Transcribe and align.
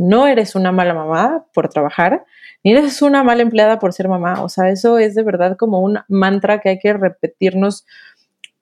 no 0.00 0.26
eres 0.26 0.54
una 0.54 0.72
mala 0.72 0.94
mamá 0.94 1.44
por 1.52 1.68
trabajar, 1.68 2.24
ni 2.64 2.72
eres 2.72 3.02
una 3.02 3.22
mala 3.22 3.42
empleada 3.42 3.78
por 3.78 3.92
ser 3.92 4.08
mamá. 4.08 4.42
O 4.42 4.48
sea, 4.48 4.70
eso 4.70 4.98
es 4.98 5.14
de 5.14 5.22
verdad 5.22 5.58
como 5.58 5.80
un 5.80 5.98
mantra 6.08 6.60
que 6.60 6.70
hay 6.70 6.78
que 6.78 6.94
repetirnos 6.94 7.84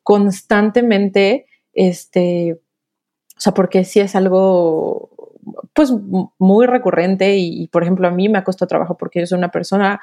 constantemente, 0.03 1.46
este, 1.74 2.54
o 3.37 3.40
sea, 3.40 3.54
porque 3.54 3.85
sí 3.85 4.01
es 4.01 4.16
algo 4.16 5.11
pues 5.74 5.93
muy 6.38 6.66
recurrente 6.66 7.37
y, 7.37 7.69
por 7.69 7.83
ejemplo 7.85 8.09
a 8.09 8.11
mí 8.11 8.29
me 8.29 8.39
ha 8.39 8.45
costado 8.45 8.67
trabajo 8.67 8.97
porque 8.97 9.21
yo 9.21 9.27
soy 9.27 9.39
una 9.39 9.51
persona 9.51 10.01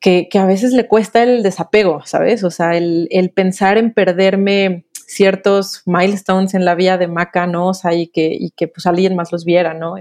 que, 0.00 0.28
a 0.34 0.46
veces 0.46 0.72
le 0.72 0.88
cuesta 0.88 1.22
el 1.22 1.42
desapego, 1.42 2.00
¿sabes? 2.06 2.44
O 2.44 2.50
sea, 2.50 2.76
el, 2.76 3.32
pensar 3.34 3.76
en 3.76 3.92
perderme 3.92 4.86
ciertos 5.06 5.82
milestones 5.84 6.54
en 6.54 6.64
la 6.64 6.74
vida 6.74 6.96
de 6.96 7.08
Maca, 7.08 7.46
¿no? 7.46 7.68
O 7.68 7.74
sea, 7.74 7.92
y 7.92 8.08
que, 8.08 8.28
y 8.32 8.50
que 8.50 8.68
pues 8.68 8.86
alguien 8.86 9.14
más 9.16 9.32
los 9.32 9.44
viera, 9.44 9.74
¿no? 9.74 9.96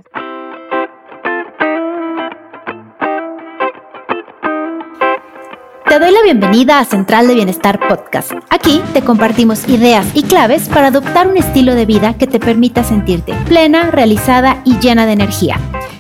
Te 5.96 6.02
doy 6.02 6.12
la 6.12 6.24
bienvenida 6.24 6.80
a 6.80 6.84
Central 6.84 7.26
de 7.26 7.36
Bienestar 7.36 7.80
Podcast. 7.88 8.34
Aquí 8.50 8.82
te 8.92 9.02
compartimos 9.02 9.66
ideas 9.70 10.06
y 10.14 10.24
claves 10.24 10.68
para 10.68 10.88
adoptar 10.88 11.26
un 11.26 11.38
estilo 11.38 11.74
de 11.74 11.86
vida 11.86 12.18
que 12.18 12.28
te 12.28 12.38
permita 12.38 12.84
sentirte 12.84 13.34
plena, 13.46 13.92
realizada 13.92 14.62
y 14.66 14.78
llena 14.80 15.06
de 15.06 15.14
energía. 15.14 15.58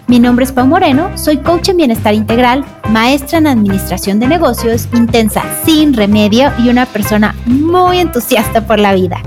Mi 0.07 0.19
nombre 0.19 0.43
es 0.43 0.51
Pau 0.51 0.67
Moreno, 0.67 1.17
soy 1.17 1.37
coach 1.37 1.69
en 1.69 1.77
bienestar 1.77 2.13
integral, 2.13 2.65
maestra 2.89 3.37
en 3.37 3.47
administración 3.47 4.19
de 4.19 4.27
negocios, 4.27 4.89
intensa, 4.91 5.43
sin 5.63 5.93
remedio 5.93 6.51
y 6.59 6.67
una 6.67 6.85
persona 6.87 7.33
muy 7.45 7.99
entusiasta 7.99 8.67
por 8.67 8.79
la 8.79 8.93
vida. 8.93 9.21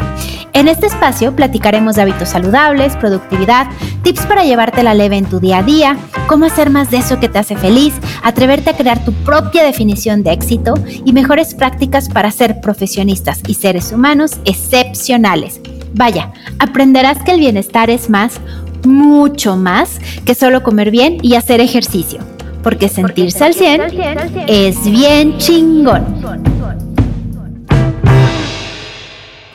En 0.59 0.67
este 0.67 0.89
espacio 0.89 1.37
platicaremos 1.37 1.95
de 1.95 2.03
hábitos 2.03 2.31
saludables, 2.31 2.97
productividad, 2.97 3.69
tips 4.03 4.27
para 4.27 4.43
llevarte 4.43 4.83
la 4.83 4.93
leve 4.93 5.17
en 5.17 5.25
tu 5.25 5.39
día 5.39 5.59
a 5.59 5.63
día, 5.63 5.97
cómo 6.27 6.47
hacer 6.47 6.69
más 6.69 6.91
de 6.91 6.97
eso 6.97 7.21
que 7.21 7.29
te 7.29 7.39
hace 7.39 7.55
feliz, 7.55 7.95
atreverte 8.25 8.71
a 8.71 8.77
crear 8.77 9.05
tu 9.05 9.13
propia 9.13 9.63
definición 9.63 10.25
de 10.25 10.33
éxito 10.33 10.75
y 11.05 11.13
mejores 11.13 11.55
prácticas 11.55 12.09
para 12.09 12.33
ser 12.33 12.61
profesionistas 12.61 13.41
y 13.47 13.55
seres 13.55 13.93
humanos 13.93 14.41
excepcionales. 14.47 15.61
Vaya, 15.95 16.33
aprenderás 16.59 17.23
que 17.23 17.31
el 17.31 17.39
bienestar 17.39 17.89
es 17.89 18.11
más, 18.11 18.41
mucho 18.85 19.55
más 19.55 20.01
que 20.25 20.35
solo 20.35 20.65
comer 20.65 20.91
bien 20.91 21.19
y 21.23 21.37
hacer 21.37 21.61
ejercicio, 21.61 22.19
porque 22.65 22.89
sentirse 22.89 23.45
al 23.45 23.55
100 23.55 23.83
es 24.49 24.91
bien 24.91 25.39
chingón. 25.39 26.88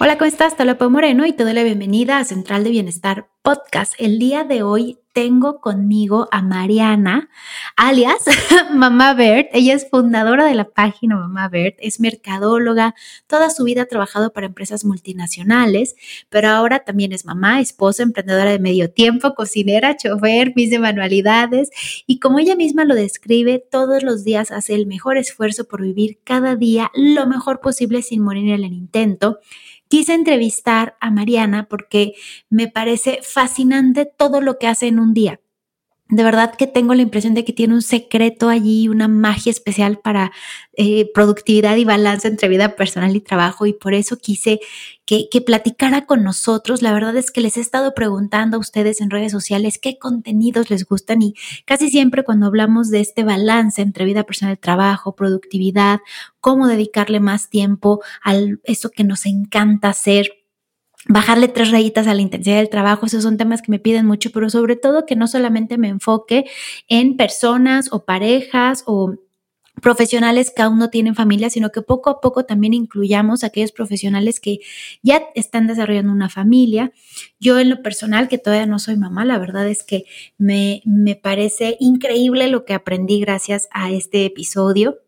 Hola, 0.04 0.18
¿cómo 0.18 0.28
estás? 0.28 0.58
Te 0.58 0.90
Moreno 0.90 1.26
y 1.26 1.32
te 1.32 1.46
doy 1.46 1.54
la 1.54 1.64
bienvenida 1.64 2.18
a 2.18 2.26
Central 2.26 2.66
de 2.66 2.72
Bienestar 2.72 3.33
Podcast. 3.44 3.95
El 3.97 4.19
día 4.19 4.45
de 4.45 4.63
hoy 4.63 4.99
tengo 5.11 5.59
conmigo 5.59 6.30
a 6.31 6.41
Mariana, 6.41 7.30
alias 7.75 8.23
Mamá 8.73 9.13
Bert. 9.16 9.50
Ella 9.52 9.73
es 9.73 9.89
fundadora 9.89 10.45
de 10.45 10.55
la 10.55 10.69
página 10.69 11.17
Mamá 11.17 11.50
Bert, 11.50 11.75
es 11.80 12.00
mercadóloga, 12.00 12.95
toda 13.27 13.50
su 13.50 13.66
vida 13.66 13.81
ha 13.81 13.85
trabajado 13.85 14.31
para 14.31 14.47
empresas 14.47 14.85
multinacionales, 14.85 15.97
pero 16.30 16.52
ahora 16.52 16.85
también 16.85 17.11
es 17.11 17.25
mamá, 17.25 17.59
esposa, 17.59 18.03
emprendedora 18.03 18.52
de 18.52 18.59
medio 18.59 18.89
tiempo, 18.89 19.35
cocinera, 19.35 19.97
chofer, 19.97 20.53
mis 20.55 20.69
de 20.69 20.80
manualidades 20.80 21.69
y 22.07 22.19
como 22.19 22.39
ella 22.39 22.55
misma 22.55 22.85
lo 22.85 22.95
describe, 22.95 23.59
todos 23.59 24.03
los 24.03 24.23
días 24.23 24.52
hace 24.52 24.73
el 24.73 24.88
mejor 24.88 25.17
esfuerzo 25.17 25.66
por 25.66 25.81
vivir 25.81 26.17
cada 26.23 26.55
día 26.55 26.91
lo 26.95 27.28
mejor 27.28 27.59
posible 27.59 28.03
sin 28.03 28.23
morir 28.23 28.45
en 28.53 28.63
el 28.63 28.72
intento 28.72 29.39
quise 29.94 30.16
entrevistar 30.16 30.97
a 31.02 31.11
Mariana 31.11 31.67
porque 31.69 32.16
me 32.50 32.67
parece 32.67 33.19
fascinante 33.34 34.06
todo 34.06 34.42
lo 34.42 34.58
que 34.59 34.67
hace 34.67 34.88
en 34.88 35.00
un 35.00 35.14
día 35.14 35.39
de 36.16 36.23
verdad 36.23 36.53
que 36.56 36.67
tengo 36.67 36.94
la 36.94 37.02
impresión 37.02 37.34
de 37.34 37.44
que 37.44 37.53
tiene 37.53 37.73
un 37.73 37.81
secreto 37.81 38.50
allí, 38.50 38.88
una 38.88 39.08
magia 39.08 39.50
especial 39.50 40.00
para 40.00 40.31
eh, 40.73 41.09
productividad 41.14 41.75
y 41.78 41.86
balance 41.86 42.28
entre 42.28 42.50
vida 42.50 42.75
personal 42.75 43.16
y 43.16 43.22
trabajo 43.22 43.66
y 43.66 43.74
por 43.74 43.94
eso 43.94 44.18
quise 44.18 44.59
que, 45.06 45.28
que, 45.31 45.41
platicara 45.41 46.06
con 46.06 46.24
nosotros. 46.24 46.81
La 46.81 46.94
verdad 46.94 47.16
es 47.18 47.31
que 47.31 47.41
les 47.41 47.57
he 47.57 47.62
estado 47.62 47.96
preguntando 47.96 48.57
a 48.57 48.59
ustedes 48.59 49.02
en 49.02 49.09
redes 49.09 49.31
sociales 49.31 49.80
qué 49.81 49.97
contenidos 49.97 50.69
les 50.69 50.86
gustan 50.86 51.22
y 51.22 51.34
casi 51.66 51.90
siempre 51.90 52.24
cuando 52.24 52.46
hablamos 52.46 52.90
de 52.90 53.00
este 53.00 53.24
balance 53.24 53.81
entre 53.81 54.06
vida 54.06 54.24
personal 54.24 54.59
trabajo, 54.59 55.16
productividad, 55.16 56.02
cómo 56.41 56.68
dedicarle 56.68 57.22
más 57.22 57.50
tiempo 57.50 58.03
a 58.24 58.36
eso 58.66 58.91
que 58.91 59.03
nos 59.03 59.25
encanta 59.25 59.90
hacer 59.90 60.43
bajarle 61.08 61.47
tres 61.47 61.72
rayitas 61.72 62.08
a 62.08 62.14
la 62.14 62.22
intensidad 62.22 62.58
del 62.58 62.69
trabajo, 62.69 63.06
esos 63.06 63.24
son 63.24 63.38
temas 63.38 63.62
que 63.62 63.72
me 63.72 63.80
piden 63.80 64.06
mucho, 64.06 64.31
pero 64.31 64.50
sobre 64.50 64.75
todo 64.75 65.06
que 65.06 65.16
no 65.16 65.28
solamente 65.28 65.78
me 65.78 65.90
enfoque 65.90 66.46
en 66.88 67.18
personas 67.18 67.90
o 67.91 68.06
parejas 68.06 68.84
o 68.86 69.16
profesionales 69.81 70.52
que 70.56 70.62
aún 70.62 70.80
no 70.80 70.90
tienen 70.90 71.16
familia, 71.16 71.50
sino 71.50 71.72
que 71.72 71.81
poco 71.81 72.09
a 72.09 72.22
poco 72.22 72.46
también 72.46 72.74
incluyamos 72.74 73.44
a 73.44 73.47
aquellos 73.47 73.72
profesionales 73.72 74.40
que 74.40 74.59
ya 75.02 75.24
están 75.36 75.68
desarrollando 75.68 76.12
una 76.12 76.30
familia. 76.30 76.94
Yo 77.40 77.59
en 77.59 77.69
lo 77.69 77.81
personal, 77.81 78.28
que 78.28 78.38
todavía 78.38 78.66
no 78.66 78.80
soy 78.80 78.97
mamá, 78.97 79.25
la 79.25 79.40
verdad 79.40 79.68
es 79.68 79.84
que 79.84 80.06
me, 80.38 80.81
me 80.86 81.16
parece 81.16 81.75
increíble 81.80 82.47
lo 82.47 82.66
que 82.66 82.74
aprendí 82.74 83.19
gracias 83.19 83.68
a 83.72 83.92
este 83.92 84.25
episodio. 84.25 85.03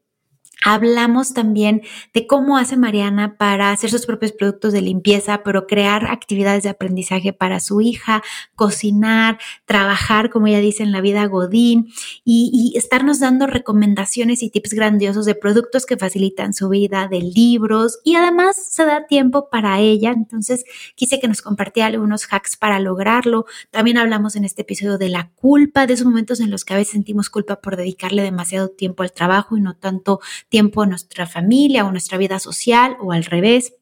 Hablamos 0.67 1.35
también 1.35 1.83
de 2.11 2.25
cómo 2.25 2.57
hace 2.57 2.75
Mariana 2.75 3.37
para 3.37 3.69
hacer 3.69 3.91
sus 3.91 4.07
propios 4.07 4.31
productos 4.31 4.73
de 4.73 4.81
limpieza, 4.81 5.43
pero 5.43 5.67
crear 5.67 6.07
actividades 6.07 6.63
de 6.63 6.69
aprendizaje 6.69 7.33
para 7.33 7.59
su 7.59 7.81
hija, 7.81 8.23
cocinar, 8.55 9.37
trabajar, 9.65 10.31
como 10.31 10.47
ella 10.47 10.61
dice, 10.61 10.81
en 10.81 10.91
la 10.91 11.01
vida 11.01 11.23
Godín 11.27 11.93
y, 12.23 12.73
estarnos 12.75 13.19
dando 13.19 13.45
recomendaciones 13.45 14.41
y 14.41 14.49
tips 14.49 14.73
grandiosos 14.73 15.27
de 15.27 15.35
productos 15.35 15.85
que 15.85 15.97
facilitan 15.97 16.55
su 16.55 16.67
vida, 16.67 17.07
de 17.07 17.19
libros 17.19 17.99
y 18.03 18.15
además 18.15 18.55
se 18.55 18.85
da 18.85 19.05
tiempo 19.05 19.49
para 19.51 19.79
ella. 19.79 20.13
Entonces 20.13 20.65
quise 20.95 21.19
que 21.19 21.27
nos 21.27 21.43
compartiera 21.43 21.89
algunos 21.89 22.25
hacks 22.31 22.57
para 22.57 22.79
lograrlo. 22.79 23.45
También 23.69 23.99
hablamos 23.99 24.35
en 24.35 24.45
este 24.45 24.63
episodio 24.63 24.97
de 24.97 25.09
la 25.09 25.29
culpa, 25.35 25.85
de 25.85 25.93
esos 25.93 26.07
momentos 26.07 26.39
en 26.39 26.49
los 26.49 26.65
que 26.65 26.73
a 26.73 26.77
veces 26.77 26.93
sentimos 26.93 27.29
culpa 27.29 27.57
por 27.57 27.77
dedicarle 27.77 28.23
demasiado 28.23 28.69
tiempo 28.69 29.03
al 29.03 29.11
trabajo 29.11 29.57
y 29.57 29.61
no 29.61 29.75
tanto 29.75 30.21
tiempo 30.49 30.54
a 30.59 30.85
nuestra 30.85 31.27
familia 31.27 31.85
o 31.85 31.91
nuestra 31.91 32.17
vida 32.17 32.39
social 32.39 32.97
o 33.01 33.11
al 33.11 33.25
revés. 33.25 33.73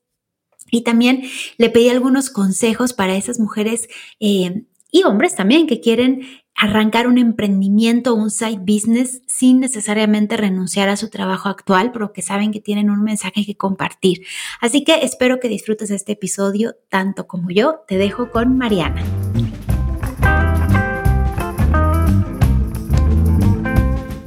Y 0.72 0.82
también 0.82 1.24
le 1.58 1.70
pedí 1.70 1.90
algunos 1.90 2.30
consejos 2.30 2.94
para 2.94 3.16
esas 3.16 3.40
mujeres 3.40 3.88
eh, 4.20 4.66
y 4.92 5.04
hombres 5.04 5.36
también 5.36 5.68
que 5.68 5.82
quieren 5.82 6.22
arrancar 6.56 7.08
un 7.08 7.18
emprendimiento, 7.18 8.14
un 8.14 8.30
side 8.30 8.60
business 8.60 9.22
sin 9.28 9.60
necesariamente 9.60 10.38
renunciar 10.38 10.90
a 10.90 10.98
su 10.98 11.10
trabajo 11.10 11.50
actual, 11.50 11.92
pero 11.92 12.14
que 12.14 12.22
saben 12.22 12.52
que 12.52 12.62
tienen 12.62 12.90
un 12.90 13.04
mensaje 13.04 13.46
que 13.46 13.58
compartir. 13.58 14.26
Así 14.62 14.84
que 14.84 15.04
espero 15.04 15.40
que 15.40 15.50
disfrutes 15.50 15.90
este 15.90 16.14
episodio 16.14 16.76
tanto 16.90 17.28
como 17.28 17.50
yo. 17.50 17.82
Te 17.88 17.98
dejo 17.98 18.32
con 18.32 18.58
Mariana. 18.58 19.04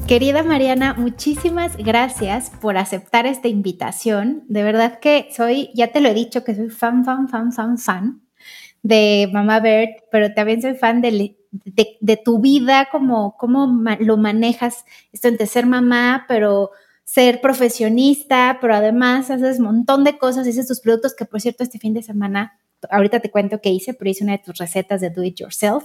Querida 0.06 0.44
Mariana, 0.44 0.94
muchísimas 0.94 1.76
gracias 1.76 2.50
por 2.60 2.76
aceptar 2.76 3.26
esta 3.26 3.48
invitación. 3.48 4.44
De 4.46 4.62
verdad 4.62 5.00
que 5.00 5.28
soy, 5.36 5.70
ya 5.74 5.88
te 5.88 6.00
lo 6.00 6.08
he 6.08 6.14
dicho, 6.14 6.44
que 6.44 6.54
soy 6.54 6.68
fan, 6.68 7.04
fan, 7.04 7.28
fan, 7.28 7.50
fan, 7.52 7.76
fan 7.76 8.22
de 8.84 9.28
Mamá 9.32 9.58
Bert, 9.58 10.04
pero 10.12 10.32
también 10.32 10.62
soy 10.62 10.76
fan 10.76 11.02
de, 11.02 11.36
de, 11.50 12.16
tu 12.24 12.40
vida, 12.40 12.86
como 12.92 13.36
cómo 13.36 13.66
lo 13.98 14.16
manejas 14.16 14.84
esto 15.10 15.26
entre 15.26 15.48
ser 15.48 15.66
mamá, 15.66 16.24
pero 16.28 16.70
ser 17.02 17.40
profesionista, 17.40 18.58
pero 18.60 18.76
además 18.76 19.32
haces 19.32 19.58
un 19.58 19.64
montón 19.64 20.04
de 20.04 20.18
cosas, 20.18 20.46
haces 20.46 20.68
tus 20.68 20.80
productos, 20.80 21.16
que 21.16 21.24
por 21.24 21.40
cierto 21.40 21.64
este 21.64 21.80
fin 21.80 21.94
de 21.94 22.04
semana 22.04 22.60
ahorita 22.90 23.20
te 23.20 23.30
cuento 23.30 23.60
qué 23.60 23.70
hice, 23.70 23.94
pero 23.94 24.10
hice 24.10 24.24
una 24.24 24.32
de 24.32 24.38
tus 24.38 24.58
recetas 24.58 25.00
de 25.00 25.10
Do 25.10 25.22
It 25.22 25.36
Yourself. 25.40 25.84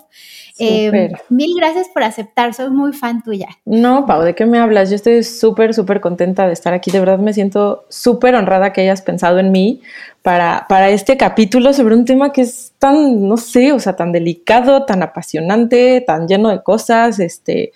Eh, 0.59 1.11
mil 1.29 1.55
gracias 1.55 1.87
por 1.89 2.03
aceptar, 2.03 2.53
soy 2.53 2.69
muy 2.69 2.93
fan 2.93 3.23
tuya. 3.23 3.47
No, 3.65 4.05
Pau, 4.05 4.21
¿de 4.21 4.35
qué 4.35 4.45
me 4.45 4.59
hablas? 4.59 4.89
Yo 4.89 4.95
estoy 4.95 5.23
súper, 5.23 5.73
súper 5.73 6.01
contenta 6.01 6.47
de 6.47 6.53
estar 6.53 6.73
aquí. 6.73 6.91
De 6.91 6.99
verdad 6.99 7.19
me 7.19 7.33
siento 7.33 7.85
súper 7.89 8.35
honrada 8.35 8.73
que 8.73 8.81
hayas 8.81 9.01
pensado 9.01 9.39
en 9.39 9.51
mí 9.51 9.81
para, 10.21 10.65
para 10.69 10.89
este 10.89 11.17
capítulo 11.17 11.73
sobre 11.73 11.95
un 11.95 12.05
tema 12.05 12.31
que 12.31 12.41
es 12.41 12.73
tan, 12.77 13.27
no 13.27 13.37
sé, 13.37 13.71
o 13.73 13.79
sea, 13.79 13.95
tan 13.95 14.11
delicado, 14.11 14.85
tan 14.85 15.01
apasionante, 15.03 16.01
tan 16.05 16.27
lleno 16.27 16.49
de 16.49 16.61
cosas, 16.61 17.19
este 17.19 17.71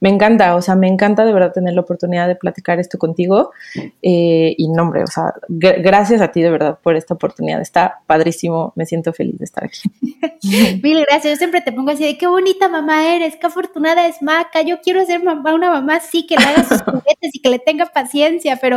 me 0.00 0.10
encanta, 0.10 0.54
o 0.54 0.60
sea, 0.60 0.74
me 0.74 0.86
encanta 0.86 1.24
de 1.24 1.32
verdad 1.32 1.52
tener 1.52 1.72
la 1.74 1.80
oportunidad 1.80 2.28
de 2.28 2.36
platicar 2.36 2.78
esto 2.78 2.98
contigo. 2.98 3.52
Eh, 4.02 4.54
y 4.58 4.68
nombre, 4.68 5.02
o 5.02 5.06
sea, 5.06 5.34
gracias 5.48 6.20
a 6.20 6.30
ti 6.30 6.42
de 6.42 6.50
verdad 6.50 6.78
por 6.82 6.96
esta 6.96 7.14
oportunidad. 7.14 7.60
Está 7.60 8.02
padrísimo, 8.06 8.72
me 8.76 8.84
siento 8.86 9.12
feliz 9.12 9.38
de 9.38 9.44
estar 9.44 9.64
aquí. 9.64 9.80
Mil 10.82 11.04
gracias, 11.08 11.34
yo 11.34 11.36
siempre 11.36 11.62
te 11.62 11.72
pongo 11.72 11.90
así 11.90 12.04
de 12.04 12.18
qué 12.18 12.26
bonita 12.26 12.68
mamá 12.68 13.14
eres, 13.14 13.36
qué 13.36 13.46
afortunada 13.46 14.06
es 14.06 14.20
Maca, 14.20 14.62
yo 14.62 14.80
quiero 14.82 15.04
ser 15.06 15.22
mamá, 15.22 15.54
una 15.54 15.70
mamá 15.70 15.96
así, 15.96 16.26
que 16.26 16.36
le 16.36 16.44
haga 16.44 16.64
sus 16.64 16.82
juguetes 16.84 17.30
y 17.32 17.40
que 17.40 17.48
le 17.48 17.58
tenga 17.58 17.86
paciencia, 17.86 18.58
pero 18.60 18.76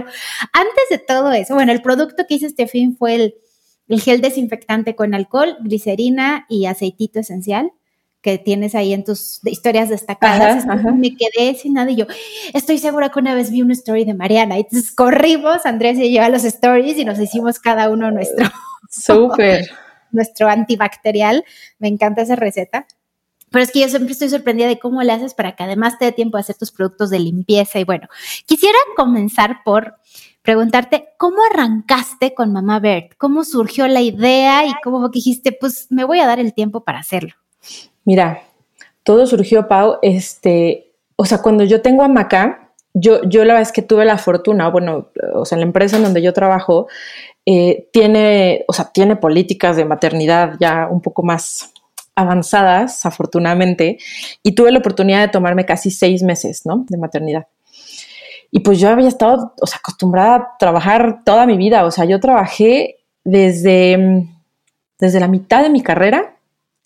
antes 0.53 0.83
de 0.89 0.97
todo 0.97 1.31
eso, 1.33 1.55
bueno, 1.55 1.71
el 1.71 1.81
producto 1.81 2.25
que 2.27 2.35
hice 2.35 2.45
este 2.45 2.67
fin 2.67 2.95
fue 2.95 3.15
el, 3.15 3.35
el 3.89 3.99
gel 4.01 4.21
desinfectante 4.21 4.95
con 4.95 5.13
alcohol, 5.13 5.57
glicerina 5.61 6.45
y 6.47 6.67
aceitito 6.67 7.19
esencial 7.19 7.71
que 8.27 8.37
tienes 8.37 8.75
ahí 8.75 8.91
en 8.91 9.05
tus 9.05 9.39
historias 9.45 9.87
destacadas. 9.87 10.65
Me 10.97 11.15
quedé 11.15 11.55
sin 11.55 11.75
nada 11.75 11.89
y 11.91 11.95
yo 11.95 12.05
estoy 12.53 12.77
segura 12.77 13.07
que 13.07 13.19
una 13.19 13.33
vez 13.33 13.51
vi 13.51 13.61
una 13.61 13.71
story 13.71 14.03
de 14.03 14.13
Mariana. 14.13 14.57
Y 14.57 14.61
entonces 14.63 14.91
corrimos, 14.91 15.65
Andrés 15.65 15.97
y 15.97 16.13
yo 16.13 16.21
a 16.21 16.27
los 16.27 16.43
stories 16.43 16.97
y 16.97 17.05
nos 17.05 17.19
hicimos 17.19 17.57
cada 17.57 17.89
uno 17.89 18.11
nuestro. 18.11 18.49
Súper. 18.91 19.69
nuestro 20.11 20.49
antibacterial. 20.49 21.45
Me 21.79 21.87
encanta 21.87 22.23
esa 22.23 22.35
receta. 22.35 22.85
Pero 23.49 23.63
es 23.63 23.71
que 23.71 23.79
yo 23.79 23.87
siempre 23.87 24.11
estoy 24.11 24.27
sorprendida 24.27 24.67
de 24.67 24.77
cómo 24.77 25.01
le 25.03 25.13
haces 25.13 25.33
para 25.33 25.55
que 25.55 25.63
además 25.63 25.97
te 25.97 26.03
dé 26.03 26.11
tiempo 26.11 26.35
a 26.35 26.41
hacer 26.41 26.57
tus 26.57 26.73
productos 26.73 27.09
de 27.09 27.19
limpieza. 27.19 27.79
Y 27.79 27.85
bueno, 27.85 28.09
quisiera 28.45 28.77
comenzar 28.97 29.59
por 29.63 29.95
preguntarte, 30.41 31.13
¿cómo 31.17 31.37
arrancaste 31.49 32.33
con 32.33 32.51
Mamá 32.51 32.81
Bert? 32.81 33.13
¿Cómo 33.17 33.45
surgió 33.45 33.87
la 33.87 34.01
idea 34.01 34.65
y 34.65 34.73
cómo 34.83 35.07
dijiste, 35.07 35.53
pues 35.53 35.87
me 35.91 36.03
voy 36.03 36.19
a 36.19 36.27
dar 36.27 36.41
el 36.41 36.53
tiempo 36.53 36.83
para 36.83 36.99
hacerlo? 36.99 37.35
Mira, 38.07 38.43
todo 39.03 39.27
surgió, 39.27 39.67
Pau, 39.67 39.99
este, 40.01 40.93
o 41.17 41.25
sea, 41.25 41.41
cuando 41.41 41.65
yo 41.65 41.81
tengo 41.81 42.03
a 42.03 42.07
Maca, 42.07 42.71
yo, 42.93 43.21
yo 43.23 43.43
la 43.43 43.55
vez 43.55 43.73
que 43.73 43.81
tuve 43.81 44.05
la 44.05 44.17
fortuna, 44.17 44.69
bueno, 44.69 45.09
o 45.33 45.43
sea, 45.43 45.57
la 45.57 45.65
empresa 45.65 45.97
en 45.97 46.03
donde 46.03 46.21
yo 46.21 46.31
trabajo 46.31 46.87
eh, 47.45 47.89
tiene, 47.91 48.63
o 48.69 48.71
sea, 48.71 48.85
tiene 48.93 49.17
políticas 49.17 49.75
de 49.75 49.83
maternidad 49.83 50.55
ya 50.57 50.87
un 50.89 51.01
poco 51.01 51.21
más 51.21 51.73
avanzadas, 52.15 53.05
afortunadamente, 53.05 53.97
y 54.41 54.53
tuve 54.53 54.71
la 54.71 54.79
oportunidad 54.79 55.19
de 55.19 55.27
tomarme 55.27 55.65
casi 55.65 55.91
seis 55.91 56.23
meses, 56.23 56.65
¿no? 56.65 56.85
De 56.87 56.97
maternidad. 56.97 57.47
Y 58.51 58.61
pues 58.61 58.79
yo 58.79 58.87
había 58.87 59.09
estado, 59.09 59.53
o 59.59 59.67
sea, 59.67 59.79
acostumbrada 59.79 60.35
a 60.35 60.57
trabajar 60.57 61.23
toda 61.25 61.45
mi 61.45 61.57
vida, 61.57 61.83
o 61.83 61.91
sea, 61.91 62.05
yo 62.05 62.21
trabajé 62.21 62.99
desde, 63.25 64.29
desde 64.97 65.19
la 65.19 65.27
mitad 65.27 65.61
de 65.61 65.69
mi 65.69 65.83
carrera 65.83 66.36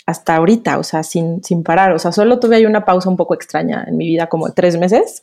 hasta 0.06 0.36
ahorita, 0.36 0.78
o 0.80 0.84
sea, 0.84 1.04
sin, 1.04 1.44
sin 1.44 1.64
parar, 1.64 1.92
o 1.92 2.00
sea, 2.00 2.12
solo 2.12 2.40
tuve 2.40 2.58
ahí 2.58 2.66
una 2.66 2.86
pausa 2.86 3.10
un 3.10 3.18
poco 3.18 3.34
extraña 3.34 3.86
en 3.88 3.98
mi 3.98 4.08
vida, 4.08 4.28
como 4.28 4.52
tres 4.52 4.78
meses, 4.78 5.22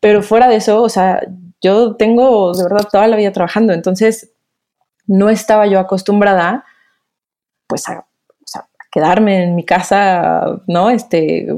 pero 0.00 0.22
fuera 0.22 0.48
de 0.48 0.56
eso, 0.56 0.82
o 0.82 0.88
sea, 0.88 1.20
yo 1.60 1.96
tengo 1.96 2.52
de 2.52 2.62
verdad 2.62 2.88
toda 2.90 3.06
la 3.08 3.16
vida 3.16 3.32
trabajando, 3.32 3.72
entonces 3.72 4.30
no 5.06 5.30
estaba 5.30 5.66
yo 5.66 5.78
acostumbrada, 5.78 6.64
pues, 7.66 7.88
a, 7.88 8.06
quedarme 8.96 9.42
en 9.42 9.54
mi 9.54 9.64
casa, 9.64 10.58
¿no? 10.66 10.88
Este, 10.88 11.48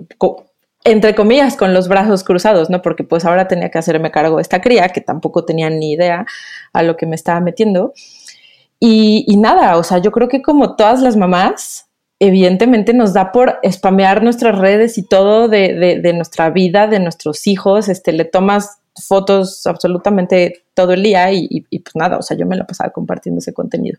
entre 0.82 1.14
comillas, 1.14 1.56
con 1.56 1.72
los 1.72 1.86
brazos 1.86 2.24
cruzados, 2.24 2.68
¿no? 2.68 2.82
Porque 2.82 3.04
pues 3.04 3.24
ahora 3.24 3.46
tenía 3.46 3.70
que 3.70 3.78
hacerme 3.78 4.10
cargo 4.10 4.36
de 4.36 4.42
esta 4.42 4.60
cría, 4.60 4.88
que 4.88 5.00
tampoco 5.00 5.44
tenía 5.44 5.70
ni 5.70 5.92
idea 5.92 6.26
a 6.72 6.82
lo 6.82 6.96
que 6.96 7.06
me 7.06 7.14
estaba 7.14 7.40
metiendo. 7.40 7.92
Y, 8.80 9.24
y 9.28 9.36
nada, 9.36 9.76
o 9.76 9.84
sea, 9.84 9.98
yo 9.98 10.10
creo 10.10 10.28
que 10.28 10.42
como 10.42 10.74
todas 10.74 11.00
las 11.00 11.16
mamás, 11.16 11.87
evidentemente 12.20 12.92
nos 12.94 13.12
da 13.12 13.32
por 13.32 13.60
spamear 13.70 14.22
nuestras 14.22 14.58
redes 14.58 14.98
y 14.98 15.02
todo 15.02 15.48
de, 15.48 16.00
de, 16.02 16.12
nuestra 16.12 16.50
vida, 16.50 16.86
de 16.88 17.00
nuestros 17.00 17.46
hijos, 17.46 17.88
este, 17.88 18.12
le 18.12 18.24
tomas 18.24 18.78
fotos 19.06 19.64
absolutamente 19.66 20.64
todo 20.74 20.92
el 20.92 21.02
día 21.04 21.30
y, 21.32 21.46
y, 21.48 21.78
pues 21.78 21.94
nada, 21.94 22.18
o 22.18 22.22
sea, 22.22 22.36
yo 22.36 22.46
me 22.46 22.56
la 22.56 22.66
pasaba 22.66 22.90
compartiendo 22.90 23.38
ese 23.38 23.52
contenido. 23.52 23.98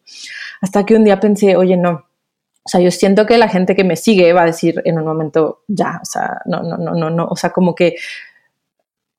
Hasta 0.62 0.86
que 0.86 0.95
un 0.95 1.06
día 1.06 1.19
pensé, 1.19 1.56
oye, 1.56 1.77
no, 1.77 1.92
o 1.92 2.69
sea, 2.69 2.81
yo 2.81 2.92
siento 2.92 3.25
que 3.25 3.38
la 3.38 3.48
gente 3.48 3.75
que 3.75 3.86
me 3.86 3.95
sigue 3.95 4.33
va 4.33 4.44
a 4.44 4.48
decir 4.48 4.81
en 4.83 5.00
un 5.00 5.06
momento, 5.06 5.63
ya, 5.68 6.00
o 6.01 6.06
sea, 6.06 6.42
no, 6.45 6.62
no, 6.62 6.77
no, 6.77 6.94
no, 6.94 7.10
no, 7.10 7.25
o 7.25 7.36
sea, 7.38 7.51
como 7.51 7.74
que 7.74 7.95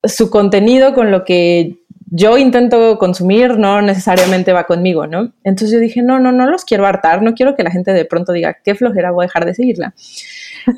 su 0.05 0.31
contenido 0.31 0.95
con 0.95 1.11
lo 1.11 1.25
que 1.25 1.80
yo 2.11 2.37
intento 2.37 2.99
consumir 2.99 3.57
no 3.57 3.81
necesariamente 3.83 4.53
va 4.53 4.65
conmigo, 4.65 5.07
¿no? 5.07 5.33
Entonces 5.45 5.73
yo 5.73 5.79
dije, 5.79 6.03
no, 6.03 6.19
no, 6.19 6.33
no 6.33 6.51
los 6.51 6.65
quiero 6.65 6.87
hartar, 6.87 7.23
no 7.23 7.35
quiero 7.35 7.55
que 7.55 7.63
la 7.63 7.71
gente 7.71 7.93
de 7.93 8.05
pronto 8.05 8.33
diga, 8.33 8.59
qué 8.65 8.75
flojera, 8.75 9.13
voy 9.13 9.25
a 9.25 9.27
dejar 9.27 9.45
de 9.45 9.55
seguirla. 9.55 9.95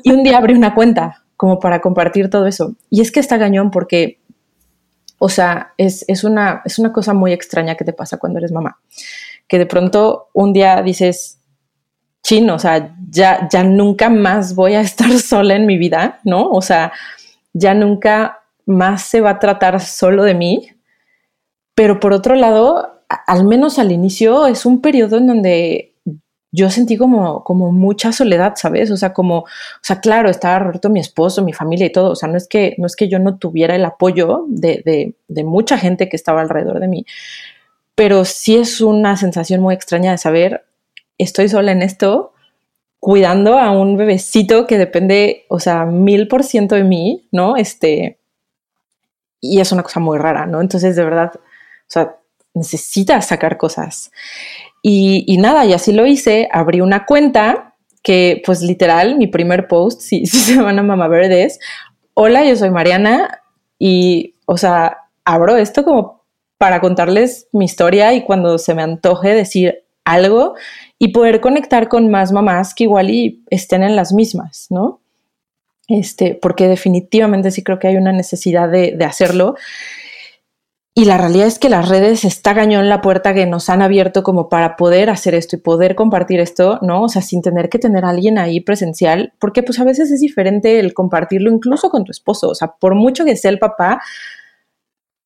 Y 0.03 0.11
un 0.11 0.23
día 0.23 0.37
abrí 0.37 0.53
una 0.53 0.75
cuenta 0.75 1.23
como 1.35 1.59
para 1.59 1.81
compartir 1.81 2.29
todo 2.29 2.45
eso. 2.45 2.75
Y 2.89 3.01
es 3.01 3.11
que 3.11 3.19
está 3.19 3.37
gañón 3.37 3.71
porque, 3.71 4.19
o 5.17 5.27
sea, 5.27 5.73
es, 5.77 6.05
es, 6.07 6.23
una, 6.23 6.61
es 6.65 6.77
una 6.77 6.93
cosa 6.93 7.13
muy 7.13 7.33
extraña 7.33 7.75
que 7.75 7.83
te 7.83 7.93
pasa 7.93 8.17
cuando 8.17 8.37
eres 8.37 8.51
mamá. 8.51 8.79
Que 9.47 9.57
de 9.57 9.65
pronto 9.65 10.29
un 10.33 10.53
día 10.53 10.83
dices, 10.83 11.39
chino, 12.21 12.55
o 12.55 12.59
sea, 12.59 12.95
ya, 13.09 13.47
ya 13.51 13.63
nunca 13.63 14.09
más 14.09 14.53
voy 14.53 14.75
a 14.75 14.81
estar 14.81 15.11
sola 15.19 15.55
en 15.55 15.65
mi 15.65 15.77
vida, 15.77 16.19
¿no? 16.23 16.49
O 16.49 16.61
sea, 16.61 16.91
ya 17.53 17.73
nunca 17.73 18.39
más 18.65 19.03
se 19.03 19.19
va 19.19 19.31
a 19.31 19.39
tratar 19.39 19.81
solo 19.81 20.23
de 20.23 20.35
mí, 20.35 20.69
pero 21.75 21.99
por 21.99 22.13
otro 22.13 22.35
lado, 22.35 23.01
al 23.27 23.45
menos 23.45 23.79
al 23.79 23.91
inicio, 23.91 24.47
es 24.47 24.65
un 24.65 24.81
periodo 24.81 25.17
en 25.17 25.27
donde 25.27 25.93
yo 26.53 26.69
sentí 26.69 26.97
como, 26.97 27.43
como 27.43 27.71
mucha 27.71 28.11
soledad, 28.11 28.53
¿sabes? 28.57 28.91
O 28.91 28.97
sea, 28.97 29.11
como, 29.11 29.39
o 29.39 29.45
sea, 29.81 29.99
claro, 29.99 30.29
estaba 30.29 30.59
roto 30.59 30.87
mi 30.91 30.99
esposo, 30.99 31.43
mi 31.43 31.51
familia 31.51 31.87
y 31.87 31.91
todo. 31.91 32.11
O 32.11 32.15
sea, 32.15 32.29
no 32.29 32.37
es 32.37 32.47
que, 32.47 32.75
no 32.77 32.85
es 32.85 32.95
que 32.95 33.09
yo 33.09 33.17
no 33.17 33.37
tuviera 33.39 33.75
el 33.75 33.83
apoyo 33.83 34.45
de, 34.47 35.15
de, 35.27 35.43
mucha 35.43 35.79
gente 35.79 36.09
que 36.09 36.15
estaba 36.15 36.41
alrededor 36.41 36.79
de 36.79 36.87
mí, 36.87 37.05
pero 37.95 38.23
sí 38.23 38.55
es 38.55 38.81
una 38.81 39.17
sensación 39.17 39.61
muy 39.61 39.73
extraña 39.73 40.11
de 40.11 40.19
saber, 40.19 40.63
estoy 41.17 41.49
sola 41.49 41.71
en 41.71 41.81
esto, 41.81 42.33
cuidando 42.99 43.57
a 43.57 43.71
un 43.71 43.97
bebecito 43.97 44.67
que 44.67 44.77
depende, 44.77 45.45
o 45.49 45.59
sea, 45.59 45.85
mil 45.85 46.27
por 46.27 46.43
ciento 46.43 46.75
de 46.75 46.83
mí, 46.83 47.27
¿no? 47.31 47.57
Este, 47.57 48.19
y 49.41 49.59
es 49.59 49.71
una 49.71 49.81
cosa 49.81 49.99
muy 49.99 50.19
rara, 50.19 50.45
¿no? 50.45 50.61
Entonces, 50.61 50.95
de 50.95 51.03
verdad, 51.03 51.31
sea, 51.93 52.17
necesitas 52.53 53.27
sacar 53.27 53.57
cosas. 53.57 54.11
Y, 54.81 55.37
nada, 55.37 55.65
y 55.65 55.73
así 55.73 55.93
lo 55.93 56.05
hice, 56.05 56.49
abrí 56.51 56.81
una 56.81 57.05
cuenta 57.05 57.75
que 58.03 58.41
pues 58.45 58.61
literal, 58.61 59.15
mi 59.17 59.27
primer 59.27 59.67
post, 59.67 60.01
si, 60.03 60.25
se 60.25 60.61
van 60.61 60.79
a 60.79 60.83
Mama 60.83 61.07
Verdes, 61.07 61.59
hola, 62.13 62.43
yo 62.43 62.55
soy 62.55 62.69
Mariana 62.69 63.41
y, 63.79 64.35
o 64.45 64.57
sea, 64.57 64.97
abro 65.23 65.55
esto 65.55 65.85
como 65.85 66.25
para 66.57 66.81
contarles 66.81 67.47
mi 67.53 67.65
historia 67.65 68.13
y 68.13 68.23
cuando 68.23 68.57
se 68.57 68.73
me 68.73 68.81
antoje 68.81 69.33
decir 69.33 69.83
algo 70.03 70.55
y 70.99 71.09
poder 71.09 71.39
conectar 71.39 71.87
con 71.87 72.09
más 72.09 72.33
mamás 72.33 72.73
que 72.75 72.83
igual 72.83 73.09
y 73.09 73.43
estén 73.49 73.83
en 73.83 73.95
las 73.95 74.11
mismas, 74.11 74.67
¿no? 74.69 74.99
Este, 75.87 76.35
porque 76.35 76.67
definitivamente 76.67 77.51
sí 77.51 77.63
creo 77.63 77.79
que 77.79 77.87
hay 77.87 77.95
una 77.95 78.11
necesidad 78.11 78.69
de 78.69 79.05
hacerlo. 79.05 79.55
Y 80.95 81.05
la 81.05 81.17
realidad 81.17 81.47
es 81.47 81.57
que 81.57 81.69
las 81.69 81.89
redes 81.89 82.23
está 82.23 82.51
en 82.51 82.87
la 82.87 83.01
puerta 83.01 83.33
que 83.33 83.47
nos 83.47 83.67
han 83.69 83.81
abierto 83.81 84.21
como 84.21 84.47
para 84.47 84.75
poder 84.75 85.09
hacer 85.09 85.33
esto 85.33 85.55
y 85.55 85.59
poder 85.59 85.95
compartir 85.95 86.39
esto, 86.39 86.77
¿no? 86.83 87.01
O 87.01 87.09
sea, 87.09 87.23
sin 87.23 87.41
tener 87.41 87.69
que 87.69 87.79
tener 87.79 88.05
alguien 88.05 88.37
ahí 88.37 88.59
presencial, 88.59 89.33
porque 89.39 89.63
pues 89.63 89.79
a 89.79 89.85
veces 89.85 90.11
es 90.11 90.19
diferente 90.19 90.79
el 90.79 90.93
compartirlo 90.93 91.51
incluso 91.51 91.89
con 91.89 92.03
tu 92.03 92.11
esposo, 92.11 92.49
o 92.49 92.55
sea, 92.55 92.75
por 92.79 92.93
mucho 92.93 93.25
que 93.25 93.35
sea 93.35 93.49
el 93.49 93.57
papá, 93.57 94.01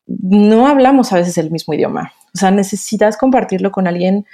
no 0.06 0.68
hablamos 0.68 1.12
a 1.12 1.18
veces 1.18 1.38
el 1.38 1.52
mismo 1.52 1.74
idioma, 1.74 2.14
o 2.34 2.38
sea, 2.38 2.50
necesitas 2.50 3.18
compartirlo 3.18 3.70
con 3.72 3.88
alguien 3.88 4.26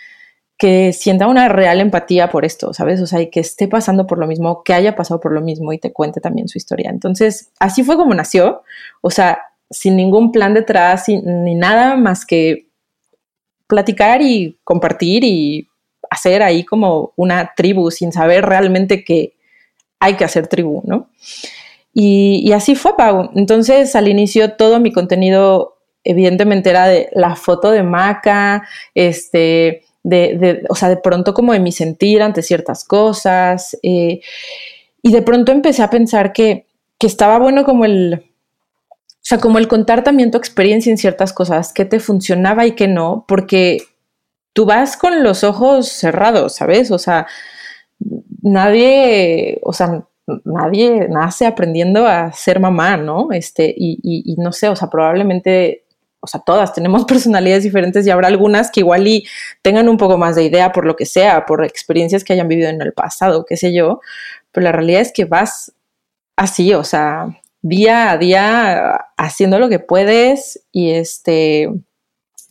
que 0.56 0.94
sienta 0.94 1.28
una 1.28 1.50
real 1.50 1.82
empatía 1.82 2.30
por 2.30 2.46
esto, 2.46 2.74
¿sabes? 2.76 3.02
O 3.02 3.08
sea, 3.08 3.22
y 3.22 3.32
que 3.32 3.40
esté 3.40 3.68
pasando 3.68 4.06
por 4.06 4.20
lo 4.20 4.28
mismo, 4.28 4.64
que 4.64 4.76
haya 4.76 4.96
pasado 4.96 5.20
por 5.20 5.34
lo 5.34 5.42
mismo 5.42 5.74
y 5.74 5.80
te 5.80 5.92
cuente 5.92 6.22
también 6.22 6.48
su 6.48 6.60
historia. 6.60 6.92
Entonces, 6.92 7.52
así 7.60 7.84
fue 7.84 7.96
como 7.96 8.14
nació, 8.14 8.62
o 9.02 9.10
sea, 9.10 9.40
sin 9.74 9.98
ningún 9.98 10.32
plan 10.32 10.54
detrás 10.54 11.10
ni 11.10 11.56
nada 11.56 11.98
más 11.98 12.26
que 12.26 12.68
platicar 13.68 14.22
y 14.22 14.58
compartir 14.64 15.24
y 15.24 15.68
hacer 16.10 16.44
ahí 16.44 16.64
como 16.64 17.12
una 17.16 17.54
tribu 17.56 17.90
sin 17.90 18.12
saber 18.12 18.46
realmente 18.46 19.04
que 19.04 19.34
hay 20.00 20.16
que 20.16 20.24
hacer 20.24 20.48
tribu, 20.48 20.84
¿no? 20.86 21.10
Y, 21.94 22.52
así 22.54 22.76
fue, 22.76 22.98
Pau. 22.98 23.30
Entonces, 23.36 23.96
al 23.96 24.08
inicio, 24.08 24.54
todo 24.54 24.80
mi 24.80 24.92
contenido, 24.92 25.78
evidentemente, 26.04 26.72
era 26.72 26.88
de 26.88 27.10
la 27.14 27.36
foto 27.36 27.72
de 27.72 27.84
Maca, 27.84 28.68
este, 28.96 29.84
de, 30.02 30.64
o 30.70 30.76
sea, 30.76 30.90
de 30.90 30.98
pronto 30.98 31.34
como 31.34 31.54
de 31.54 31.60
mi 31.60 31.72
sentir 31.72 32.22
ante 32.22 32.42
ciertas 32.42 32.84
cosas. 32.84 33.78
Eh, 33.84 34.22
y 35.04 35.12
de 35.12 35.22
pronto 35.22 35.52
empecé 35.52 35.84
a 35.84 35.90
pensar 35.90 36.34
que, 36.34 36.66
que 36.98 37.08
estaba 37.08 37.38
bueno 37.38 37.64
como 37.64 37.86
el, 37.86 38.33
o 39.24 39.26
sea, 39.26 39.38
como 39.38 39.58
el 39.58 39.70
contar 39.70 40.04
también 40.04 40.32
tu 40.32 40.38
experiencia 40.38 40.92
en 40.92 40.98
ciertas 40.98 41.32
cosas, 41.32 41.72
qué 41.72 41.86
te 41.86 42.02
funcionaba 42.02 42.66
y 42.66 42.74
qué 42.74 42.90
no, 42.90 43.24
porque 43.26 43.84
tú 44.52 44.66
vas 44.66 44.98
con 44.98 45.24
los 45.24 45.46
ojos 45.46 45.88
cerrados, 45.88 46.56
¿sabes? 46.56 46.92
O 46.92 47.00
sea, 47.00 47.26
nadie, 48.42 49.60
o 49.64 49.72
sea, 49.72 50.06
nadie 50.44 51.08
nace 51.10 51.46
aprendiendo 51.46 52.06
a 52.06 52.34
ser 52.34 52.60
mamá, 52.60 52.98
¿no? 52.98 53.32
Este, 53.32 53.74
y, 53.78 53.98
y, 54.04 54.36
no 54.42 54.52
sé, 54.52 54.68
o 54.68 54.76
sea, 54.76 54.90
probablemente, 54.90 55.86
o 56.20 56.28
sea, 56.28 56.42
todas 56.42 56.74
tenemos 56.74 57.06
personalidades 57.08 57.64
diferentes 57.64 58.06
y 58.06 58.10
habrá 58.10 58.28
algunas 58.28 58.72
que 58.72 58.82
igual 58.82 59.08
y 59.08 59.26
tengan 59.62 59.88
un 59.88 59.96
poco 59.96 60.18
más 60.18 60.36
de 60.36 60.44
idea 60.44 60.74
por 60.74 60.86
lo 60.86 60.98
que 60.98 61.06
sea, 61.06 61.46
por 61.46 61.64
experiencias 61.64 62.26
que 62.26 62.34
hayan 62.34 62.50
vivido 62.50 62.68
en 62.68 62.82
el 62.82 62.92
pasado, 62.92 63.46
qué 63.46 63.56
sé 63.56 63.74
yo, 63.74 64.02
pero 64.52 64.66
la 64.66 64.74
realidad 64.74 65.00
es 65.00 65.14
que 65.14 65.24
vas 65.24 65.72
así, 66.36 66.74
o 66.74 66.84
sea, 66.84 67.40
día 67.64 68.12
a 68.12 68.18
día 68.18 69.08
haciendo 69.18 69.58
lo 69.58 69.70
que 69.70 69.80
puedes 69.80 70.64
y 70.72 70.92
este 70.92 71.70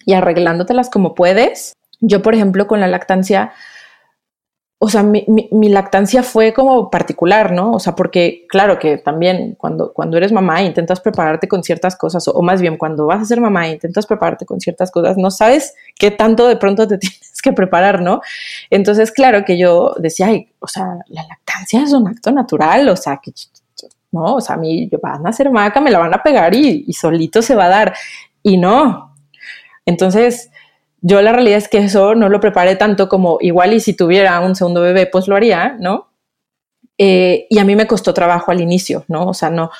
y 0.04 0.14
arreglándotelas 0.14 0.90
como 0.90 1.14
puedes. 1.14 1.74
Yo, 2.00 2.22
por 2.22 2.34
ejemplo, 2.34 2.66
con 2.66 2.80
la 2.80 2.88
lactancia, 2.88 3.52
o 4.78 4.88
sea, 4.88 5.04
mi, 5.04 5.68
lactancia 5.68 6.24
fue 6.24 6.52
como 6.52 6.90
particular, 6.90 7.52
¿no? 7.52 7.70
O 7.72 7.78
sea, 7.78 7.94
porque 7.94 8.46
claro 8.48 8.80
que 8.80 8.98
también 8.98 9.54
cuando, 9.56 9.92
cuando 9.92 10.16
eres 10.16 10.32
mamá 10.32 10.60
e 10.60 10.66
intentas 10.66 11.00
prepararte 11.00 11.46
con 11.46 11.62
ciertas 11.62 11.94
cosas, 11.94 12.26
o, 12.26 12.42
más 12.42 12.60
bien 12.60 12.76
cuando 12.76 13.06
vas 13.06 13.20
a 13.22 13.24
ser 13.26 13.40
mamá 13.40 13.68
e 13.68 13.74
intentas 13.74 14.06
prepararte 14.06 14.44
con 14.44 14.60
ciertas 14.60 14.90
cosas, 14.90 15.16
no 15.16 15.30
sabes 15.30 15.74
qué 15.96 16.10
tanto 16.10 16.48
de 16.48 16.56
pronto 16.56 16.88
te 16.88 16.98
tienes 16.98 17.40
que 17.40 17.52
preparar, 17.52 18.02
¿no? 18.02 18.22
Entonces, 18.70 19.12
claro 19.12 19.44
que 19.44 19.56
yo 19.56 19.94
decía, 19.98 20.30
o 20.58 20.66
sea, 20.66 20.98
la 21.06 21.22
lactancia 21.28 21.84
es 21.84 21.92
un 21.92 22.08
acto 22.08 22.32
natural, 22.32 22.88
o 22.88 22.96
sea, 22.96 23.20
que, 23.22 23.32
no, 24.12 24.36
o 24.36 24.40
sea, 24.40 24.56
a 24.56 24.58
mí 24.58 24.88
van 25.02 25.26
a 25.26 25.32
ser 25.32 25.50
maca, 25.50 25.80
me 25.80 25.90
la 25.90 25.98
van 25.98 26.14
a 26.14 26.22
pegar 26.22 26.54
y, 26.54 26.92
solito 26.92 27.42
se 27.42 27.54
va 27.54 27.64
a 27.64 27.68
dar. 27.68 27.94
Y 28.42 28.58
no. 28.58 29.14
Entonces, 29.86 30.50
yo 31.00 31.22
la 31.22 31.32
realidad 31.32 31.58
es 31.58 31.68
que 31.68 31.78
eso 31.78 32.14
no 32.14 32.28
lo 32.28 32.40
preparé 32.40 32.76
tanto 32.76 33.08
como 33.08 33.38
igual 33.40 33.72
y 33.72 33.80
si 33.80 33.94
tuviera 33.94 34.38
un 34.40 34.54
segundo 34.54 34.82
bebé, 34.82 35.06
pues 35.06 35.28
lo 35.28 35.36
haría, 35.36 35.76
¿no? 35.80 36.10
Eh, 36.98 37.46
y 37.50 37.58
a 37.58 37.64
mí 37.64 37.74
me 37.74 37.86
costó 37.86 38.14
trabajo 38.14 38.50
al 38.50 38.60
inicio, 38.60 39.04
¿no? 39.08 39.26
O 39.26 39.34
sea, 39.34 39.50
no, 39.50 39.70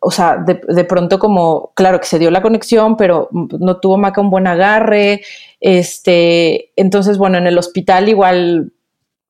o, 0.00 0.10
sea, 0.10 0.38
de, 0.38 0.84
pronto 0.84 1.18
como, 1.18 1.72
claro 1.74 2.00
que 2.00 2.06
se 2.06 2.18
dio 2.18 2.30
la 2.30 2.42
conexión, 2.42 2.96
pero 2.96 3.28
no 3.32 3.78
tuvo 3.78 3.98
Maca 3.98 4.20
un 4.20 4.30
buen 4.30 4.46
agarre, 4.46 5.22
este, 5.60 6.72
entonces, 6.76 7.18
bueno, 7.18 7.38
en 7.38 7.46
el 7.46 7.58
hospital 7.58 8.08
igual 8.08 8.72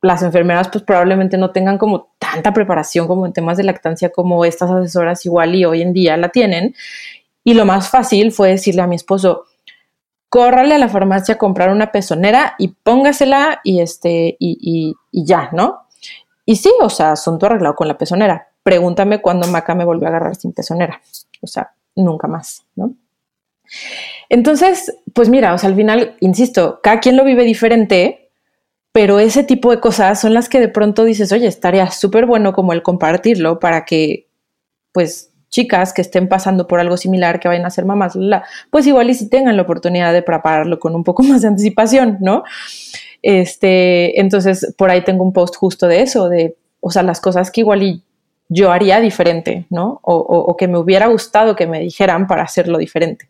las 0.02 0.22
enfermeras 0.22 0.68
pues 0.68 0.84
probablemente 0.84 1.36
no 1.36 1.50
tengan 1.50 1.78
como 1.78 2.12
tanta 2.18 2.52
preparación 2.52 3.06
como 3.06 3.26
en 3.26 3.32
temas 3.32 3.56
de 3.56 3.64
lactancia 3.64 4.10
como 4.10 4.44
estas 4.44 4.70
asesoras 4.70 5.24
igual 5.26 5.54
y 5.54 5.64
hoy 5.64 5.82
en 5.82 5.92
día 5.92 6.16
la 6.16 6.30
tienen. 6.30 6.74
Y 7.44 7.54
lo 7.54 7.64
más 7.64 7.88
fácil 7.88 8.32
fue 8.32 8.50
decirle 8.50 8.82
a 8.82 8.86
mi 8.86 8.96
esposo, 8.96 9.44
córrale 10.28 10.74
a 10.74 10.78
la 10.78 10.88
farmacia 10.88 11.34
a 11.34 11.38
comprar 11.38 11.70
una 11.70 11.92
pezonera 11.92 12.54
y 12.58 12.68
póngasela 12.68 13.60
y 13.64 13.80
este, 13.80 14.36
y, 14.38 14.94
ya, 15.12 15.50
¿no? 15.52 15.86
Y 16.46 16.56
sí, 16.56 16.72
o 16.80 16.88
sea, 16.88 17.12
asunto 17.12 17.46
arreglado 17.46 17.74
con 17.74 17.88
la 17.88 17.98
pezonera. 17.98 18.48
Pregúntame 18.62 19.20
cuándo 19.20 19.48
Maca 19.48 19.74
me 19.74 19.84
volvió 19.84 20.06
a 20.06 20.10
agarrar 20.10 20.36
sin 20.36 20.52
pezonera. 20.52 21.00
O 21.40 21.46
sea, 21.46 21.72
nunca 21.96 22.28
más, 22.28 22.64
¿no? 22.76 22.94
Entonces, 24.28 24.94
pues 25.12 25.28
mira, 25.28 25.54
o 25.54 25.58
sea, 25.58 25.68
al 25.68 25.76
final, 25.76 26.16
insisto, 26.20 26.80
cada 26.82 27.00
quien 27.00 27.16
lo 27.16 27.24
vive 27.24 27.44
diferente, 27.44 28.19
pero 28.92 29.20
ese 29.20 29.44
tipo 29.44 29.70
de 29.70 29.80
cosas 29.80 30.20
son 30.20 30.34
las 30.34 30.48
que 30.48 30.60
de 30.60 30.68
pronto 30.68 31.04
dices, 31.04 31.32
oye, 31.32 31.46
estaría 31.46 31.90
súper 31.90 32.26
bueno 32.26 32.52
como 32.52 32.72
el 32.72 32.82
compartirlo 32.82 33.60
para 33.60 33.84
que, 33.84 34.28
pues, 34.92 35.32
chicas 35.48 35.92
que 35.92 36.02
estén 36.02 36.28
pasando 36.28 36.66
por 36.66 36.80
algo 36.80 36.96
similar, 36.96 37.40
que 37.40 37.48
vayan 37.48 37.66
a 37.66 37.70
ser 37.70 37.84
mamás, 37.84 38.16
pues 38.70 38.86
igual 38.86 39.10
y 39.10 39.14
si 39.14 39.28
tengan 39.28 39.56
la 39.56 39.62
oportunidad 39.62 40.12
de 40.12 40.22
prepararlo 40.22 40.78
con 40.78 40.94
un 40.94 41.04
poco 41.04 41.22
más 41.24 41.42
de 41.42 41.48
anticipación, 41.48 42.18
¿no? 42.20 42.44
Este, 43.22 44.20
entonces, 44.20 44.74
por 44.78 44.90
ahí 44.90 45.02
tengo 45.02 45.24
un 45.24 45.32
post 45.32 45.56
justo 45.56 45.86
de 45.86 46.02
eso, 46.02 46.28
de, 46.28 46.56
o 46.80 46.90
sea, 46.90 47.02
las 47.02 47.20
cosas 47.20 47.50
que 47.50 47.60
igual 47.60 47.82
y 47.82 48.02
yo 48.52 48.72
haría 48.72 49.00
diferente, 49.00 49.66
¿no? 49.70 50.00
O, 50.02 50.56
que 50.56 50.66
me 50.66 50.76
hubiera 50.76 51.06
gustado 51.06 51.54
que 51.54 51.68
me 51.68 51.78
dijeran 51.78 52.26
para 52.26 52.42
hacerlo 52.42 52.78
diferente. 52.78 53.28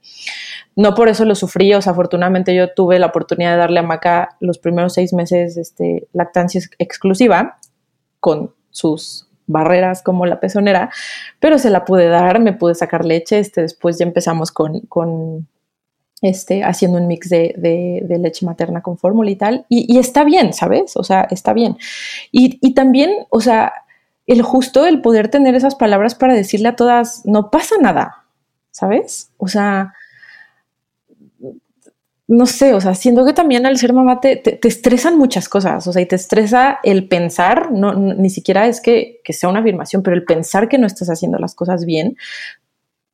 No 0.74 0.94
por 0.94 1.10
eso 1.10 1.26
lo 1.26 1.34
sufrí, 1.34 1.74
o 1.74 1.82
sea, 1.82 1.92
afortunadamente 1.92 2.54
yo 2.54 2.72
tuve 2.72 2.98
la 2.98 3.06
oportunidad 3.06 3.52
de 3.52 3.58
darle 3.58 3.80
a 3.80 3.82
Maca 3.82 4.36
los 4.40 4.58
primeros 4.58 4.94
seis 4.94 5.12
meses 5.12 5.58
este, 5.58 6.08
lactancia 6.14 6.62
exclusiva 6.78 7.58
con 8.18 8.54
sus 8.70 9.28
barreras 9.46 10.02
como 10.02 10.24
la 10.24 10.40
pezonera, 10.40 10.90
pero 11.38 11.58
se 11.58 11.68
la 11.68 11.84
pude 11.84 12.08
dar, 12.08 12.40
me 12.40 12.54
pude 12.54 12.74
sacar 12.74 13.04
leche, 13.04 13.40
este, 13.40 13.60
después 13.60 13.98
ya 13.98 14.06
empezamos 14.06 14.50
con, 14.50 14.80
con 14.88 15.48
este, 16.22 16.64
haciendo 16.64 16.96
un 16.96 17.08
mix 17.08 17.28
de, 17.28 17.54
de, 17.56 18.18
leche 18.18 18.46
materna 18.46 18.80
con 18.80 18.96
fórmula 18.96 19.30
y 19.30 19.36
tal, 19.36 19.66
y, 19.68 19.98
está 19.98 20.24
bien, 20.24 20.54
¿sabes? 20.54 20.96
O 20.96 21.04
sea, 21.04 21.26
está 21.30 21.52
bien. 21.52 21.76
Y, 22.32 22.58
y 22.62 22.72
también, 22.72 23.10
o 23.28 23.40
sea, 23.40 23.72
el 24.30 24.42
justo, 24.42 24.86
el 24.86 25.00
poder 25.00 25.28
tener 25.28 25.56
esas 25.56 25.74
palabras 25.74 26.14
para 26.14 26.34
decirle 26.34 26.68
a 26.68 26.76
todas, 26.76 27.26
no 27.26 27.50
pasa 27.50 27.74
nada, 27.80 28.26
¿sabes? 28.70 29.32
O 29.38 29.48
sea, 29.48 29.92
no 32.28 32.46
sé, 32.46 32.72
o 32.74 32.80
sea, 32.80 32.94
siento 32.94 33.24
que 33.26 33.32
también 33.32 33.66
al 33.66 33.76
ser 33.76 33.92
mamá 33.92 34.20
te, 34.20 34.36
te, 34.36 34.68
estresan 34.68 35.18
muchas 35.18 35.48
cosas, 35.48 35.84
o 35.88 35.92
sea, 35.92 36.00
y 36.00 36.06
te 36.06 36.14
estresa 36.14 36.78
el 36.84 37.08
pensar, 37.08 37.72
no, 37.72 37.92
ni 37.92 38.30
siquiera 38.30 38.68
es 38.68 38.80
que, 38.80 39.20
sea 39.30 39.48
una 39.48 39.58
afirmación, 39.58 40.04
pero 40.04 40.14
el 40.14 40.22
pensar 40.22 40.68
que 40.68 40.78
no 40.78 40.86
estás 40.86 41.10
haciendo 41.10 41.38
las 41.38 41.56
cosas 41.56 41.84
bien 41.84 42.16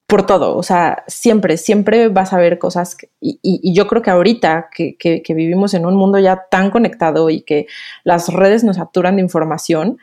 por 0.06 0.26
todo, 0.26 0.54
o 0.54 0.62
sea, 0.62 1.02
siempre, 1.06 1.56
siempre 1.56 2.08
vas 2.08 2.34
a 2.34 2.36
ver 2.36 2.58
cosas, 2.58 2.98
y, 3.22 3.72
yo 3.72 3.86
creo 3.86 4.02
que 4.02 4.10
ahorita 4.10 4.68
que, 4.70 4.98
que, 4.98 5.34
vivimos 5.34 5.72
en 5.72 5.86
un 5.86 5.96
mundo 5.96 6.18
ya 6.18 6.44
tan 6.50 6.70
conectado 6.70 7.30
y 7.30 7.40
que 7.40 7.68
las 8.04 8.28
redes 8.28 8.64
nos 8.64 8.76
saturan 8.76 9.16
de 9.16 9.22
información, 9.22 9.96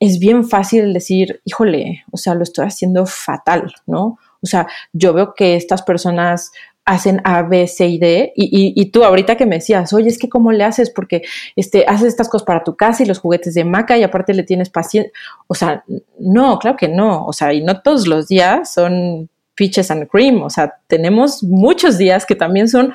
es 0.00 0.18
bien 0.18 0.48
fácil 0.48 0.92
decir, 0.92 1.40
híjole, 1.44 2.04
o 2.10 2.16
sea, 2.16 2.34
lo 2.34 2.42
estoy 2.42 2.66
haciendo 2.66 3.06
fatal, 3.06 3.72
¿no? 3.86 4.18
O 4.40 4.46
sea, 4.46 4.68
yo 4.92 5.12
veo 5.12 5.34
que 5.34 5.56
estas 5.56 5.82
personas 5.82 6.52
hacen 6.88 7.20
A, 7.24 7.42
B, 7.42 7.66
C 7.66 7.86
y 7.86 7.98
D. 7.98 8.32
Y, 8.34 8.90
tú 8.90 9.04
ahorita 9.04 9.36
que 9.36 9.44
me 9.44 9.56
decías, 9.56 9.92
oye, 9.92 10.08
es 10.08 10.18
que 10.18 10.30
cómo 10.30 10.52
le 10.52 10.64
haces 10.64 10.90
porque 10.90 11.22
este, 11.54 11.84
haces 11.86 12.08
estas 12.08 12.30
cosas 12.30 12.46
para 12.46 12.64
tu 12.64 12.76
casa 12.76 13.02
y 13.02 13.06
los 13.06 13.18
juguetes 13.18 13.52
de 13.52 13.64
maca 13.64 13.98
y 13.98 14.02
aparte 14.02 14.32
le 14.32 14.42
tienes 14.42 14.70
paciencia. 14.70 15.12
O 15.48 15.54
sea, 15.54 15.84
no, 16.18 16.58
claro 16.58 16.78
que 16.78 16.88
no. 16.88 17.26
O 17.26 17.34
sea, 17.34 17.52
y 17.52 17.62
no 17.62 17.82
todos 17.82 18.06
los 18.06 18.28
días 18.28 18.72
son 18.72 19.28
peaches 19.54 19.90
and 19.90 20.08
cream. 20.08 20.42
O 20.42 20.48
sea, 20.48 20.76
tenemos 20.86 21.42
muchos 21.42 21.98
días 21.98 22.24
que 22.24 22.34
también 22.34 22.68
son 22.68 22.94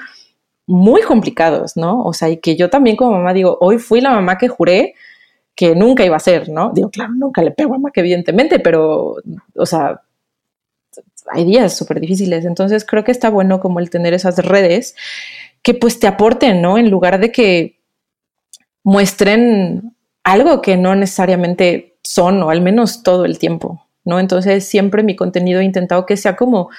muy 0.65 1.03
complicados, 1.03 1.77
¿no? 1.77 2.01
O 2.03 2.13
sea, 2.13 2.29
y 2.29 2.38
que 2.38 2.55
yo 2.55 2.72
también 2.72 2.95
como 2.95 3.12
mamá 3.12 3.31
digo, 3.33 3.60
hoy 3.62 3.77
fui 3.77 4.01
la 4.01 4.10
mamá 4.10 4.39
que 4.39 4.48
juré 4.48 4.95
que 5.55 5.75
nunca 5.75 6.05
iba 6.05 6.15
a 6.15 6.19
ser, 6.19 6.50
¿no? 6.50 6.72
Digo, 6.74 6.89
claro, 6.89 7.13
nunca 7.13 7.41
le 7.41 7.51
pego 7.51 7.75
a 7.75 7.77
Maca, 7.77 8.01
evidentemente, 8.01 8.60
pero, 8.60 9.17
o 9.55 9.65
sea, 9.65 10.01
hay 11.31 11.45
días 11.45 11.75
súper 11.75 12.00
difíciles. 12.00 12.45
Entonces 12.45 12.86
creo 12.86 13.03
que 13.03 13.12
está 13.12 13.29
bueno 13.29 13.60
como 13.60 13.79
el 13.79 13.89
tener 13.89 14.13
esas 14.13 14.38
redes 14.38 14.95
que 15.62 15.74
pues 15.74 16.00
te 16.00 16.07
aporten, 16.07 16.62
¿no? 16.62 16.77
En 16.77 16.89
lugar 16.89 17.19
de 17.19 17.31
que 17.31 17.79
muestren 18.83 19.95
algo 20.24 20.62
que 20.62 20.77
no 20.77 20.95
necesariamente 20.95 21.98
son 22.03 22.43
o 22.43 22.50
al 22.50 22.62
menos 22.62 23.03
todo 23.03 23.25
el 23.25 23.39
tiempo, 23.39 23.86
¿no? 24.03 24.19
Entonces 24.19 24.65
siempre 24.65 25.03
mi 25.03 25.15
contenido 25.15 25.62
he 25.62 25.65
intentado 25.65 26.05
que 26.05 26.17
sea 26.17 26.36
como 26.36 26.69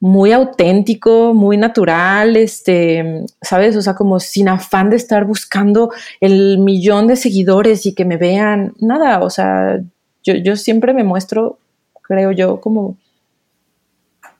muy 0.00 0.32
auténtico, 0.32 1.34
muy 1.34 1.56
natural, 1.58 2.36
este, 2.36 3.24
¿sabes? 3.42 3.76
O 3.76 3.82
sea, 3.82 3.94
como 3.94 4.18
sin 4.18 4.48
afán 4.48 4.90
de 4.90 4.96
estar 4.96 5.26
buscando 5.26 5.92
el 6.20 6.58
millón 6.58 7.06
de 7.06 7.16
seguidores 7.16 7.84
y 7.86 7.94
que 7.94 8.06
me 8.06 8.16
vean, 8.16 8.74
nada, 8.80 9.20
o 9.20 9.30
sea, 9.30 9.78
yo, 10.24 10.34
yo 10.34 10.56
siempre 10.56 10.94
me 10.94 11.04
muestro, 11.04 11.58
creo 12.02 12.32
yo, 12.32 12.60
como 12.60 12.96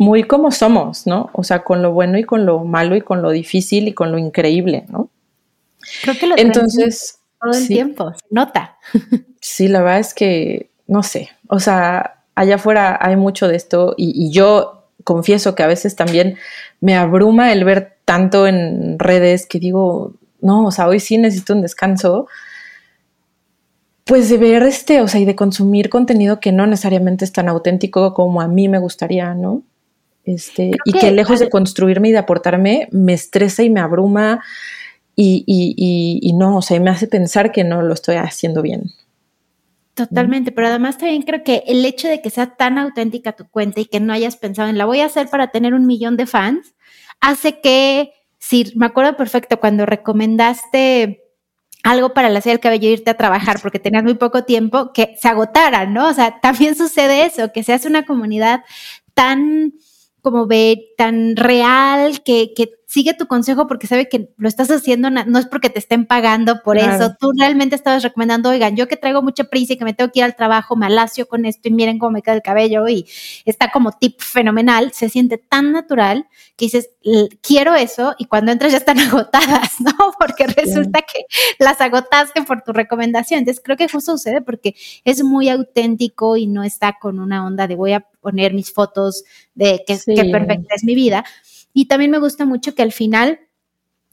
muy 0.01 0.23
como 0.23 0.51
somos, 0.51 1.07
¿no? 1.07 1.29
O 1.35 1.45
sea, 1.45 1.63
con 1.63 1.83
lo 1.83 1.93
bueno 1.93 2.17
y 2.17 2.25
con 2.25 2.47
lo 2.47 2.65
malo 2.65 2.97
y 2.97 3.03
con 3.03 3.21
lo 3.21 3.31
difícil 3.31 3.87
y 3.87 3.93
con 3.93 4.11
lo 4.11 4.17
increíble, 4.17 4.87
¿no? 4.89 5.11
Creo 6.03 6.15
que 6.19 6.27
lo 6.27 6.39
Entonces, 6.39 7.19
todo 7.39 7.53
el 7.53 7.69
tiempo, 7.69 8.13
nota. 8.31 8.79
Sí, 9.43 9.69
la 9.69 9.81
verdad 9.81 10.01
es 10.01 10.13
que, 10.13 10.71
no 10.87 11.03
sé, 11.03 11.31
o 11.49 11.61
sea, 11.61 12.25
allá 12.35 12.57
afuera 12.57 12.99
hay 13.01 13.17
mucho 13.17 13.49
de 13.49 13.57
esto 13.57 13.95
y, 13.97 14.31
yo 14.31 14.80
confieso 15.05 15.55
que 15.55 15.63
a 15.63 15.67
veces 15.67 15.97
también 15.97 16.37
me 16.81 16.97
abruma 16.97 17.53
el 17.53 17.65
ver 17.65 17.97
tanto 18.05 18.47
en 18.47 18.99
redes 18.99 19.47
que 19.47 19.59
digo, 19.59 20.15
no, 20.41 20.67
o 20.67 20.71
sea, 20.71 20.89
hoy 20.89 21.01
sí 21.01 21.19
necesito 21.19 21.55
un 21.55 21.63
descanso, 21.63 22.27
pues 24.05 24.29
de 24.29 24.39
ver 24.39 24.63
este, 24.65 25.01
o 25.01 25.09
sea, 25.09 25.21
y 25.21 25.25
de 25.25 25.37
consumir 25.37 25.89
contenido 25.89 26.41
que 26.41 26.53
no 26.53 26.67
necesariamente 26.67 27.25
es 27.25 27.33
tan 27.33 27.49
auténtico 27.49 28.15
como 28.15 28.41
a 28.41 28.49
mí 28.49 28.69
me 28.69 28.79
gustaría, 28.79 29.35
¿no? 29.35 29.63
Este, 30.25 30.73
y 30.85 30.93
que, 30.93 31.11
lejos 31.13 31.41
de 31.41 31.49
construirme 31.49 32.09
y 32.09 32.13
de 32.13 32.19
aportarme, 32.19 32.89
me 32.93 33.15
estresa 33.15 33.63
y 33.63 33.71
me 33.71 33.81
abruma 33.81 34.43
y, 35.17 35.45
y, 35.47 36.33
no, 36.33 36.57
o 36.57 36.63
sea, 36.63 36.81
me 36.81 36.91
hace 36.91 37.07
pensar 37.07 37.53
que 37.53 37.63
no 37.63 37.83
lo 37.83 37.93
estoy 37.93 38.17
haciendo 38.17 38.63
bien. 38.63 38.93
Totalmente, 39.95 40.53
pero 40.53 40.69
además 40.69 40.99
también 40.99 41.23
creo 41.23 41.43
que 41.43 41.65
el 41.67 41.85
hecho 41.85 42.09
de 42.09 42.23
que 42.23 42.31
sea 42.31 42.55
tan 42.57 42.79
auténtica 42.79 43.33
tu 43.33 43.49
cuenta 43.49 43.81
y 43.81 43.87
que 43.87 44.01
no 44.01 44.13
hayas 44.13 44.37
pensado 44.37 44.69
en 44.69 44.79
la 44.79 44.87
voy 44.87 45.01
a 45.01 45.07
hacer 45.07 45.29
para 45.29 45.49
tener 45.49 45.75
un 45.75 45.87
millón 45.87 46.17
de 46.17 46.27
fans, 46.27 46.75
hace 47.21 47.61
que, 47.61 48.13
sí, 48.39 48.73
me 48.77 48.87
acuerdo 48.87 49.17
perfecto 49.17 49.61
cuando 49.61 49.87
recomendaste 49.87 51.25
algo 51.83 52.13
para 52.15 52.29
la 52.29 52.41
serie 52.41 52.55
del 52.55 52.61
cabello 52.61 52.89
irte 52.89 53.11
a 53.11 53.17
trabajar 53.17 53.59
porque 53.61 53.79
tenías 53.79 54.05
muy 54.05 54.15
poco 54.15 54.45
tiempo, 54.45 54.93
que 54.93 55.17
se 55.21 55.29
agotara, 55.29 55.87
¿no? 55.87 56.09
O 56.09 56.15
sea, 56.15 56.41
también 56.43 56.77
sucede 56.77 57.27
eso, 57.27 57.53
que 57.53 57.63
seas 57.63 57.85
una 57.85 58.05
comunidad 58.05 58.65
tan 59.15 59.75
como 60.23 60.47
ve 60.47 60.93
tan 60.97 61.37
real, 61.37 62.23
que, 62.23 62.53
sigue 62.91 63.15
tu 63.15 63.29
consejo 63.29 63.69
porque 63.69 63.87
sabe 63.87 64.09
que 64.09 64.31
lo 64.37 64.49
estás 64.49 64.69
haciendo, 64.69 65.11
no 65.11 65.39
es 65.39 65.47
porque 65.47 65.71
te 65.71 65.79
estén 65.79 66.07
pagando 66.07 66.61
por 66.65 66.77
eso. 66.77 67.15
Tú 67.21 67.31
realmente 67.39 67.77
estabas 67.77 68.03
recomendando, 68.03 68.51
oigan, 68.51 68.75
yo 68.75 68.89
que 68.89 68.97
traigo 68.97 69.23
mucha 69.23 69.45
prisa 69.45 69.75
y 69.75 69.79
que 69.79 69.85
me 69.85 69.95
tengo 69.95 70.11
que 70.11 70.19
ir 70.19 70.25
al 70.25 70.35
trabajo, 70.35 70.75
me 70.75 70.87
alacio 70.87 71.29
con 71.29 71.45
esto 71.45 71.69
y 71.69 71.71
miren 71.71 72.01
cómo 72.01 72.11
me 72.11 72.21
queda 72.21 72.35
el 72.35 72.43
cabello 72.43 72.89
y 72.89 73.07
está 73.45 73.71
como 73.71 73.93
tip 73.93 74.21
fenomenal. 74.21 74.91
Se 74.93 75.09
siente 75.09 75.39
tan 75.39 75.71
natural 75.71 76.27
que 76.57 76.65
dices, 76.65 76.91
quiero 77.41 77.77
eso 77.77 78.17
y 78.19 78.25
cuando 78.25 78.51
entras 78.51 78.73
ya 78.73 78.79
están 78.79 78.99
agotadas, 78.99 79.81
¿no? 79.81 79.93
Porque 80.19 80.49
resulta 80.49 81.03
que 81.03 81.27
las 81.61 81.81
agotaste 81.81 82.43
por 82.43 82.63
tu 82.63 82.73
recomendación. 82.73 83.39
Entonces 83.39 83.63
creo 83.65 83.77
que 83.77 83.89
justo 83.89 84.19
sucede 84.19 84.41
porque 84.41 84.75
es 85.05 85.23
muy 85.23 85.49
auténtico 85.49 86.37
y 86.37 86.49
no 86.49 86.65
está 86.65 86.97
con 87.01 87.21
una 87.21 87.47
onda 87.47 87.69
de 87.69 87.77
voy 87.77 87.93
a 87.93 88.01
poner 88.21 88.53
mis 88.53 88.73
fotos 88.73 89.23
de 89.55 89.85
que, 89.87 89.97
perfecta 90.33 90.75
es 90.75 90.83
mi 90.83 90.97
vida. 90.97 91.25
Y 91.81 91.87
también 91.87 92.11
me 92.11 92.19
gusta 92.19 92.45
mucho 92.45 92.75
que 92.75 92.83
al 92.83 92.93
final 92.93 93.41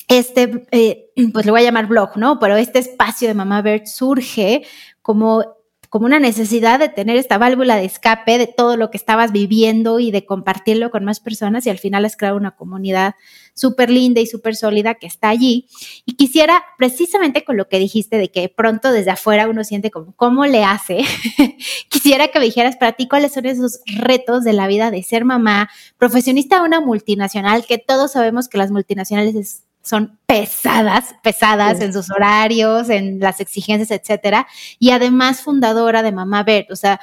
este, 0.07 0.65
eh, 0.71 1.11
pues 1.33 1.45
le 1.45 1.51
voy 1.51 1.59
a 1.59 1.65
llamar 1.65 1.87
blog, 1.87 2.15
¿no? 2.15 2.39
Pero 2.39 2.55
este 2.55 2.79
espacio 2.79 3.27
de 3.27 3.33
Mamá 3.33 3.61
Bird 3.61 3.87
surge 3.87 4.65
como 5.01 5.56
como 5.89 6.05
una 6.05 6.19
necesidad 6.19 6.79
de 6.79 6.89
tener 6.89 7.17
esta 7.17 7.37
válvula 7.37 7.75
de 7.75 7.85
escape 7.85 8.37
de 8.37 8.47
todo 8.47 8.77
lo 8.77 8.91
que 8.91 8.97
estabas 8.97 9.31
viviendo 9.31 9.99
y 9.99 10.11
de 10.11 10.25
compartirlo 10.25 10.91
con 10.91 11.05
más 11.05 11.19
personas 11.19 11.65
y 11.65 11.69
al 11.69 11.79
final 11.79 12.05
has 12.05 12.17
creado 12.17 12.37
una 12.37 12.55
comunidad 12.55 13.15
súper 13.53 13.89
linda 13.89 14.21
y 14.21 14.27
súper 14.27 14.55
sólida 14.55 14.95
que 14.95 15.07
está 15.07 15.29
allí. 15.29 15.67
Y 16.05 16.15
quisiera, 16.15 16.63
precisamente 16.77 17.43
con 17.43 17.57
lo 17.57 17.67
que 17.67 17.79
dijiste 17.79 18.17
de 18.17 18.29
que 18.29 18.49
pronto 18.49 18.91
desde 18.91 19.11
afuera 19.11 19.47
uno 19.47 19.63
siente 19.63 19.91
como, 19.91 20.13
¿cómo 20.15 20.45
le 20.45 20.63
hace? 20.63 21.01
quisiera 21.89 22.27
que 22.29 22.39
me 22.39 22.45
dijeras 22.45 22.75
para 22.77 22.93
ti 22.93 23.07
cuáles 23.07 23.33
son 23.33 23.45
esos 23.45 23.81
retos 23.85 24.43
de 24.43 24.53
la 24.53 24.67
vida 24.67 24.91
de 24.91 25.03
ser 25.03 25.25
mamá, 25.25 25.69
profesionista 25.97 26.59
de 26.59 26.65
una 26.65 26.81
multinacional, 26.81 27.65
que 27.65 27.77
todos 27.77 28.11
sabemos 28.11 28.47
que 28.47 28.57
las 28.57 28.71
multinacionales 28.71 29.35
es 29.35 29.66
son 29.87 30.19
pesadas, 30.25 31.15
pesadas 31.23 31.81
en 31.81 31.93
sus 31.93 32.11
horarios, 32.11 32.89
en 32.89 33.19
las 33.19 33.39
exigencias, 33.39 33.91
etcétera. 33.91 34.47
Y 34.79 34.91
además 34.91 35.41
fundadora 35.41 36.03
de 36.03 36.11
Mamá 36.11 36.43
Verde, 36.43 36.67
o 36.71 36.75
sea, 36.75 36.99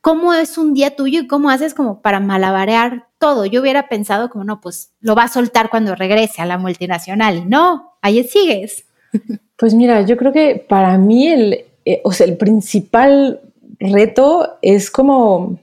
¿cómo 0.00 0.34
es 0.34 0.58
un 0.58 0.74
día 0.74 0.94
tuyo 0.94 1.20
y 1.20 1.26
cómo 1.26 1.48
haces 1.48 1.74
como 1.74 2.02
para 2.02 2.20
malabarear 2.20 3.06
todo? 3.18 3.46
Yo 3.46 3.62
hubiera 3.62 3.88
pensado 3.88 4.28
como, 4.28 4.44
no, 4.44 4.60
pues 4.60 4.92
lo 5.00 5.14
va 5.14 5.24
a 5.24 5.28
soltar 5.28 5.70
cuando 5.70 5.94
regrese 5.94 6.42
a 6.42 6.46
la 6.46 6.58
multinacional. 6.58 7.38
Y 7.38 7.44
no, 7.46 7.94
ahí 8.02 8.22
sigues. 8.24 8.84
Pues 9.54 9.74
mira, 9.74 10.02
yo 10.02 10.16
creo 10.16 10.32
que 10.32 10.56
para 10.56 10.98
mí 10.98 11.28
el, 11.28 11.64
eh, 11.84 12.00
o 12.02 12.10
sea, 12.10 12.26
el 12.26 12.36
principal 12.36 13.38
reto 13.78 14.58
es 14.60 14.90
como, 14.90 15.60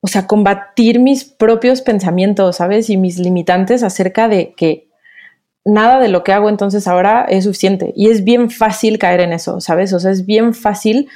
o 0.00 0.08
sea, 0.08 0.26
combatir 0.26 0.98
mis 0.98 1.22
propios 1.22 1.82
pensamientos, 1.82 2.56
¿sabes? 2.56 2.90
Y 2.90 2.96
mis 2.96 3.20
limitantes 3.20 3.84
acerca 3.84 4.26
de 4.26 4.54
que 4.56 4.88
nada 5.64 6.00
de 6.00 6.08
lo 6.08 6.24
que 6.24 6.32
hago 6.32 6.48
entonces 6.48 6.88
ahora 6.88 7.26
es 7.28 7.44
suficiente. 7.44 7.92
Y 7.96 8.10
es 8.10 8.24
bien 8.24 8.50
fácil 8.50 8.98
caer 8.98 9.20
en 9.20 9.32
eso, 9.32 9.60
¿sabes? 9.60 9.92
O 9.92 10.00
sea, 10.00 10.10
es 10.10 10.26
bien 10.26 10.54
fácil 10.54 11.08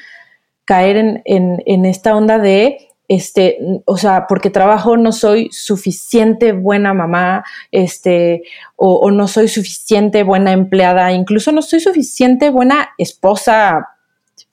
caer 0.64 0.96
en, 0.96 1.62
en, 1.64 1.84
esta 1.84 2.16
onda 2.16 2.38
de, 2.38 2.88
este, 3.08 3.58
o 3.84 3.96
sea, 3.96 4.26
porque 4.26 4.50
trabajo 4.50 4.96
no 4.96 5.12
soy 5.12 5.48
suficiente 5.52 6.52
buena 6.52 6.92
mamá, 6.92 7.44
este, 7.70 8.42
o, 8.74 8.96
o, 8.96 9.10
no 9.12 9.28
soy 9.28 9.46
suficiente 9.46 10.24
buena 10.24 10.52
empleada, 10.52 11.12
incluso 11.12 11.52
no 11.52 11.62
soy 11.62 11.78
suficiente 11.78 12.50
buena 12.50 12.88
esposa, 12.98 13.90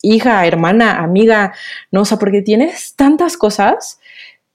hija, 0.03 0.45
hermana, 0.45 0.99
amiga, 0.99 1.53
¿no? 1.91 2.01
O 2.01 2.05
sea, 2.05 2.19
porque 2.19 2.43
tienes 2.43 2.95
tantas 2.95 3.37
cosas 3.37 3.99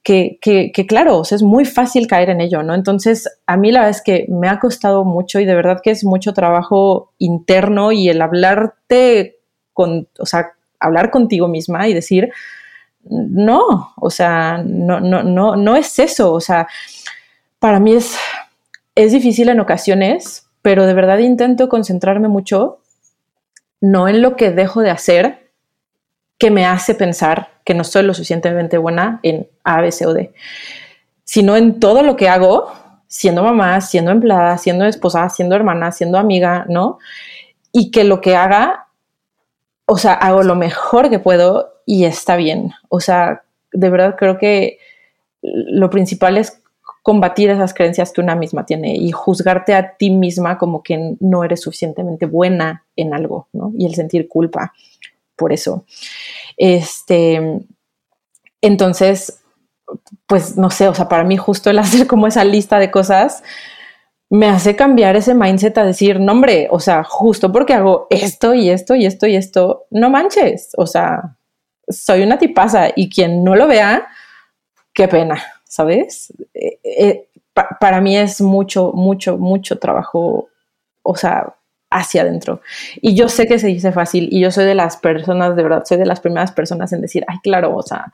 que, 0.09 0.87
claro, 0.89 1.23
es 1.31 1.43
muy 1.43 1.67
fácil 1.67 2.07
caer 2.07 2.31
en 2.31 2.41
ello, 2.41 2.63
¿no? 2.63 2.75
Entonces, 2.75 3.29
a 3.47 3.59
mí 3.59 3.71
la 3.71 3.81
verdad 3.81 3.97
es 3.97 4.03
que 4.03 4.25
me 4.29 4.49
ha 4.49 4.59
costado 4.59 5.05
mucho 5.05 5.39
y 5.39 5.45
de 5.45 5.55
verdad 5.55 5.81
que 5.83 5.91
es 5.91 6.03
mucho 6.03 6.33
trabajo 6.33 7.13
interno 7.19 7.93
y 7.93 8.09
el 8.09 8.23
hablarte 8.23 9.41
con, 9.75 10.09
o 10.19 10.25
sea, 10.25 10.53
hablar 10.81 11.11
contigo 11.11 11.47
misma 11.47 11.89
y 11.89 11.95
decir, 11.95 12.33
no, 13.05 13.93
o 13.97 14.09
sea, 14.11 14.63
no, 14.65 15.01
no, 15.01 15.23
no, 15.23 15.57
no 15.57 15.77
es 15.77 15.99
eso, 15.99 16.33
o 16.33 16.41
sea, 16.41 16.69
para 17.59 17.79
mí 17.79 17.93
es, 17.93 18.17
es 18.95 19.13
difícil 19.13 19.51
en 19.51 19.61
ocasiones, 19.61 20.47
pero 20.63 20.87
de 20.87 20.95
verdad 20.95 21.19
intento 21.19 21.69
concentrarme 21.69 22.29
mucho, 22.29 22.79
no 23.83 24.09
en 24.09 24.23
lo 24.23 24.37
que 24.37 24.53
dejo 24.53 24.81
de 24.81 24.91
hacer, 24.91 25.51
que 26.39 26.51
me 26.51 26.65
hace 26.65 26.95
pensar 26.95 27.58
que 27.69 27.75
no 27.75 27.85
soy 27.85 28.03
lo 28.03 28.15
suficientemente 28.15 28.79
buena 28.79 29.21
en 29.23 29.47
A, 29.63 29.83
B, 29.83 29.93
C 29.93 30.07
o 30.07 30.15
D, 30.15 30.33
sino 31.25 31.55
en 31.55 31.81
todo 31.81 32.03
lo 32.03 32.17
que 32.17 32.31
hago, 32.31 32.73
siendo 33.09 33.43
mamá, 33.43 33.83
siendo 33.83 34.11
empleada, 34.11 34.57
siendo 34.57 34.87
esposa, 34.87 35.29
siendo 35.29 35.55
hermana, 35.55 35.93
siendo 35.93 36.17
amiga, 36.17 36.65
¿no? 36.71 36.99
Y 37.71 37.91
que 37.91 38.05
lo 38.05 38.23
que 38.23 38.37
haga, 38.37 38.87
o 39.85 39.99
sea, 39.99 40.15
hago 40.15 40.43
lo 40.45 40.55
mejor 40.55 41.11
que 41.11 41.19
puedo 41.19 41.75
y 41.85 42.07
está 42.07 42.37
bien. 42.37 42.73
O 42.89 43.01
sea, 43.01 43.43
de 43.71 43.91
verdad 43.91 44.17
creo 44.17 44.39
que 44.39 44.79
lo 45.43 45.91
principal 45.91 46.39
es 46.39 46.63
combatir 47.03 47.51
esas 47.51 47.75
creencias 47.75 48.13
que 48.13 48.23
una 48.23 48.35
misma 48.35 48.65
tiene 48.65 48.97
y 48.97 49.11
juzgarte 49.11 49.75
a 49.75 49.95
ti 49.99 50.09
misma 50.09 50.57
como 50.57 50.83
que 50.83 51.17
no 51.21 51.45
eres 51.45 51.61
suficientemente 51.61 52.25
buena 52.25 52.87
en 52.97 53.13
algo, 53.13 53.49
¿no? 53.53 53.73
Y 53.77 53.85
el 53.85 53.95
sentir 53.95 54.27
culpa 54.27 54.73
por 55.37 55.53
eso. 55.53 55.85
Este, 56.59 57.61
entonces, 58.61 59.41
pues 60.27 60.59
no 60.59 60.71
sé, 60.71 60.89
o 60.89 60.95
sea, 60.95 61.09
para 61.09 61.25
mí 61.25 61.37
justo 61.37 61.71
el 61.71 61.79
hacer 61.79 62.07
como 62.07 62.27
esa 62.27 62.45
lista 62.45 62.79
de 62.79 62.91
cosas 62.91 63.43
me 64.31 64.47
hace 64.47 64.77
cambiar 64.77 65.17
ese 65.17 65.35
mindset 65.35 65.79
a 65.79 65.85
decir, 65.85 66.21
no 66.21 66.33
hombre, 66.33 66.69
o 66.71 66.81
sea, 66.81 67.03
justo 67.03 67.51
porque 67.51 67.73
hago 67.73 68.07
esto 68.11 68.53
y 68.53 68.69
esto 68.69 68.95
y 68.95 69.07
esto 69.07 69.27
y 69.27 69.37
esto, 69.37 69.87
no 69.91 70.11
manches, 70.11 70.73
o 70.77 70.87
sea, 70.87 71.37
soy 71.89 72.23
una 72.23 72.39
tipaza 72.39 72.89
y 72.95 73.09
quien 73.09 73.43
no 73.43 73.57
lo 73.57 73.67
vea, 73.67 74.07
qué 74.93 75.09
pena, 75.09 75.43
¿sabes? 75.65 76.31
Eh, 76.53 76.79
eh, 76.85 77.29
para 77.81 78.03
mí 78.03 78.17
es 78.17 78.43
mucho, 78.43 78.93
mucho, 78.93 79.39
mucho 79.39 79.79
trabajo, 79.79 80.49
o 81.03 81.17
sea, 81.17 81.55
hacia 81.91 82.23
adentro. 82.23 82.61
Y 83.01 83.15
yo 83.15 83.29
sé 83.29 83.47
que 83.47 83.59
se 83.59 83.69
dice 83.69 83.93
fácil 83.93 84.29
y 84.31 84.41
yo 84.41 84.51
soy 84.51 84.65
de 84.65 84.75
las 84.75 84.97
personas, 84.97 85.57
de 85.57 85.63
verdad, 85.63 85.85
soy 85.85 85.99
de 85.99 86.07
las 86.07 86.21
primeras 86.21 86.53
personas 86.53 86.93
en 86.93 87.01
decir, 87.01 87.25
ay, 87.29 87.39
claro, 87.43 87.75
o 87.75 87.83
sea, 87.83 88.13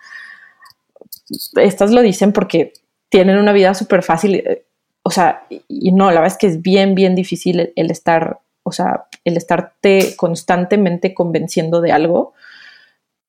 estas 1.56 1.90
lo 1.90 2.02
dicen 2.02 2.32
porque 2.32 2.72
tienen 3.08 3.38
una 3.38 3.52
vida 3.52 3.74
súper 3.74 4.02
fácil, 4.02 4.36
eh, 4.36 4.66
o 5.02 5.10
sea, 5.10 5.46
y 5.68 5.92
no, 5.92 6.06
la 6.06 6.20
verdad 6.20 6.32
es 6.32 6.38
que 6.38 6.46
es 6.46 6.62
bien, 6.62 6.94
bien 6.94 7.14
difícil 7.14 7.72
el, 7.74 7.90
estar, 7.90 8.40
o 8.62 8.72
sea, 8.72 9.06
el 9.24 9.36
estarte 9.36 10.14
constantemente 10.16 11.14
convenciendo 11.14 11.80
de 11.80 11.92
algo, 11.92 12.32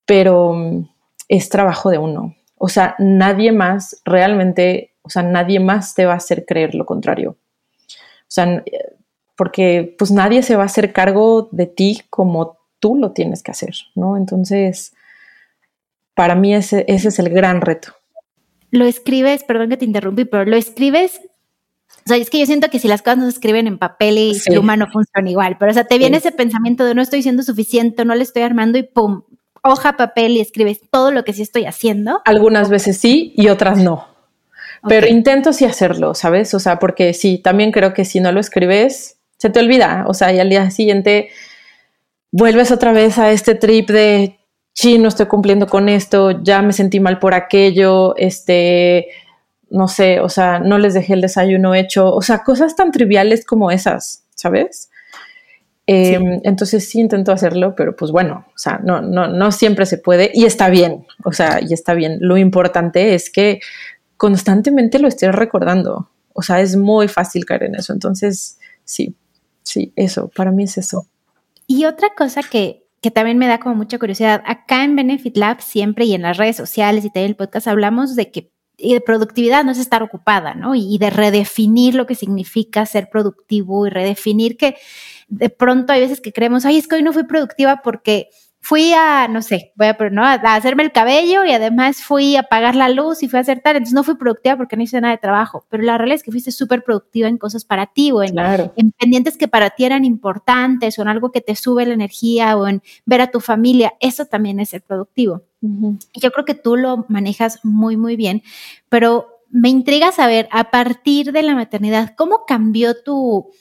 pero 0.05 0.53
mm, 0.53 0.87
es 1.27 1.49
trabajo 1.49 1.89
de 1.89 1.97
uno. 1.97 2.35
O 2.57 2.69
sea, 2.69 2.95
nadie 2.97 3.51
más 3.51 4.01
realmente, 4.05 4.93
o 5.01 5.09
sea, 5.09 5.23
nadie 5.23 5.59
más 5.59 5.95
te 5.95 6.05
va 6.05 6.13
a 6.13 6.17
hacer 6.17 6.45
creer 6.45 6.75
lo 6.75 6.85
contrario. 6.85 7.31
O 7.31 8.31
sea, 8.35 8.63
porque 9.35 9.95
pues 9.97 10.11
nadie 10.11 10.43
se 10.43 10.55
va 10.55 10.63
a 10.63 10.67
hacer 10.67 10.93
cargo 10.93 11.49
de 11.51 11.67
ti 11.67 12.01
como 12.09 12.57
tú 12.79 12.95
lo 12.95 13.11
tienes 13.11 13.43
que 13.43 13.51
hacer, 13.51 13.75
¿no? 13.95 14.17
Entonces, 14.17 14.93
para 16.13 16.35
mí 16.35 16.53
ese, 16.53 16.85
ese 16.87 17.09
es 17.09 17.19
el 17.19 17.29
gran 17.29 17.61
reto. 17.61 17.93
Lo 18.71 18.85
escribes, 18.85 19.43
perdón 19.43 19.69
que 19.69 19.77
te 19.77 19.85
interrumpí, 19.85 20.25
pero 20.25 20.45
lo 20.45 20.55
escribes 20.55 21.21
o 22.05 22.07
sea, 22.07 22.17
es 22.17 22.29
que 22.29 22.39
yo 22.39 22.45
siento 22.45 22.69
que 22.69 22.77
si 22.77 22.87
las 22.87 23.01
cosas 23.01 23.17
no 23.17 23.23
se 23.23 23.31
escriben 23.31 23.65
en 23.65 23.79
papel 23.79 24.17
y 24.19 24.39
pluma 24.45 24.77
no 24.77 24.85
funciona 24.87 25.27
igual, 25.27 25.57
pero 25.57 25.71
o 25.71 25.73
sea, 25.73 25.85
te 25.85 25.97
viene 25.97 26.17
ese 26.17 26.31
pensamiento 26.31 26.85
de 26.85 26.93
no 26.93 27.01
estoy 27.01 27.23
siendo 27.23 27.41
suficiente, 27.41 28.05
no 28.05 28.13
le 28.13 28.21
estoy 28.21 28.43
armando 28.43 28.77
y 28.77 28.83
pum, 28.83 29.23
hoja, 29.63 29.97
papel 29.97 30.33
y 30.33 30.39
escribes 30.39 30.81
todo 30.91 31.09
lo 31.09 31.23
que 31.23 31.33
sí 31.33 31.41
estoy 31.41 31.65
haciendo. 31.65 32.21
Algunas 32.25 32.69
veces 32.69 32.97
sí 32.97 33.33
y 33.35 33.47
otras 33.47 33.79
no. 33.79 34.07
Pero 34.87 35.07
intento 35.07 35.51
sí 35.51 35.65
hacerlo, 35.65 36.13
¿sabes? 36.13 36.53
O 36.53 36.59
sea, 36.59 36.77
porque 36.77 37.15
sí, 37.15 37.39
también 37.39 37.71
creo 37.71 37.95
que 37.95 38.05
si 38.05 38.19
no 38.19 38.31
lo 38.31 38.39
escribes, 38.39 39.14
se 39.37 39.49
te 39.49 39.59
olvida, 39.59 40.05
o 40.07 40.13
sea, 40.13 40.33
y 40.33 40.39
al 40.39 40.49
día 40.49 40.69
siguiente 40.71 41.29
vuelves 42.31 42.71
otra 42.71 42.91
vez 42.91 43.17
a 43.17 43.31
este 43.31 43.55
trip 43.55 43.89
de, 43.89 44.39
sí, 44.73 44.97
no 44.97 45.07
estoy 45.07 45.27
cumpliendo 45.27 45.67
con 45.67 45.89
esto, 45.89 46.43
ya 46.43 46.61
me 46.61 46.73
sentí 46.73 46.99
mal 46.99 47.19
por 47.19 47.33
aquello, 47.33 48.15
este, 48.17 49.07
no 49.69 49.87
sé, 49.87 50.19
o 50.19 50.29
sea, 50.29 50.59
no 50.59 50.77
les 50.77 50.93
dejé 50.93 51.13
el 51.13 51.21
desayuno 51.21 51.75
hecho, 51.75 52.13
o 52.13 52.21
sea, 52.21 52.43
cosas 52.43 52.75
tan 52.75 52.91
triviales 52.91 53.45
como 53.45 53.71
esas, 53.71 54.25
¿sabes? 54.35 54.89
Em, 55.87 56.41
entonces 56.43 56.89
sí 56.89 56.99
intento 56.99 57.31
hacerlo, 57.31 57.75
pero 57.75 57.95
pues 57.95 58.11
bueno, 58.11 58.45
o 58.47 58.57
sea, 58.57 58.79
no, 58.83 59.01
no, 59.01 59.27
no 59.27 59.51
siempre 59.51 59.85
se 59.85 59.99
puede 59.99 60.31
y 60.33 60.45
está 60.45 60.69
bien, 60.69 61.05
o 61.23 61.31
sea, 61.31 61.59
y 61.61 61.73
está 61.73 61.93
bien. 61.93 62.17
Lo 62.21 62.37
importante 62.37 63.13
es 63.13 63.29
que 63.29 63.59
constantemente 64.17 64.97
lo 64.97 65.07
estés 65.07 65.33
recordando, 65.33 66.09
o 66.33 66.41
sea, 66.41 66.59
es 66.59 66.75
muy 66.75 67.07
fácil 67.07 67.45
caer 67.45 67.63
en 67.63 67.75
eso, 67.75 67.93
entonces 67.93 68.57
sí, 68.83 69.15
sí, 69.65 69.91
eso, 69.95 70.29
para 70.29 70.51
mí 70.51 70.63
es 70.63 70.77
eso. 70.77 71.07
Y 71.67 71.85
otra 71.85 72.09
cosa 72.15 72.41
que, 72.43 72.83
también 73.13 73.37
me 73.37 73.47
da 73.47 73.59
como 73.59 73.75
mucha 73.75 73.99
curiosidad, 73.99 74.41
acá 74.47 74.83
en 74.83 74.95
Benefit 74.95 75.37
Lab 75.37 75.61
siempre 75.61 76.05
y 76.05 76.15
en 76.15 76.23
las 76.23 76.37
redes 76.37 76.55
sociales 76.55 77.05
y 77.05 77.09
también 77.11 77.31
el 77.31 77.35
podcast 77.35 77.67
hablamos 77.67 78.15
de 78.15 78.31
que 78.31 78.51
de 78.79 78.99
productividad 78.99 79.63
no 79.63 79.71
es 79.71 79.77
estar 79.77 80.01
ocupada, 80.01 80.55
¿no? 80.55 80.73
Y, 80.73 80.97
de 80.97 81.11
redefinir 81.11 81.93
lo 81.93 82.07
que 82.07 82.15
significa 82.15 82.85
ser 82.87 83.09
productivo 83.11 83.85
y 83.85 83.91
redefinir 83.91 84.57
que 84.57 84.75
de 85.27 85.49
pronto 85.49 85.93
hay 85.93 86.01
veces 86.01 86.19
que 86.19 86.33
creemos, 86.33 86.65
ay, 86.65 86.77
es 86.77 86.87
que 86.87 86.95
hoy 86.95 87.03
no 87.03 87.13
fui 87.13 87.25
productiva 87.25 87.81
porque 87.83 88.29
fui 88.65 88.93
a, 88.93 89.27
no 89.27 89.43
sé, 89.43 89.73
voy 89.75 89.85
a, 89.85 89.97
¿no? 90.09 90.25
a 90.25 90.55
hacerme 90.55 90.81
el 90.81 90.91
cabello 90.91 91.45
y 91.45 91.51
además 91.51 91.97
fui 91.97 92.35
a 92.35 92.39
apagar 92.39 92.73
la 92.73 92.89
luz 92.89 93.21
y 93.21 93.27
fui 93.27 93.37
a 93.37 93.41
hacer 93.41 93.59
tal, 93.59 93.75
entonces 93.75 93.93
no 93.93 94.03
fui 94.03 94.15
productiva 94.15 94.57
porque 94.57 94.75
no 94.75 94.81
hice 94.81 94.99
nada 94.99 95.13
de 95.13 95.19
trabajo, 95.19 95.67
pero 95.69 95.83
la 95.83 95.99
realidad 95.99 96.15
es 96.15 96.23
que 96.23 96.31
fuiste 96.31 96.51
súper 96.51 96.83
productiva 96.83 97.27
en 97.27 97.37
cosas 97.37 97.63
para 97.63 97.85
ti 97.85 98.11
o 98.11 98.23
en, 98.23 98.35
en, 98.75 98.91
pendientes 98.93 99.37
que 99.37 99.47
para 99.47 99.69
ti 99.69 99.85
eran 99.85 100.03
importantes 100.03 100.97
o 100.97 101.03
en 101.03 101.09
algo 101.09 101.31
que 101.31 101.41
te 101.41 101.55
sube 101.55 101.85
la 101.85 101.93
energía 101.93 102.57
o 102.57 102.67
en 102.67 102.81
ver 103.05 103.21
a 103.21 103.29
tu 103.29 103.39
familia, 103.39 103.93
eso 103.99 104.25
también 104.25 104.59
es 104.59 104.69
ser 104.69 104.81
productivo. 104.81 105.43
Y 105.61 106.19
yo 106.19 106.31
creo 106.31 106.45
que 106.45 106.55
tú 106.55 106.75
lo 106.75 107.05
manejas 107.07 107.59
muy, 107.61 107.97
muy 107.97 108.15
bien, 108.15 108.41
pero 108.89 109.27
me 109.51 109.69
intriga 109.69 110.11
saber, 110.11 110.49
a 110.51 110.71
partir 110.71 111.33
de 111.33 111.43
la 111.43 111.53
maternidad, 111.53 112.15
¿cómo 112.17 112.45
cambió 112.47 112.99
tu, 113.03 113.51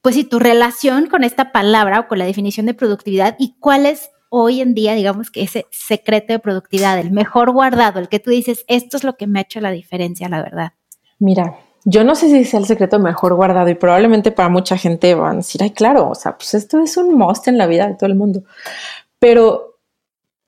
pues 0.00 0.14
sí, 0.14 0.24
tu 0.24 0.38
relación 0.38 1.04
con 1.04 1.22
esta 1.22 1.52
palabra 1.52 2.00
o 2.00 2.08
con 2.08 2.18
la 2.18 2.24
definición 2.24 2.64
de 2.64 2.72
productividad 2.72 3.36
y 3.38 3.54
cuál 3.60 3.84
es 3.84 4.08
hoy 4.28 4.60
en 4.60 4.74
día, 4.74 4.94
digamos 4.94 5.30
que 5.30 5.42
ese 5.42 5.66
secreto 5.70 6.32
de 6.32 6.38
productividad, 6.38 6.98
el 6.98 7.10
mejor 7.10 7.52
guardado, 7.52 8.00
el 8.00 8.08
que 8.08 8.20
tú 8.20 8.30
dices, 8.30 8.64
esto 8.68 8.96
es 8.96 9.04
lo 9.04 9.16
que 9.16 9.26
me 9.26 9.38
ha 9.38 9.42
hecho 9.42 9.60
la 9.60 9.70
diferencia, 9.70 10.28
la 10.28 10.42
verdad? 10.42 10.72
Mira, 11.18 11.58
yo 11.84 12.04
no 12.04 12.14
sé 12.14 12.28
si 12.28 12.44
sea 12.44 12.60
el 12.60 12.66
secreto 12.66 12.98
mejor 12.98 13.34
guardado 13.34 13.68
y 13.68 13.74
probablemente 13.74 14.30
para 14.30 14.48
mucha 14.48 14.76
gente 14.76 15.14
van 15.14 15.32
a 15.32 15.36
decir, 15.36 15.62
ay, 15.62 15.70
claro, 15.70 16.10
o 16.10 16.14
sea, 16.14 16.36
pues 16.36 16.54
esto 16.54 16.80
es 16.80 16.96
un 16.96 17.16
must 17.16 17.48
en 17.48 17.58
la 17.58 17.66
vida 17.66 17.88
de 17.88 17.94
todo 17.94 18.06
el 18.06 18.16
mundo. 18.16 18.42
Pero 19.18 19.78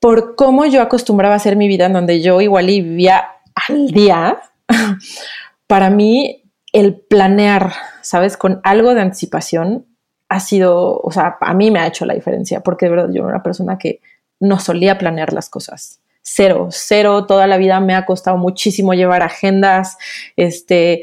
por 0.01 0.35
cómo 0.35 0.67
yo 0.67 0.83
acostumbraba 0.83 1.35
a 1.35 1.37
hacer 1.37 1.57
mi 1.57 1.69
vida 1.69 1.87
en 1.87 1.93
donde 1.93 2.21
yo 2.21 2.41
igual 2.41 2.71
y 2.71 2.81
vivía 2.81 3.29
al 3.69 3.89
día, 3.89 4.41
para 5.67 5.91
mí 5.91 6.45
el 6.73 7.01
planear, 7.01 7.73
¿sabes? 8.03 8.37
Con 8.37 8.61
algo 8.65 8.95
de 8.95 9.03
anticipación 9.03 9.87
ha 10.31 10.39
sido, 10.39 11.01
o 11.01 11.11
sea, 11.11 11.37
a 11.41 11.55
mí 11.55 11.73
me 11.73 11.81
ha 11.81 11.89
hecho 11.89 12.07
la 12.07 12.15
diferencia, 12.15 12.61
porque 12.61 12.87
de 12.87 12.91
verdad 12.91 13.09
yo 13.13 13.23
era 13.23 13.27
una 13.27 13.43
persona 13.43 13.77
que 13.77 14.01
no 14.39 14.61
solía 14.61 14.97
planear 14.97 15.33
las 15.33 15.51
cosas. 15.51 16.01
Cero, 16.23 16.69
cero, 16.71 17.27
toda 17.27 17.49
la 17.49 17.57
vida 17.57 17.81
me 17.81 17.95
ha 17.97 18.07
costado 18.07 18.37
muchísimo 18.37 18.95
llevar 18.95 19.23
agendas, 19.23 19.99
este, 20.37 21.03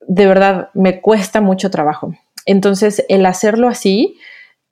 de 0.00 0.26
verdad 0.26 0.68
me 0.74 1.00
cuesta 1.00 1.40
mucho 1.40 1.70
trabajo. 1.70 2.14
Entonces, 2.44 3.02
el 3.08 3.24
hacerlo 3.24 3.66
así, 3.66 4.18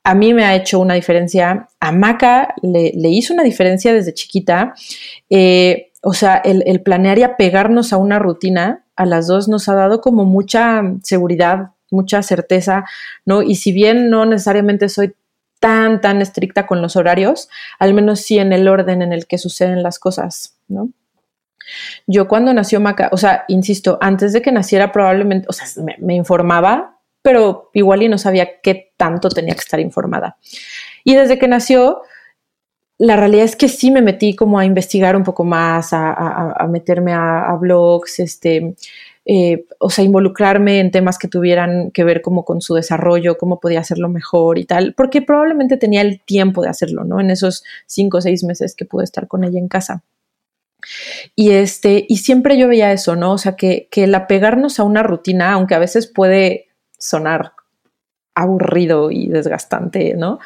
a 0.04 0.14
mí 0.14 0.34
me 0.34 0.44
ha 0.44 0.54
hecho 0.54 0.78
una 0.78 0.92
diferencia. 0.92 1.68
A 1.80 1.92
Maca 1.92 2.54
le, 2.60 2.92
hizo 3.08 3.32
una 3.32 3.42
diferencia 3.42 3.94
desde 3.94 4.12
chiquita. 4.12 4.74
Eh, 5.30 5.92
o 6.02 6.12
sea, 6.12 6.36
el, 6.44 6.62
el, 6.66 6.82
planear 6.82 7.18
y 7.18 7.22
apegarnos 7.22 7.94
a 7.94 7.96
una 7.96 8.18
rutina 8.18 8.84
a 8.96 9.06
las 9.06 9.26
dos 9.26 9.48
nos 9.48 9.66
ha 9.70 9.74
dado 9.74 10.02
como 10.02 10.26
mucha 10.26 10.82
seguridad, 11.02 11.70
mucha 11.94 12.22
certeza, 12.22 12.84
¿no? 13.24 13.42
Y 13.42 13.56
si 13.56 13.72
bien 13.72 14.10
no 14.10 14.26
necesariamente 14.26 14.88
soy 14.88 15.14
tan, 15.60 16.00
tan 16.00 16.20
estricta 16.20 16.66
con 16.66 16.82
los 16.82 16.96
horarios, 16.96 17.48
al 17.78 17.94
menos 17.94 18.20
sí 18.20 18.38
en 18.38 18.52
el 18.52 18.68
orden 18.68 19.02
en 19.02 19.12
el 19.12 19.26
que 19.26 19.38
suceden 19.38 19.82
las 19.82 19.98
cosas, 19.98 20.58
¿no? 20.68 20.90
Yo 22.06 22.28
cuando 22.28 22.52
nació 22.52 22.80
Maca, 22.80 23.08
o 23.12 23.16
sea, 23.16 23.44
insisto, 23.48 23.96
antes 24.02 24.34
de 24.34 24.42
que 24.42 24.52
naciera 24.52 24.92
probablemente, 24.92 25.46
o 25.48 25.52
sea, 25.52 25.66
me 25.98 26.14
informaba 26.14 26.94
pero 27.24 27.70
igual 27.72 28.02
y 28.02 28.08
no 28.10 28.18
sabía 28.18 28.60
qué 28.60 28.92
tanto 28.98 29.30
tenía 29.30 29.54
que 29.54 29.60
estar 29.60 29.80
informada. 29.80 30.36
Y 31.04 31.14
desde 31.14 31.38
que 31.38 31.48
nació, 31.48 32.02
la 32.98 33.16
realidad 33.16 33.46
es 33.46 33.56
que 33.56 33.70
sí 33.70 33.90
me 33.90 34.02
metí 34.02 34.36
como 34.36 34.58
a 34.58 34.66
investigar 34.66 35.16
un 35.16 35.24
poco 35.24 35.42
más, 35.42 35.94
a, 35.94 36.66
meterme 36.68 37.14
a, 37.14 37.56
blogs, 37.58 38.20
este, 38.20 38.74
eh, 39.26 39.64
o 39.78 39.88
sea, 39.88 40.04
involucrarme 40.04 40.80
en 40.80 40.90
temas 40.90 41.18
que 41.18 41.28
tuvieran 41.28 41.90
que 41.92 42.04
ver 42.04 42.20
como 42.20 42.44
con 42.44 42.60
su 42.60 42.74
desarrollo, 42.74 43.38
cómo 43.38 43.58
podía 43.58 43.80
hacerlo 43.80 44.08
mejor 44.08 44.58
y 44.58 44.64
tal, 44.64 44.94
porque 44.94 45.22
probablemente 45.22 45.76
tenía 45.76 46.02
el 46.02 46.20
tiempo 46.20 46.62
de 46.62 46.68
hacerlo, 46.68 47.04
¿no? 47.04 47.20
En 47.20 47.30
esos 47.30 47.64
cinco 47.86 48.18
o 48.18 48.20
seis 48.20 48.44
meses 48.44 48.74
que 48.76 48.84
pude 48.84 49.04
estar 49.04 49.26
con 49.26 49.44
ella 49.44 49.58
en 49.58 49.68
casa. 49.68 50.02
Y 51.34 51.50
este, 51.52 52.04
y 52.08 52.18
siempre 52.18 52.58
yo 52.58 52.68
veía 52.68 52.92
eso, 52.92 53.16
¿no? 53.16 53.32
O 53.32 53.38
sea, 53.38 53.56
que, 53.56 53.88
que 53.90 54.04
el 54.04 54.14
apegarnos 54.14 54.78
a 54.78 54.84
una 54.84 55.02
rutina, 55.02 55.52
aunque 55.52 55.74
a 55.74 55.78
veces 55.78 56.06
puede 56.06 56.66
sonar 56.98 57.52
aburrido 58.34 59.10
y 59.10 59.28
desgastante, 59.28 60.14
¿no? 60.14 60.38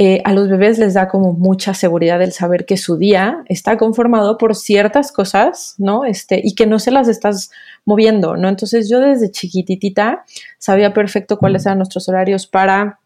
Eh, 0.00 0.22
a 0.24 0.32
los 0.32 0.48
bebés 0.48 0.78
les 0.78 0.94
da 0.94 1.08
como 1.08 1.32
mucha 1.32 1.74
seguridad 1.74 2.22
el 2.22 2.30
saber 2.30 2.66
que 2.66 2.76
su 2.76 2.98
día 2.98 3.42
está 3.48 3.76
conformado 3.76 4.38
por 4.38 4.54
ciertas 4.54 5.10
cosas, 5.10 5.74
¿no? 5.76 6.04
Este, 6.04 6.40
y 6.42 6.54
que 6.54 6.66
no 6.66 6.78
se 6.78 6.92
las 6.92 7.08
estás 7.08 7.50
moviendo, 7.88 8.36
¿no? 8.36 8.50
Entonces 8.50 8.86
yo 8.90 9.00
desde 9.00 9.30
chiquititita 9.30 10.22
sabía 10.58 10.92
perfecto 10.92 11.38
cuáles 11.38 11.64
eran 11.64 11.78
nuestros 11.78 12.06
horarios 12.10 12.46
para, 12.46 13.00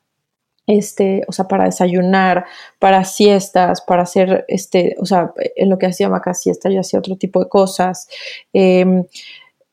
este, 0.66 1.22
o 1.28 1.32
sea, 1.32 1.46
para 1.46 1.66
desayunar, 1.66 2.46
para 2.80 3.04
siestas, 3.04 3.80
para 3.80 4.02
hacer, 4.02 4.44
este, 4.48 4.96
o 4.98 5.06
sea, 5.06 5.32
en 5.54 5.70
lo 5.70 5.78
que 5.78 5.86
hacía 5.86 6.08
Maca 6.08 6.34
siesta, 6.34 6.68
yo 6.68 6.80
hacía 6.80 6.98
otro 6.98 7.14
tipo 7.14 7.38
de 7.38 7.48
cosas. 7.48 8.08
Em, 8.52 9.04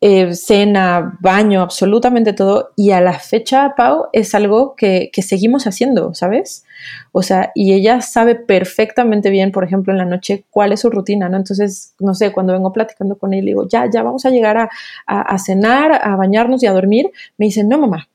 eh, 0.02 0.34
cena, 0.34 1.18
baño, 1.20 1.62
absolutamente 1.62 2.32
todo. 2.32 2.72
Y 2.78 2.92
a 2.92 3.02
la 3.02 3.20
fecha, 3.20 3.74
Pau, 3.76 4.08
es 4.14 4.34
algo 4.34 4.76
que, 4.76 5.12
seguimos 5.22 5.68
haciendo, 5.68 6.14
¿sabes? 6.14 6.64
O 7.12 7.22
sea, 7.22 7.52
y 7.54 7.74
ella 7.74 8.00
sabe 8.02 8.36
perfectamente 8.36 9.30
bien, 9.30 9.52
por 9.52 9.66
ejemplo, 9.66 9.92
en 9.92 9.98
la 9.98 10.06
noche, 10.06 10.46
cuál 10.52 10.72
es 10.72 10.82
su 10.82 10.90
rutina, 10.90 11.28
¿no? 11.28 11.36
Entonces, 11.36 11.96
no 12.00 12.14
sé, 12.14 12.32
cuando 12.32 12.54
vengo 12.54 12.72
platicando 12.72 13.18
con 13.18 13.34
él, 13.34 13.46
digo, 13.46 13.68
ya, 13.68 13.90
ya 13.92 14.02
vamos 14.02 14.26
a 14.26 14.30
llegar 14.30 14.70
a, 15.06 15.38
cenar, 15.40 15.92
a 16.02 16.16
bañarnos 16.16 16.64
y 16.64 16.68
a 16.68 16.74
dormir. 16.74 17.12
Me 17.38 17.48
dice, 17.48 17.66
no, 17.66 17.78
mamá, 17.78 18.08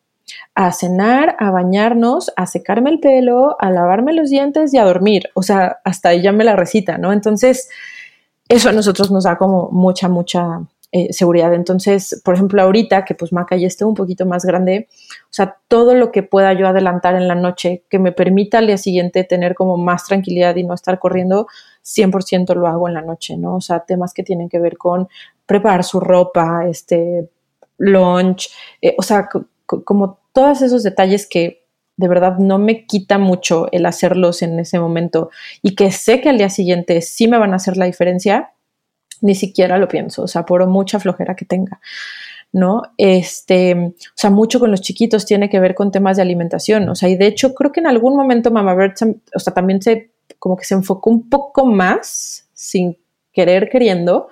a 0.55 0.73
cenar, 0.73 1.37
a 1.39 1.51
bañarnos, 1.51 2.33
a 2.37 2.47
secarme 2.47 2.91
el 2.91 3.01
pelo, 3.01 3.57
a 3.61 3.71
lavarme 3.71 4.15
los 4.15 4.31
dientes 4.31 4.73
y 4.73 4.79
a 4.79 4.85
dormir. 4.85 5.25
O 5.35 5.43
sea, 5.43 5.81
hasta 5.85 6.13
ella 6.13 6.33
me 6.33 6.45
la 6.45 6.57
recita, 6.57 6.97
¿no? 6.97 7.13
Entonces, 7.13 7.69
eso 8.49 8.71
a 8.71 8.73
nosotros 8.73 9.11
nos 9.11 9.25
da 9.25 9.37
como 9.37 9.69
mucha, 9.71 10.09
mucha 10.09 10.63
eh, 10.97 11.13
seguridad. 11.13 11.53
Entonces, 11.55 12.23
por 12.25 12.35
ejemplo, 12.37 12.63
ahorita 12.63 13.05
que 13.05 13.17
pues 13.17 13.33
Maca 13.33 13.57
ya 13.57 13.67
esté 13.67 13.85
un 13.85 13.95
poquito 13.95 14.27
más 14.27 14.45
grande, 14.45 14.87
o 15.25 15.33
sea, 15.33 15.57
todo 15.67 15.97
lo 15.97 16.13
que 16.13 16.23
pueda 16.23 16.53
yo 16.53 16.69
adelantar 16.69 17.17
en 17.17 17.27
la 17.27 17.35
noche 17.35 17.83
que 17.91 17.99
me 17.99 18.13
permita 18.13 18.59
al 18.59 18.69
día 18.69 18.79
siguiente 18.79 19.25
tener 19.25 19.57
como 19.57 19.77
más 19.77 20.05
tranquilidad 20.05 20.55
y 20.55 20.63
no 20.63 20.73
estar 20.73 21.01
corriendo, 21.01 21.49
100% 21.83 22.55
lo 22.55 22.69
hago 22.69 22.87
en 22.87 22.95
la 22.95 23.03
noche, 23.03 23.37
¿no? 23.37 23.57
O 23.57 23.61
sea, 23.61 23.81
temas 23.81 24.15
que 24.15 24.23
tienen 24.23 24.49
que 24.49 24.61
ver 24.61 24.79
con 24.79 25.09
preparar 25.47 25.83
su 25.83 25.99
ropa, 25.99 26.65
este, 26.69 27.29
lunch, 27.77 28.51
eh, 28.81 28.95
o 28.97 29.03
sea, 29.03 29.29
como 29.67 30.21
todos 30.33 30.63
esos 30.63 30.85
detalles 30.85 31.27
que 31.29 31.65
de 31.97 32.07
verdad 32.07 32.39
no 32.39 32.59
me 32.59 32.87
quita 32.87 33.19
mucho 33.19 33.67
el 33.73 33.87
hacerlos 33.87 34.43
en 34.43 34.61
ese 34.61 34.79
momento 34.79 35.31
y 35.61 35.75
que 35.75 35.91
sé 35.91 36.21
que 36.21 36.29
al 36.29 36.39
día 36.39 36.51
siguiente 36.51 37.03
sí 37.03 37.27
me 37.27 37.39
van 37.39 37.53
a 37.53 37.57
hacer 37.57 37.77
la 37.77 37.87
diferencia, 37.87 38.54
ni 39.25 39.35
siquiera 39.35 39.79
lo 39.79 39.89
pienso, 39.89 40.23
o 40.23 40.29
sea, 40.29 40.45
por 40.45 40.67
mucha 40.67 41.01
flojera 41.01 41.35
que 41.35 41.47
tenga. 41.47 41.81
¿no? 42.53 42.83
Este, 42.99 43.75
o 43.75 44.15
sea, 44.15 44.31
mucho 44.31 44.61
con 44.61 44.71
los 44.71 44.81
chiquitos 44.81 45.27
tiene 45.27 45.51
que 45.51 45.59
ver 45.59 45.75
con 45.75 45.91
temas 45.91 46.17
de 46.17 46.23
alimentación, 46.23 46.89
o 46.89 46.95
sea, 46.95 47.09
y 47.09 47.17
de 47.17 47.27
hecho 47.27 47.53
creo 47.53 47.73
que 47.73 47.81
en 47.81 47.89
algún 47.89 48.17
momento 48.17 48.53
Mama 48.53 48.77
Bird, 48.77 48.95
o 49.35 49.41
sea, 49.41 49.53
también 49.53 49.83
se, 49.83 50.13
como 50.39 50.57
que 50.57 50.65
se 50.65 50.75
enfocó 50.75 51.11
un 51.11 51.29
poco 51.29 51.67
más, 51.67 52.49
sin 52.53 52.97
querer 53.33 53.69
queriendo, 53.71 54.29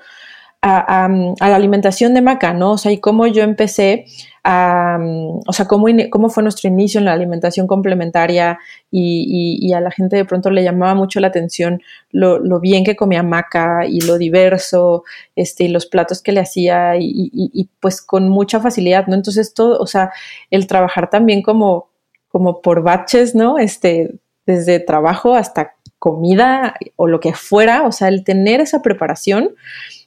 a, 0.62 1.08
la 1.40 1.56
alimentación 1.56 2.14
de 2.14 2.22
Maca, 2.22 2.54
¿no? 2.54 2.72
O 2.72 2.78
sea, 2.78 2.92
y 2.92 2.98
cómo 2.98 3.26
yo 3.26 3.42
empecé 3.42 4.06
o 4.44 5.52
sea, 5.52 5.66
cómo, 5.68 5.86
cómo 6.10 6.28
fue 6.28 6.42
nuestro 6.42 6.68
inicio 6.68 6.98
en 6.98 7.04
la 7.04 7.12
alimentación 7.12 7.68
complementaria 7.68 8.58
y, 8.90 9.72
a 9.72 9.80
la 9.80 9.90
gente 9.90 10.16
de 10.16 10.24
pronto 10.24 10.50
le 10.50 10.64
llamaba 10.64 10.94
mucho 10.94 11.20
la 11.20 11.28
atención 11.28 11.80
lo, 12.10 12.60
bien 12.60 12.84
que 12.84 12.96
comía 12.96 13.22
Maca 13.22 13.86
y 13.86 14.00
lo 14.00 14.18
diverso, 14.18 15.04
este, 15.36 15.64
y 15.64 15.68
los 15.68 15.86
platos 15.86 16.22
que 16.22 16.32
le 16.32 16.40
hacía 16.40 16.96
y, 16.98 17.70
pues 17.80 18.02
con 18.02 18.28
mucha 18.28 18.60
facilidad, 18.60 19.06
¿no? 19.06 19.14
Entonces 19.14 19.54
todo, 19.54 19.78
o 19.78 19.86
sea, 19.86 20.12
el 20.50 20.66
trabajar 20.66 21.08
también 21.08 21.42
como, 21.42 21.90
como 22.28 22.60
por 22.62 22.82
baches, 22.82 23.34
¿no? 23.34 23.58
Este, 23.58 24.16
desde 24.44 24.80
trabajo 24.80 25.34
hasta 25.34 25.74
comida 26.00 26.74
o 26.96 27.06
lo 27.06 27.20
que 27.20 27.32
fuera, 27.32 27.86
o 27.86 27.92
sea, 27.92 28.08
el 28.08 28.24
tener 28.24 28.60
esa 28.60 28.82
preparación 28.82 29.54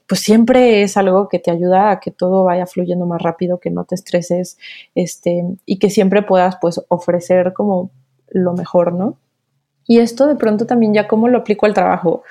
pues 0.07 0.21
siempre 0.21 0.83
es 0.83 0.97
algo 0.97 1.27
que 1.29 1.39
te 1.39 1.51
ayuda 1.51 1.91
a 1.91 1.99
que 1.99 2.11
todo 2.11 2.43
vaya 2.43 2.67
fluyendo 2.67 3.05
más 3.05 3.21
rápido, 3.21 3.59
que 3.59 3.71
no 3.71 3.85
te 3.85 3.95
estreses, 3.95 4.57
este, 4.93 5.43
y 5.65 5.79
que 5.79 5.89
siempre 5.89 6.21
puedas 6.21 6.57
pues 6.61 6.81
ofrecer 6.89 7.53
como 7.53 7.91
lo 8.29 8.53
mejor, 8.53 8.93
¿no? 8.93 9.17
Y 9.87 9.99
esto 9.99 10.27
de 10.27 10.35
pronto 10.35 10.65
también 10.65 10.93
ya 10.93 11.07
cómo 11.07 11.27
lo 11.27 11.39
aplico 11.39 11.65
al 11.65 11.73
trabajo, 11.73 12.23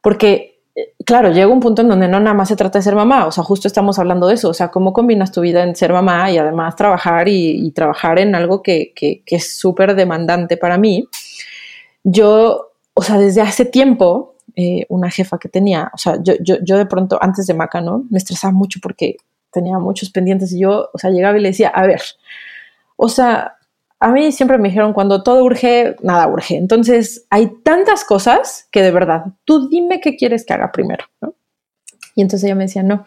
porque 0.00 0.60
eh, 0.76 0.94
claro, 1.04 1.30
llega 1.32 1.48
un 1.48 1.60
punto 1.60 1.82
en 1.82 1.88
donde 1.88 2.08
no 2.08 2.20
nada 2.20 2.34
más 2.34 2.48
se 2.48 2.56
trata 2.56 2.78
de 2.78 2.84
ser 2.84 2.94
mamá, 2.94 3.26
o 3.26 3.32
sea, 3.32 3.44
justo 3.44 3.68
estamos 3.68 3.98
hablando 3.98 4.28
de 4.28 4.34
eso, 4.34 4.50
o 4.50 4.54
sea, 4.54 4.70
cómo 4.70 4.92
combinas 4.92 5.32
tu 5.32 5.40
vida 5.40 5.64
en 5.64 5.74
ser 5.76 5.92
mamá 5.92 6.30
y 6.30 6.38
además 6.38 6.76
trabajar 6.76 7.28
y, 7.28 7.70
trabajar 7.72 8.18
en 8.18 8.34
algo 8.34 8.62
que, 8.62 8.92
que 8.94 9.22
es 9.26 9.58
súper 9.58 9.94
demandante 9.94 10.56
para 10.56 10.78
mí. 10.78 11.08
Yo, 12.04 12.72
o 12.94 13.02
sea, 13.02 13.18
desde 13.18 13.40
hace 13.42 13.64
tiempo 13.64 14.37
eh, 14.60 14.86
una 14.88 15.08
jefa 15.08 15.38
que 15.38 15.48
tenía, 15.48 15.88
o 15.94 15.98
sea, 15.98 16.18
yo, 16.20 16.34
yo, 16.40 16.56
yo 16.64 16.76
de 16.76 16.86
pronto, 16.86 17.16
antes 17.22 17.46
de 17.46 17.54
Maca, 17.54 17.80
¿no? 17.80 18.04
Me 18.10 18.18
estresaba 18.18 18.52
mucho 18.52 18.80
porque 18.82 19.16
tenía 19.52 19.78
muchos 19.78 20.10
pendientes 20.10 20.52
y 20.52 20.58
yo, 20.58 20.90
o 20.92 20.98
sea, 20.98 21.10
llegaba 21.10 21.38
y 21.38 21.40
le 21.40 21.50
decía, 21.50 21.68
a 21.68 21.86
ver, 21.86 22.02
o 22.96 23.08
sea, 23.08 23.56
a 24.00 24.08
mí 24.08 24.32
siempre 24.32 24.58
me 24.58 24.66
dijeron 24.66 24.94
cuando 24.94 25.22
todo 25.22 25.44
urge, 25.44 25.94
nada 26.02 26.26
urge. 26.26 26.56
Entonces, 26.56 27.24
hay 27.30 27.52
tantas 27.62 28.04
cosas 28.04 28.66
que 28.72 28.82
de 28.82 28.90
verdad, 28.90 29.26
tú 29.44 29.68
dime 29.68 30.00
qué 30.00 30.16
quieres 30.16 30.44
que 30.44 30.54
haga 30.54 30.72
primero, 30.72 31.04
¿no? 31.20 31.34
Y 32.16 32.22
entonces 32.22 32.46
ella 32.46 32.56
me 32.56 32.64
decía, 32.64 32.82
no, 32.82 33.06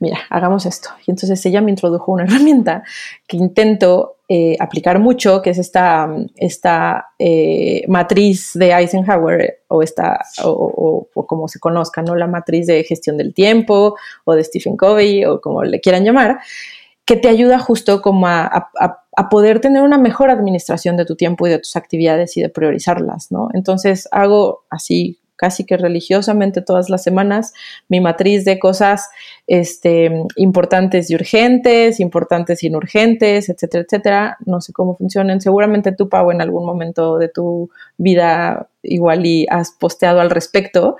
mira, 0.00 0.20
hagamos 0.30 0.64
esto. 0.64 0.88
Y 1.06 1.10
entonces 1.10 1.44
ella 1.44 1.60
me 1.60 1.70
introdujo 1.70 2.12
una 2.12 2.24
herramienta 2.24 2.82
que 3.26 3.36
intento 3.36 4.16
eh, 4.30 4.56
aplicar 4.60 4.98
mucho, 4.98 5.40
que 5.40 5.50
es 5.50 5.58
esta, 5.58 6.06
esta 6.36 7.06
eh, 7.18 7.82
matriz 7.88 8.52
de 8.54 8.72
Eisenhower 8.72 9.62
o, 9.68 9.82
esta, 9.82 10.20
o, 10.44 11.08
como 11.26 11.48
se 11.48 11.58
conozca, 11.58 12.02
¿no? 12.02 12.14
La 12.14 12.26
matriz 12.26 12.66
de 12.66 12.84
gestión 12.84 13.16
del 13.16 13.32
tiempo 13.32 13.96
o 14.24 14.34
de 14.34 14.44
Stephen 14.44 14.76
Covey 14.76 15.24
o 15.24 15.40
como 15.40 15.64
le 15.64 15.80
quieran 15.80 16.04
llamar, 16.04 16.40
que 17.06 17.16
te 17.16 17.28
ayuda 17.28 17.58
justo 17.58 18.02
como 18.02 18.26
a, 18.26 18.70
a 19.18 19.28
poder 19.30 19.60
tener 19.60 19.82
una 19.82 19.96
mejor 19.96 20.28
administración 20.30 20.98
de 20.98 21.06
tu 21.06 21.16
tiempo 21.16 21.46
y 21.46 21.50
de 21.50 21.58
tus 21.58 21.74
actividades 21.74 22.36
y 22.36 22.42
de 22.42 22.50
priorizarlas, 22.50 23.32
¿no? 23.32 23.48
Entonces 23.54 24.08
hago 24.12 24.66
así 24.68 25.18
casi 25.38 25.64
que 25.64 25.76
religiosamente 25.76 26.60
todas 26.60 26.90
las 26.90 27.02
semanas 27.02 27.54
mi 27.88 28.00
matriz 28.00 28.44
de 28.44 28.58
cosas 28.58 29.08
este, 29.46 30.10
importantes 30.36 31.10
y 31.10 31.14
urgentes, 31.14 32.00
importantes 32.00 32.62
y 32.64 32.70
no 32.70 32.78
urgentes, 32.78 33.48
etcétera, 33.48 33.84
etcétera. 33.84 34.36
No 34.44 34.60
sé 34.60 34.72
cómo 34.72 34.96
funcionan. 34.96 35.40
Seguramente 35.40 35.92
tú, 35.92 36.08
Pau, 36.08 36.30
en 36.32 36.42
algún 36.42 36.66
momento 36.66 37.16
de 37.18 37.28
tu 37.28 37.70
vida 37.96 38.68
igual 38.82 39.24
y 39.24 39.46
has 39.48 39.70
posteado 39.70 40.20
al 40.20 40.30
respecto. 40.30 40.96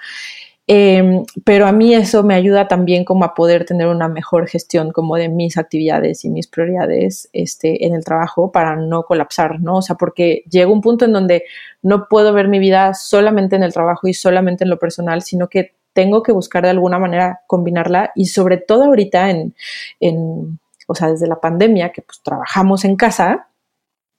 Em, 0.70 1.24
pero 1.44 1.66
a 1.66 1.72
mí 1.72 1.94
eso 1.94 2.22
me 2.22 2.34
ayuda 2.34 2.68
también 2.68 3.06
como 3.06 3.24
a 3.24 3.32
poder 3.32 3.64
tener 3.64 3.88
una 3.88 4.06
mejor 4.06 4.46
gestión 4.48 4.92
como 4.92 5.16
de 5.16 5.30
mis 5.30 5.56
actividades 5.56 6.26
y 6.26 6.28
mis 6.28 6.46
prioridades 6.46 7.30
este, 7.32 7.86
en 7.86 7.94
el 7.94 8.04
trabajo 8.04 8.52
para 8.52 8.76
no 8.76 9.04
colapsar, 9.04 9.62
¿no? 9.62 9.76
O 9.78 9.82
sea, 9.82 9.96
porque 9.96 10.44
llega 10.50 10.70
un 10.70 10.82
punto 10.82 11.06
en 11.06 11.14
donde 11.14 11.44
no 11.80 12.06
puedo 12.06 12.34
ver 12.34 12.48
mi 12.48 12.58
vida 12.58 12.92
solamente 12.92 13.56
en 13.56 13.62
el 13.62 13.72
trabajo 13.72 14.08
y 14.08 14.14
solamente 14.14 14.64
en 14.64 14.70
lo 14.70 14.78
personal, 14.78 15.22
sino 15.22 15.48
que 15.48 15.72
tengo 15.94 16.22
que 16.22 16.32
buscar 16.32 16.64
de 16.64 16.70
alguna 16.70 16.98
manera 16.98 17.40
combinarla 17.46 18.12
y 18.14 18.26
sobre 18.26 18.58
todo 18.58 18.84
ahorita 18.84 19.30
en, 19.30 19.54
en 20.00 20.60
o 20.86 20.94
sea, 20.94 21.08
desde 21.08 21.26
la 21.26 21.40
pandemia, 21.40 21.92
que 21.92 22.02
pues 22.02 22.20
trabajamos 22.22 22.84
en 22.84 22.96
casa, 22.96 23.48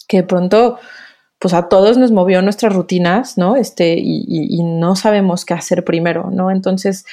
que 0.07 0.17
de 0.17 0.23
pronto 0.23 0.79
pues 1.39 1.53
a 1.53 1.69
todos 1.69 1.97
nos 1.97 2.11
movió 2.11 2.41
nuestras 2.41 2.73
rutinas, 2.73 3.37
¿no? 3.37 3.55
Este, 3.55 3.95
y, 3.97 4.61
no 4.61 4.95
sabemos 4.95 5.45
qué 5.45 5.53
hacer 5.53 5.85
primero, 5.85 6.29
¿no? 6.31 6.51
Entonces, 6.51 7.05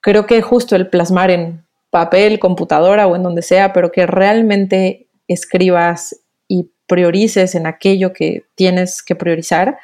creo 0.00 0.26
que 0.26 0.40
justo 0.42 0.76
el 0.76 0.88
plasmar 0.88 1.30
en 1.30 1.66
papel, 1.90 2.38
computadora 2.38 3.06
o 3.08 3.16
en 3.16 3.24
donde 3.24 3.42
sea, 3.42 3.72
pero 3.72 3.90
que 3.90 4.06
realmente 4.06 5.08
escribas 5.26 6.20
y 6.46 6.70
priorices 6.86 7.56
en 7.56 7.66
aquello 7.66 8.12
que 8.12 8.44
tienes 8.54 9.02
que 9.02 9.16
priorizar, 9.16 9.78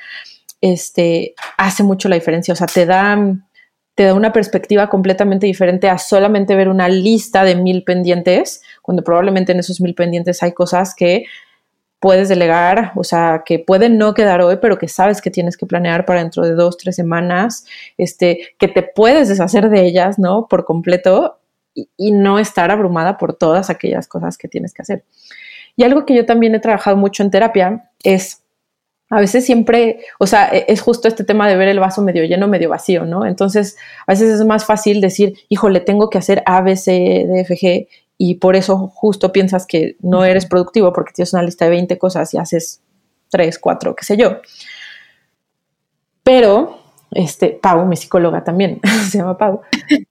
este, 0.60 1.34
hace 1.58 1.82
mucho 1.82 2.08
la 2.08 2.14
diferencia. 2.14 2.54
O 2.54 2.56
sea, 2.56 2.68
te 2.68 2.86
da, 2.86 3.18
te 3.96 4.04
da 4.04 4.14
una 4.14 4.32
perspectiva 4.32 4.88
completamente 4.88 5.46
diferente 5.46 5.88
a 5.88 5.98
solamente 5.98 6.54
ver 6.54 6.68
una 6.68 6.88
lista 6.88 7.42
de 7.42 7.56
mil 7.56 7.82
pendientes, 7.82 8.62
cuando 8.82 9.02
probablemente 9.02 9.50
en 9.50 9.58
esos 9.58 9.80
mil 9.80 9.96
pendientes 9.96 10.44
hay 10.44 10.52
cosas 10.52 10.94
que 10.94 11.24
puedes 12.02 12.28
delegar, 12.28 12.90
o 12.96 13.04
sea, 13.04 13.44
que 13.46 13.60
pueden 13.60 13.96
no 13.96 14.12
quedar 14.12 14.42
hoy, 14.42 14.58
pero 14.60 14.76
que 14.76 14.88
sabes 14.88 15.22
que 15.22 15.30
tienes 15.30 15.56
que 15.56 15.66
planear 15.66 16.04
para 16.04 16.18
dentro 16.18 16.42
de 16.42 16.54
dos, 16.54 16.76
tres 16.76 16.96
semanas, 16.96 17.64
este, 17.96 18.48
que 18.58 18.66
te 18.66 18.82
puedes 18.82 19.28
deshacer 19.28 19.70
de 19.70 19.86
ellas, 19.86 20.18
¿no? 20.18 20.48
Por 20.48 20.64
completo 20.64 21.38
y, 21.72 22.10
no 22.10 22.40
estar 22.40 22.72
abrumada 22.72 23.18
por 23.18 23.34
todas 23.34 23.70
aquellas 23.70 24.08
cosas 24.08 24.36
que 24.36 24.48
tienes 24.48 24.74
que 24.74 24.82
hacer. 24.82 25.04
Y 25.76 25.84
algo 25.84 26.04
que 26.04 26.16
yo 26.16 26.26
también 26.26 26.56
he 26.56 26.58
trabajado 26.58 26.96
mucho 26.96 27.22
en 27.22 27.30
terapia 27.30 27.88
es, 28.02 28.42
a 29.08 29.20
veces 29.20 29.46
siempre, 29.46 30.00
o 30.18 30.26
sea, 30.26 30.48
e, 30.52 30.64
es 30.66 30.80
justo 30.80 31.06
este 31.06 31.22
tema 31.22 31.48
de 31.48 31.56
ver 31.56 31.68
el 31.68 31.78
vaso 31.78 32.02
medio 32.02 32.24
lleno, 32.24 32.48
medio 32.48 32.68
vacío, 32.68 33.04
¿no? 33.04 33.24
Entonces, 33.26 33.76
a 34.08 34.12
veces 34.12 34.40
es 34.40 34.44
más 34.44 34.64
fácil 34.64 35.00
decir, 35.00 35.34
híjole, 35.48 35.78
tengo 35.78 36.10
que 36.10 36.18
hacer 36.18 36.42
A, 36.46 36.62
B, 36.62 36.74
C, 36.74 37.46
G, 37.48 37.86
y 38.24 38.36
por 38.36 38.54
eso 38.54 38.86
justo 38.94 39.32
piensas 39.32 39.66
que 39.66 39.96
no 40.00 40.24
eres 40.24 40.46
productivo 40.46 40.92
porque 40.92 41.12
tienes 41.12 41.32
una 41.32 41.42
lista 41.42 41.64
de 41.64 41.72
20 41.72 41.98
cosas 41.98 42.32
y 42.32 42.38
haces 42.38 42.80
3, 43.30 43.58
4, 43.58 43.96
qué 43.96 44.04
sé 44.04 44.16
yo. 44.16 44.36
Pero, 46.22 46.78
este, 47.10 47.58
Pau, 47.60 47.84
mi 47.84 47.96
psicóloga 47.96 48.44
también, 48.44 48.80
se 49.10 49.18
llama 49.18 49.36
Pau, 49.36 49.62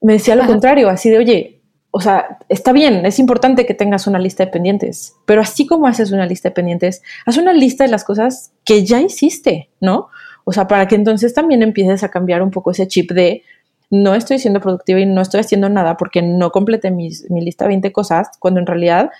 me 0.02 0.12
decía 0.12 0.34
lo 0.34 0.44
contrario, 0.44 0.90
así 0.90 1.08
de, 1.08 1.16
oye, 1.16 1.62
o 1.90 2.02
sea, 2.02 2.36
está 2.50 2.72
bien, 2.72 3.06
es 3.06 3.18
importante 3.18 3.64
que 3.64 3.72
tengas 3.72 4.06
una 4.06 4.18
lista 4.18 4.44
de 4.44 4.50
pendientes, 4.50 5.16
pero 5.24 5.40
así 5.40 5.66
como 5.66 5.86
haces 5.86 6.12
una 6.12 6.26
lista 6.26 6.50
de 6.50 6.54
pendientes, 6.54 7.02
haz 7.24 7.38
una 7.38 7.54
lista 7.54 7.84
de 7.84 7.90
las 7.90 8.04
cosas 8.04 8.52
que 8.62 8.84
ya 8.84 9.00
hiciste, 9.00 9.70
¿no? 9.80 10.08
O 10.44 10.52
sea, 10.52 10.68
para 10.68 10.86
que 10.86 10.96
entonces 10.96 11.32
también 11.32 11.62
empieces 11.62 12.02
a 12.02 12.10
cambiar 12.10 12.42
un 12.42 12.50
poco 12.50 12.72
ese 12.72 12.86
chip 12.86 13.12
de, 13.12 13.42
no 13.92 14.16
estoy 14.16 14.40
siendo 14.40 14.60
productiva 14.60 14.98
y 14.98 15.06
no 15.06 15.20
estoy 15.20 15.40
haciendo 15.40 15.68
nada 15.68 15.96
porque 15.96 16.22
no 16.22 16.50
completé 16.50 16.90
mi 16.90 17.10
lista 17.10 17.66
de 17.66 17.68
20 17.68 17.92
cosas, 17.92 18.30
cuando 18.40 18.58
en 18.58 18.66
realidad 18.66 19.10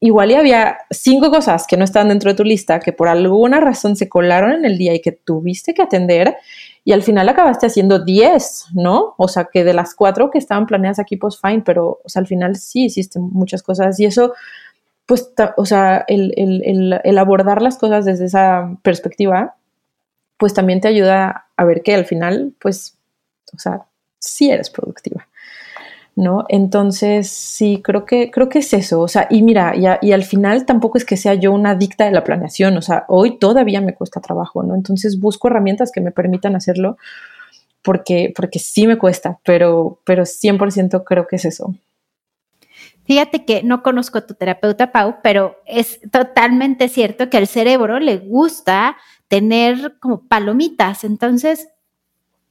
igual 0.00 0.30
y 0.30 0.34
había 0.34 0.78
cinco 0.90 1.30
cosas 1.30 1.66
que 1.66 1.76
no 1.76 1.84
estaban 1.84 2.08
dentro 2.08 2.30
de 2.30 2.36
tu 2.36 2.44
lista, 2.44 2.78
que 2.78 2.92
por 2.92 3.08
alguna 3.08 3.60
razón 3.60 3.96
se 3.96 4.08
colaron 4.08 4.52
en 4.52 4.64
el 4.64 4.78
día 4.78 4.94
y 4.94 5.00
que 5.00 5.12
tuviste 5.12 5.74
que 5.74 5.82
atender, 5.82 6.36
y 6.84 6.92
al 6.92 7.02
final 7.02 7.28
acabaste 7.28 7.66
haciendo 7.66 8.04
10, 8.04 8.66
¿no? 8.74 9.14
O 9.18 9.28
sea, 9.28 9.48
que 9.52 9.64
de 9.64 9.74
las 9.74 9.94
cuatro 9.94 10.30
que 10.30 10.38
estaban 10.38 10.66
planeadas 10.66 10.98
aquí, 10.98 11.16
pues 11.16 11.38
fine, 11.40 11.62
pero 11.64 12.00
o 12.04 12.08
sea, 12.08 12.20
al 12.20 12.26
final 12.26 12.56
sí 12.56 12.84
hiciste 12.86 13.18
muchas 13.18 13.62
cosas 13.62 13.98
y 14.00 14.06
eso, 14.06 14.34
pues, 15.06 15.32
o 15.56 15.66
sea, 15.66 16.04
el, 16.08 16.32
el, 16.36 17.00
el 17.02 17.18
abordar 17.18 17.62
las 17.62 17.78
cosas 17.78 18.04
desde 18.04 18.26
esa 18.26 18.76
perspectiva, 18.82 19.56
pues 20.38 20.54
también 20.54 20.80
te 20.80 20.88
ayuda 20.88 21.46
a 21.56 21.64
ver 21.64 21.82
que 21.82 21.94
al 21.94 22.04
final, 22.06 22.54
pues, 22.60 22.96
o 23.54 23.58
sea, 23.58 23.86
sí 24.18 24.50
eres 24.50 24.70
productiva. 24.70 25.28
¿No? 26.16 26.46
Entonces, 26.48 27.28
sí, 27.28 27.80
creo 27.84 28.04
que, 28.04 28.32
creo 28.32 28.48
que 28.48 28.58
es 28.58 28.72
eso. 28.72 29.00
O 29.00 29.06
sea, 29.06 29.28
y 29.30 29.42
mira, 29.42 29.74
y, 29.76 30.10
al 30.10 30.24
final 30.24 30.66
tampoco 30.66 30.98
es 30.98 31.04
que 31.04 31.16
sea 31.16 31.34
yo 31.34 31.52
una 31.52 31.70
adicta 31.70 32.06
de 32.06 32.10
la 32.10 32.24
planeación. 32.24 32.76
O 32.76 32.82
sea, 32.82 33.04
hoy 33.06 33.38
todavía 33.38 33.80
me 33.80 33.94
cuesta 33.94 34.20
trabajo, 34.20 34.64
¿no? 34.64 34.74
Entonces 34.74 35.20
busco 35.20 35.46
herramientas 35.46 35.92
que 35.92 36.00
me 36.00 36.10
permitan 36.10 36.56
hacerlo 36.56 36.96
porque, 37.82 38.32
porque 38.34 38.58
sí 38.58 38.88
me 38.88 38.98
cuesta, 38.98 39.38
pero, 39.44 40.00
pero 40.04 40.24
100% 40.24 41.04
creo 41.04 41.28
que 41.28 41.36
es 41.36 41.44
eso. 41.44 41.72
Fíjate 43.08 43.46
que 43.46 43.62
no 43.62 43.82
conozco 43.82 44.18
a 44.18 44.26
tu 44.26 44.34
terapeuta, 44.34 44.92
Pau, 44.92 45.16
pero 45.22 45.56
es 45.64 45.98
totalmente 46.10 46.90
cierto 46.90 47.30
que 47.30 47.38
al 47.38 47.46
cerebro 47.46 48.00
le 48.00 48.18
gusta 48.18 48.98
tener 49.28 49.98
como 49.98 50.28
palomitas. 50.28 51.04
Entonces, 51.04 51.68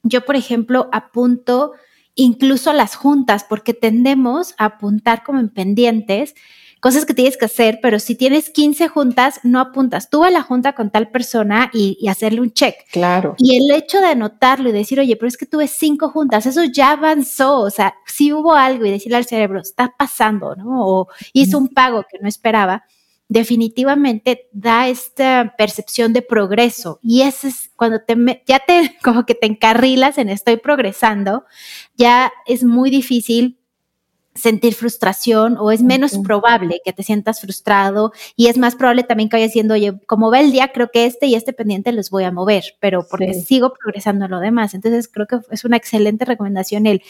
yo, 0.03 0.25
por 0.25 0.35
ejemplo, 0.35 0.89
apunto 0.91 1.73
incluso 2.15 2.73
las 2.73 2.95
juntas, 2.95 3.45
porque 3.47 3.73
tendemos 3.73 4.55
a 4.57 4.65
apuntar 4.65 5.23
como 5.23 5.39
en 5.39 5.49
pendientes 5.49 6.33
cosas 6.79 7.05
que 7.05 7.13
tienes 7.13 7.37
que 7.37 7.45
hacer, 7.45 7.79
pero 7.81 7.99
si 7.99 8.15
tienes 8.15 8.49
15 8.49 8.87
juntas, 8.87 9.39
no 9.43 9.59
apuntas. 9.59 10.09
Tú 10.09 10.23
a 10.23 10.29
la 10.29 10.41
junta 10.41 10.73
con 10.73 10.91
tal 10.91 11.09
persona 11.09 11.69
y, 11.73 12.07
hacerle 12.07 12.41
un 12.41 12.51
check. 12.51 12.75
Claro. 12.91 13.35
Y 13.37 13.57
el 13.57 13.71
hecho 13.71 13.99
de 13.99 14.07
anotarlo 14.07 14.69
y 14.69 14.71
decir, 14.71 14.99
oye, 14.99 15.15
pero 15.15 15.27
es 15.27 15.37
que 15.37 15.45
tuve 15.45 15.67
cinco 15.67 16.09
juntas, 16.09 16.45
eso 16.45 16.63
ya 16.63 16.91
avanzó. 16.91 17.59
O 17.59 17.69
sea, 17.69 17.95
si 18.05 18.31
hubo 18.31 18.53
algo 18.53 18.85
y 18.85 18.91
decirle 18.91 19.17
al 19.17 19.25
cerebro, 19.25 19.59
está 19.59 19.93
pasando, 19.97 20.55
¿no? 20.55 20.87
O 20.87 21.07
hizo 21.33 21.57
un 21.57 21.67
pago 21.69 22.05
que 22.09 22.19
no 22.19 22.27
esperaba 22.27 22.83
definitivamente 23.29 24.47
da 24.53 24.87
esta 24.87 25.55
percepción 25.57 26.13
de 26.13 26.21
progreso. 26.21 26.99
Y 27.01 27.21
ese 27.21 27.49
es 27.49 27.71
cuando 27.75 28.01
te, 28.01 28.43
ya 28.45 28.59
te 28.59 28.97
como 29.03 29.25
que 29.25 29.35
te 29.35 29.47
encarrilas 29.47 30.17
en 30.17 30.29
estoy 30.29 30.57
progresando, 30.57 31.45
ya 31.95 32.31
es 32.45 32.63
muy 32.63 32.89
difícil 32.89 33.57
sentir 34.37 34.75
frustración 34.75 35.57
o 35.59 35.71
es 35.71 35.81
menos 35.81 36.17
probable 36.19 36.79
que 36.85 36.93
te 36.93 37.01
sientas 37.01 37.41
frustrado 37.41 38.11
y 38.35 38.47
es 38.47 38.57
más 38.57 38.75
probable 38.75 39.03
también 39.03 39.29
que 39.29 39.37
vayas 39.37 39.49
diciendo, 39.49 39.73
oye, 39.73 39.99
como 40.05 40.29
va 40.29 40.39
el 40.39 40.51
día, 40.51 40.71
creo 40.71 40.89
que 40.91 41.05
este 41.05 41.25
y 41.25 41.33
este 41.33 41.53
pendiente 41.53 41.91
los 41.91 42.09
voy 42.11 42.23
a 42.23 42.31
mover, 42.31 42.63
pero 42.79 43.05
porque 43.09 43.33
sigo 43.33 43.73
progresando 43.73 44.25
en 44.25 44.31
lo 44.31 44.39
demás. 44.39 44.73
Entonces 44.75 45.07
creo 45.07 45.25
que 45.25 45.39
es 45.49 45.65
una 45.65 45.77
excelente 45.77 46.23
recomendación 46.23 46.85
el, 46.85 47.01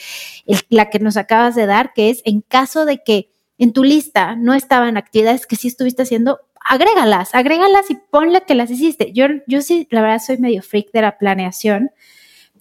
la 0.69 0.89
que 0.89 0.99
nos 0.99 1.17
acabas 1.17 1.53
de 1.55 1.65
dar, 1.65 1.91
que 1.93 2.09
es 2.09 2.21
en 2.23 2.41
caso 2.41 2.85
de 2.85 3.03
que 3.03 3.36
en 3.57 3.73
tu 3.73 3.83
lista 3.83 4.35
no 4.35 4.53
estaban 4.53 4.97
actividades 4.97 5.47
que 5.47 5.55
sí 5.55 5.67
estuviste 5.67 6.03
haciendo, 6.03 6.39
agrégalas, 6.67 7.33
agrégalas 7.33 7.89
y 7.89 7.95
ponle 7.95 8.41
que 8.41 8.55
las 8.55 8.69
hiciste. 8.69 9.11
Yo, 9.13 9.27
yo 9.47 9.61
sí, 9.61 9.87
la 9.89 10.01
verdad, 10.01 10.21
soy 10.25 10.37
medio 10.37 10.61
freak 10.61 10.91
de 10.91 11.01
la 11.01 11.17
planeación, 11.17 11.91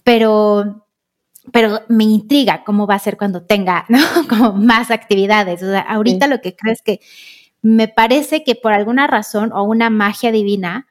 pero, 0.03 0.85
pero 1.51 1.81
me 1.89 2.05
intriga 2.05 2.63
cómo 2.63 2.87
va 2.87 2.95
a 2.95 2.99
ser 2.99 3.17
cuando 3.17 3.43
tenga, 3.43 3.85
¿no? 3.89 3.99
Como 4.27 4.53
más 4.53 4.91
actividades. 4.91 5.61
O 5.61 5.67
sea, 5.67 5.81
ahorita 5.81 6.27
lo 6.27 6.41
que 6.41 6.55
creo 6.55 6.73
es 6.73 6.81
que 6.81 6.99
me 7.61 7.87
parece 7.87 8.43
que 8.43 8.55
por 8.55 8.71
alguna 8.71 9.07
razón 9.07 9.51
o 9.53 9.63
una 9.63 9.89
magia 9.89 10.31
divina, 10.31 10.87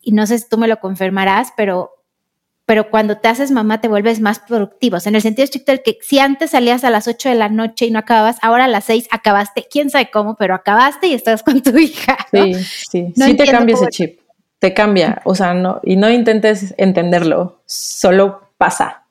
y 0.00 0.12
no 0.12 0.26
sé 0.26 0.38
si 0.38 0.48
tú 0.48 0.56
me 0.56 0.68
lo 0.68 0.80
confirmarás, 0.80 1.52
pero 1.56 1.99
pero 2.70 2.88
cuando 2.88 3.18
te 3.18 3.26
haces 3.26 3.50
mamá 3.50 3.80
te 3.80 3.88
vuelves 3.88 4.20
más 4.20 4.38
productivo. 4.38 4.96
en 5.04 5.16
el 5.16 5.22
sentido 5.22 5.42
estricto 5.42 5.72
del 5.72 5.82
que 5.82 5.98
si 6.02 6.20
antes 6.20 6.52
salías 6.52 6.84
a 6.84 6.90
las 6.90 7.08
8 7.08 7.30
de 7.30 7.34
la 7.34 7.48
noche 7.48 7.86
y 7.86 7.90
no 7.90 7.98
acababas, 7.98 8.36
ahora 8.42 8.66
a 8.66 8.68
las 8.68 8.84
6 8.84 9.08
acabaste, 9.10 9.66
quién 9.68 9.90
sabe 9.90 10.08
cómo, 10.12 10.36
pero 10.36 10.54
acabaste 10.54 11.08
y 11.08 11.14
estás 11.14 11.42
con 11.42 11.62
tu 11.62 11.76
hija. 11.80 12.16
Sí, 12.30 12.54
sí, 12.54 13.12
sí 13.16 13.34
te 13.34 13.44
cambia 13.46 13.74
ese 13.74 13.88
chip, 13.88 14.20
te 14.60 14.72
cambia, 14.72 15.20
o 15.24 15.34
sea, 15.34 15.52
no, 15.52 15.80
y 15.82 15.96
no 15.96 16.12
intentes 16.12 16.72
entenderlo, 16.78 17.60
solo 17.66 18.52
pasa. 18.56 19.02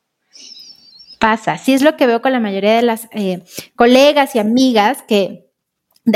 Pasa, 1.19 1.58
sí 1.58 1.74
es 1.74 1.82
lo 1.82 1.98
que 1.98 2.08
veo 2.08 2.22
con 2.22 2.32
la 2.32 2.39
mayoría 2.39 2.78
de 2.78 2.82
las 2.82 3.10
eh, 3.12 3.43
colegas 3.76 4.36
y 4.36 4.39
amigas 4.39 5.04
que 5.06 5.49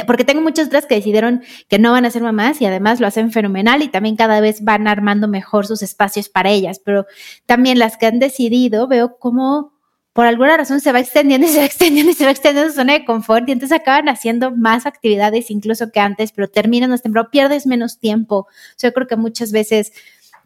porque 0.08 0.24
tengo 0.24 0.42
muchas 0.42 0.68
otras 0.68 0.86
que 0.86 0.96
decidieron 0.96 1.44
que 1.68 1.80
no 1.80 1.92
van 1.92 2.06
a 2.06 2.12
ser 2.12 2.22
mamás 2.22 2.62
y 2.62 2.66
además 2.66 3.00
lo 3.00 3.08
hacen 3.08 3.32
fenomenal 3.32 3.82
y 3.82 3.88
también 3.88 4.16
cada 4.16 4.42
vez 4.42 4.64
van 4.64 4.88
armando 4.88 5.28
mejor 5.28 5.68
sus 5.68 5.82
espacios 5.82 6.30
para 6.30 6.50
ellas, 6.50 6.80
pero 6.84 7.06
también 7.46 7.80
las 7.80 7.98
que 7.98 8.06
han 8.06 8.20
decidido 8.20 8.88
veo 8.88 9.18
cómo 9.18 9.74
por 10.14 10.28
alguna 10.28 10.56
razón 10.56 10.80
se 10.80 10.92
va 10.92 11.00
extendiendo 11.00 11.48
y 11.48 11.50
se 11.50 11.60
va 11.60 11.66
extendiendo 11.66 12.12
y 12.12 12.16
se 12.16 12.26
va 12.26 12.32
extendiendo 12.32 12.72
su 12.72 12.78
zona 12.78 12.94
de 12.94 13.06
confort 13.06 13.48
y 13.50 13.52
entonces 13.52 13.78
acaban 13.80 14.10
haciendo 14.10 14.52
más 14.52 14.86
actividades 14.86 15.50
incluso 15.52 15.92
que 15.92 16.00
antes, 16.00 16.32
pero 16.32 16.48
terminan 16.48 16.92
más 16.92 17.02
temprano, 17.02 17.30
pierdes 17.32 17.66
menos 17.66 18.00
tiempo. 18.00 18.48
yo 18.82 18.94
creo 18.94 19.08
que 19.08 19.16
muchas 19.16 19.52
veces 19.52 19.92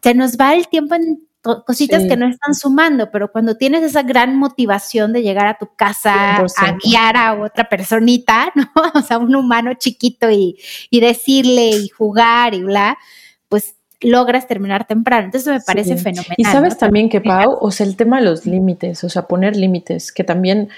se 0.02 0.14
nos 0.14 0.36
va 0.36 0.54
el 0.54 0.68
tiempo 0.68 0.94
en 0.94 1.27
cositas 1.42 2.04
que 2.04 2.16
no 2.16 2.28
están 2.28 2.54
sumando, 2.54 3.10
pero 3.10 3.30
cuando 3.30 3.56
tienes 3.56 3.82
esa 3.82 4.02
gran 4.02 4.36
motivación 4.36 5.12
de 5.12 5.22
llegar 5.22 5.46
a 5.46 5.58
tu 5.58 5.68
casa 5.76 6.36
a 6.36 6.76
guiar 6.82 7.16
a 7.16 7.40
otra 7.40 7.68
personita, 7.68 8.52
¿no? 8.54 8.66
O 8.94 9.02
sea, 9.02 9.18
un 9.18 9.34
humano 9.34 9.72
chiquito 9.74 10.30
y, 10.30 10.58
y 10.90 11.00
decirle 11.00 11.70
y 11.70 11.88
jugar 11.88 12.54
y 12.54 12.62
bla, 12.62 12.98
pues 13.48 13.76
logras 14.00 14.46
terminar 14.46 14.86
temprano. 14.86 15.26
Entonces 15.26 15.52
me 15.52 15.60
parece 15.60 15.96
fenomenal. 15.96 16.34
Y 16.36 16.44
sabes 16.44 16.78
también 16.78 17.08
que, 17.08 17.20
Pau, 17.20 17.58
o 17.60 17.70
sea, 17.70 17.86
el 17.86 17.96
tema 17.96 18.18
de 18.18 18.26
los 18.26 18.46
límites, 18.46 19.02
o 19.04 19.08
sea, 19.08 19.26
poner 19.26 19.56
límites, 19.56 20.12
que 20.12 20.24
también 20.24 20.68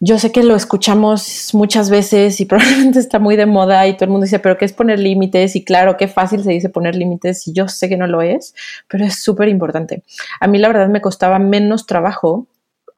yo 0.00 0.18
sé 0.18 0.32
que 0.32 0.42
lo 0.42 0.54
escuchamos 0.54 1.50
muchas 1.54 1.90
veces 1.90 2.40
y 2.40 2.44
probablemente 2.46 2.98
está 2.98 3.18
muy 3.18 3.36
de 3.36 3.46
moda 3.46 3.86
y 3.86 3.94
todo 3.94 4.04
el 4.04 4.10
mundo 4.10 4.24
dice, 4.24 4.38
pero 4.38 4.56
¿qué 4.58 4.64
es 4.64 4.72
poner 4.72 4.98
límites? 4.98 5.56
Y 5.56 5.64
claro, 5.64 5.96
qué 5.96 6.08
fácil 6.08 6.42
se 6.42 6.50
dice 6.50 6.68
poner 6.68 6.94
límites 6.94 7.46
y 7.48 7.52
yo 7.52 7.68
sé 7.68 7.88
que 7.88 7.96
no 7.96 8.06
lo 8.06 8.22
es, 8.22 8.54
pero 8.88 9.04
es 9.04 9.22
súper 9.22 9.48
importante. 9.48 10.02
A 10.40 10.46
mí 10.46 10.58
la 10.58 10.68
verdad 10.68 10.88
me 10.88 11.00
costaba 11.00 11.38
menos 11.38 11.86
trabajo 11.86 12.46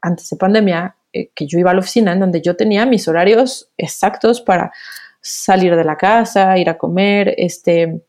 antes 0.00 0.28
de 0.30 0.36
pandemia 0.36 0.96
eh, 1.12 1.30
que 1.34 1.46
yo 1.46 1.58
iba 1.58 1.70
a 1.70 1.74
la 1.74 1.80
oficina 1.80 2.12
en 2.12 2.20
donde 2.20 2.40
yo 2.40 2.56
tenía 2.56 2.86
mis 2.86 3.08
horarios 3.08 3.70
exactos 3.76 4.40
para 4.40 4.72
salir 5.20 5.76
de 5.76 5.84
la 5.84 5.96
casa, 5.96 6.56
ir 6.56 6.70
a 6.70 6.78
comer, 6.78 7.34
este, 7.36 8.02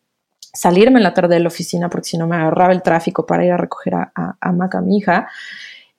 salirme 0.54 1.00
en 1.00 1.04
la 1.04 1.14
tarde 1.14 1.36
de 1.36 1.42
la 1.42 1.48
oficina 1.48 1.90
porque 1.90 2.10
si 2.10 2.18
no 2.18 2.28
me 2.28 2.36
agarraba 2.36 2.74
el 2.74 2.82
tráfico 2.82 3.26
para 3.26 3.46
ir 3.46 3.52
a 3.52 3.58
recoger 3.58 3.96
a, 3.96 4.12
a, 4.40 4.52
Maca, 4.52 4.82
mi 4.82 4.98
hija. 4.98 5.28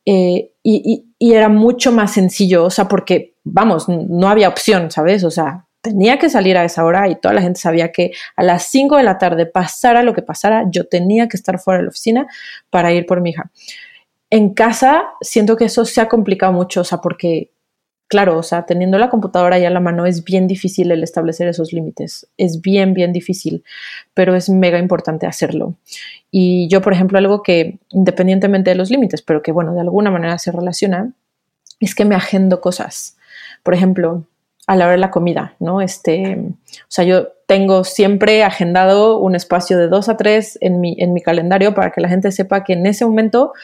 Eh, 0.06 0.52
y, 0.62 1.04
era 1.20 1.48
mucho 1.48 1.92
más 1.92 2.12
sencillo, 2.12 2.64
o 2.64 2.70
sea, 2.70 2.88
porque, 2.88 3.36
vamos, 3.44 3.88
no 3.88 4.28
había 4.28 4.48
opción, 4.48 4.90
¿sabes? 4.90 5.22
O 5.22 5.30
sea, 5.30 5.66
tenía 5.80 6.18
que 6.18 6.28
salir 6.28 6.56
a 6.56 6.64
esa 6.64 6.84
hora 6.84 7.08
y 7.08 7.14
toda 7.16 7.34
la 7.34 7.42
gente 7.42 7.60
sabía 7.60 7.92
que 7.92 8.12
a 8.36 8.42
las 8.42 8.64
5 8.70 8.96
de 8.96 9.02
la 9.04 9.18
tarde, 9.18 9.46
pasara 9.46 10.02
lo 10.02 10.14
que 10.14 10.22
pasara, 10.22 10.64
yo 10.70 10.88
tenía 10.88 11.28
que 11.28 11.36
estar 11.36 11.58
fuera 11.60 11.78
de 11.78 11.84
la 11.84 11.90
oficina 11.90 12.26
para 12.70 12.92
ir 12.92 13.06
por 13.06 13.20
mi 13.20 13.30
hija. 13.30 13.50
En 14.30 14.54
casa 14.54 15.04
siento 15.20 15.56
que 15.56 15.66
eso 15.66 15.84
se 15.84 16.00
ha 16.00 16.08
complicado 16.08 16.52
mucho, 16.52 16.80
o 16.80 16.84
sea, 16.84 16.98
porque 16.98 17.52
claro, 18.12 18.36
o 18.36 18.42
sea, 18.42 18.66
teniendo 18.66 18.98
la 18.98 19.08
computadora 19.08 19.58
ya 19.58 19.68
a 19.68 19.70
la 19.70 19.80
mano 19.80 20.04
es 20.04 20.22
bien 20.22 20.46
difícil 20.46 20.90
el 20.90 21.02
establecer 21.02 21.48
esos 21.48 21.72
límites. 21.72 22.28
Es 22.36 22.60
bien, 22.60 22.92
bien 22.92 23.10
difícil, 23.10 23.64
pero 24.12 24.36
es 24.36 24.50
mega 24.50 24.78
importante 24.78 25.26
hacerlo. 25.26 25.76
Y 26.30 26.68
yo, 26.68 26.82
por 26.82 26.92
ejemplo, 26.92 27.16
algo 27.16 27.42
que 27.42 27.78
independientemente 27.88 28.68
de 28.68 28.76
los 28.76 28.90
límites, 28.90 29.22
pero 29.22 29.40
que 29.40 29.50
bueno, 29.50 29.72
de 29.72 29.80
alguna 29.80 30.10
manera 30.10 30.38
se 30.38 30.52
relaciona, 30.52 31.14
es 31.80 31.94
que 31.94 32.04
me 32.04 32.14
agendo 32.14 32.60
cosas. 32.60 33.16
Por 33.62 33.72
ejemplo, 33.72 34.26
a 34.66 34.76
la 34.76 34.84
hora 34.84 34.92
de 34.92 34.98
la 34.98 35.10
comida, 35.10 35.56
¿no? 35.58 35.80
Este, 35.80 36.36
o 36.36 36.88
sea, 36.88 37.06
yo 37.06 37.28
tengo 37.46 37.84
siempre 37.84 38.42
agendado 38.42 39.20
un 39.20 39.34
espacio 39.34 39.78
de 39.78 39.88
dos 39.88 40.10
a 40.10 40.18
tres 40.18 40.58
en 40.60 40.82
mi, 40.82 40.96
en 40.98 41.14
mi 41.14 41.22
calendario 41.22 41.72
para 41.72 41.92
que 41.92 42.02
la 42.02 42.10
gente 42.10 42.30
sepa 42.30 42.62
que 42.62 42.74
en 42.74 42.84
ese 42.84 43.06
momento 43.06 43.54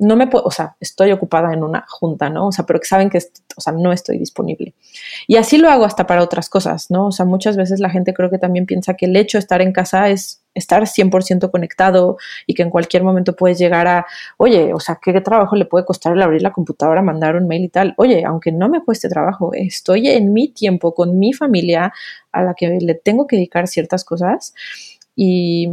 no 0.00 0.16
me 0.16 0.26
puedo, 0.26 0.44
o 0.46 0.50
sea, 0.50 0.76
estoy 0.80 1.12
ocupada 1.12 1.52
en 1.52 1.62
una 1.62 1.84
junta, 1.86 2.30
¿no? 2.30 2.48
O 2.48 2.52
sea, 2.52 2.64
pero 2.64 2.80
que 2.80 2.86
saben 2.86 3.10
que, 3.10 3.18
o 3.18 3.60
sea, 3.60 3.72
no 3.74 3.92
estoy 3.92 4.18
disponible. 4.18 4.74
Y 5.26 5.36
así 5.36 5.58
lo 5.58 5.68
hago 5.68 5.84
hasta 5.84 6.06
para 6.06 6.22
otras 6.22 6.48
cosas, 6.48 6.90
¿no? 6.90 7.08
O 7.08 7.12
sea, 7.12 7.26
muchas 7.26 7.56
veces 7.56 7.80
la 7.80 7.90
gente 7.90 8.14
creo 8.14 8.30
que 8.30 8.38
también 8.38 8.64
piensa 8.64 8.94
que 8.94 9.04
el 9.06 9.14
hecho 9.14 9.36
de 9.36 9.40
estar 9.40 9.60
en 9.60 9.72
casa 9.72 10.08
es 10.08 10.42
estar 10.54 10.82
100% 10.86 11.50
conectado 11.50 12.16
y 12.46 12.54
que 12.54 12.62
en 12.62 12.70
cualquier 12.70 13.04
momento 13.04 13.36
puedes 13.36 13.58
llegar 13.58 13.86
a, 13.86 14.06
oye, 14.38 14.72
o 14.72 14.80
sea, 14.80 14.98
¿qué 15.02 15.20
trabajo 15.20 15.54
le 15.54 15.66
puede 15.66 15.84
costar 15.84 16.14
el 16.14 16.22
abrir 16.22 16.40
la 16.40 16.52
computadora, 16.52 17.02
mandar 17.02 17.36
un 17.36 17.46
mail 17.46 17.64
y 17.64 17.68
tal? 17.68 17.94
Oye, 17.98 18.24
aunque 18.24 18.52
no 18.52 18.70
me 18.70 18.82
cueste 18.82 19.08
trabajo, 19.10 19.52
estoy 19.52 20.08
en 20.08 20.32
mi 20.32 20.48
tiempo 20.48 20.94
con 20.94 21.18
mi 21.18 21.34
familia 21.34 21.92
a 22.32 22.42
la 22.42 22.54
que 22.54 22.78
le 22.80 22.94
tengo 22.94 23.26
que 23.26 23.36
dedicar 23.36 23.68
ciertas 23.68 24.02
cosas 24.04 24.54
y, 25.14 25.68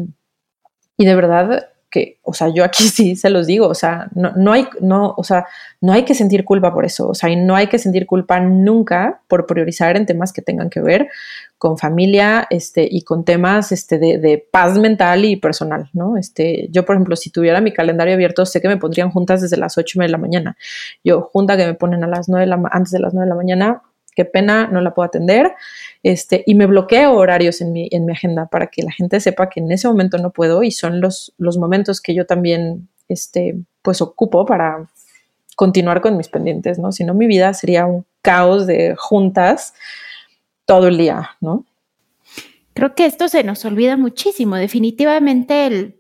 y 0.97 1.05
de 1.05 1.15
verdad 1.15 1.69
que, 1.89 2.19
o 2.23 2.33
sea, 2.33 2.49
yo 2.49 2.63
aquí 2.63 2.83
sí 2.89 3.15
se 3.15 3.29
los 3.29 3.47
digo, 3.47 3.67
o 3.67 3.75
sea, 3.75 4.09
no, 4.13 4.31
no, 4.35 4.51
hay, 4.51 4.67
no, 4.81 5.13
o 5.17 5.23
sea, 5.23 5.45
no 5.81 5.93
hay 5.93 6.03
que 6.03 6.15
sentir 6.15 6.43
culpa 6.43 6.73
por 6.73 6.85
eso, 6.85 7.09
o 7.09 7.13
sea, 7.13 7.29
y 7.29 7.35
no 7.35 7.55
hay 7.55 7.67
que 7.67 7.79
sentir 7.79 8.05
culpa 8.05 8.39
nunca 8.39 9.21
por 9.27 9.45
priorizar 9.45 9.95
en 9.95 10.05
temas 10.05 10.33
que 10.33 10.41
tengan 10.41 10.69
que 10.69 10.81
ver 10.81 11.09
con 11.57 11.77
familia 11.77 12.45
este, 12.49 12.87
y 12.89 13.01
con 13.01 13.25
temas 13.25 13.71
este, 13.71 13.97
de, 13.97 14.19
de, 14.19 14.37
paz 14.37 14.77
mental 14.77 15.25
y 15.25 15.37
personal, 15.37 15.89
¿no? 15.93 16.17
Este, 16.17 16.67
yo, 16.71 16.85
por 16.85 16.95
ejemplo, 16.95 17.15
si 17.15 17.31
tuviera 17.31 17.61
mi 17.61 17.73
calendario 17.73 18.13
abierto, 18.13 18.45
sé 18.45 18.61
que 18.61 18.67
me 18.67 18.77
pondrían 18.77 19.09
juntas 19.09 19.41
desde 19.41 19.57
las 19.57 19.77
8 19.77 19.99
de 20.01 20.09
la 20.09 20.17
mañana. 20.17 20.57
Yo, 21.03 21.29
junta 21.33 21.57
que 21.57 21.65
me 21.65 21.73
ponen 21.73 22.03
a 22.03 22.07
las 22.07 22.29
9 22.29 22.45
de 22.45 22.47
la, 22.47 22.61
antes 22.71 22.91
de 22.91 22.99
las 22.99 23.13
9 23.13 23.25
de 23.25 23.29
la 23.29 23.35
mañana, 23.35 23.81
qué 24.17 24.25
pena, 24.25 24.67
no 24.67 24.81
la 24.81 24.95
puedo 24.95 25.05
atender. 25.05 25.53
Este, 26.01 26.43
y 26.47 26.55
me 26.55 26.65
bloqueo 26.65 27.13
horarios 27.13 27.61
en 27.61 27.71
mi, 27.71 27.87
en 27.91 28.03
mi 28.03 28.13
agenda 28.13 28.47
para 28.47 28.65
que 28.65 28.81
la 28.81 28.91
gente 28.91 29.19
sepa 29.19 29.47
que 29.47 29.59
en 29.59 29.71
ese 29.71 29.87
momento 29.87 30.17
no 30.17 30.31
puedo 30.31 30.63
y 30.63 30.71
son 30.71 31.01
los, 31.01 31.35
los 31.37 31.59
momentos 31.59 32.01
que 32.01 32.15
yo 32.15 32.25
también 32.25 32.89
este, 33.07 33.55
pues 33.83 34.01
ocupo 34.01 34.43
para 34.43 34.87
continuar 35.55 36.01
con 36.01 36.17
mis 36.17 36.29
pendientes, 36.29 36.79
¿no? 36.79 36.91
Si 36.91 37.03
no, 37.03 37.13
mi 37.13 37.27
vida 37.27 37.53
sería 37.53 37.85
un 37.85 38.05
caos 38.23 38.65
de 38.65 38.95
juntas 38.97 39.75
todo 40.65 40.87
el 40.87 40.97
día, 40.97 41.29
¿no? 41.39 41.63
Creo 42.73 42.95
que 42.95 43.05
esto 43.05 43.27
se 43.29 43.43
nos 43.43 43.65
olvida 43.65 43.97
muchísimo. 43.97 44.55
Definitivamente 44.55 45.67
el 45.67 45.96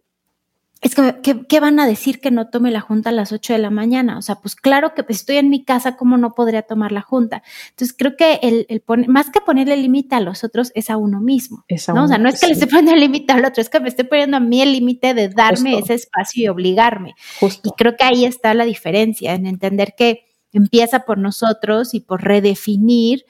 es 0.81 0.93
que, 0.93 1.43
¿qué, 1.47 1.59
van 1.59 1.79
a 1.79 1.87
decir 1.87 2.19
que 2.19 2.29
no 2.29 2.49
tome 2.49 2.69
la 2.69 2.81
junta 2.81 3.09
a 3.09 3.13
las 3.13 3.31
8 3.31 3.53
de 3.53 3.59
la 3.59 3.69
mañana? 3.69 4.17
O 4.17 4.21
sea, 4.21 4.35
pues 4.35 4.55
claro 4.55 4.93
que 4.93 5.03
pues, 5.03 5.19
estoy 5.19 5.37
en 5.37 5.49
mi 5.49 5.63
casa, 5.63 5.97
¿cómo 5.97 6.17
no 6.17 6.35
podría 6.35 6.61
tomar 6.61 6.91
la 6.91 7.01
junta? 7.01 7.41
Entonces 7.69 7.95
creo 7.97 8.15
que 8.15 8.39
el, 8.43 8.65
el 8.69 8.83
más 9.07 9.29
que 9.31 9.41
ponerle 9.41 9.75
límite 9.77 10.15
a 10.15 10.19
los 10.19 10.43
otros 10.43 10.71
es 10.75 10.89
a 10.89 10.97
uno 10.97 11.19
mismo. 11.19 11.65
¿no? 11.93 12.03
o 12.03 12.07
sea, 12.07 12.17
no 12.17 12.29
es 12.29 12.39
que 12.39 12.47
le 12.47 12.53
esté 12.53 12.67
poniendo 12.67 12.95
límite 12.95 13.33
al 13.33 13.45
otro, 13.45 13.61
es 13.61 13.69
que 13.69 13.79
me 13.79 13.89
estoy 13.89 14.05
poniendo 14.05 14.37
a 14.37 14.39
mí 14.39 14.61
el 14.61 14.71
límite 14.71 15.13
de 15.13 15.29
darme 15.29 15.79
ese 15.79 15.95
espacio 15.95 16.43
y 16.43 16.47
obligarme. 16.47 17.15
Y 17.41 17.71
creo 17.71 17.95
que 17.95 18.03
ahí 18.03 18.25
está 18.25 18.53
la 18.53 18.65
diferencia, 18.65 19.33
en 19.33 19.47
entender 19.47 19.95
que 19.97 20.25
empieza 20.53 21.01
por 21.01 21.17
nosotros 21.17 21.93
y 21.93 22.01
por 22.01 22.23
redefinir 22.23 23.25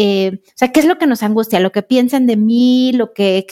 eh, 0.00 0.38
o 0.46 0.52
sea, 0.54 0.70
¿qué 0.70 0.78
es 0.78 0.86
lo 0.86 0.96
que 0.96 1.08
nos 1.08 1.24
angustia? 1.24 1.58
Lo 1.58 1.72
que 1.72 1.82
piensan 1.82 2.28
de 2.28 2.36
mí, 2.36 2.92
lo 2.92 3.12
que, 3.12 3.44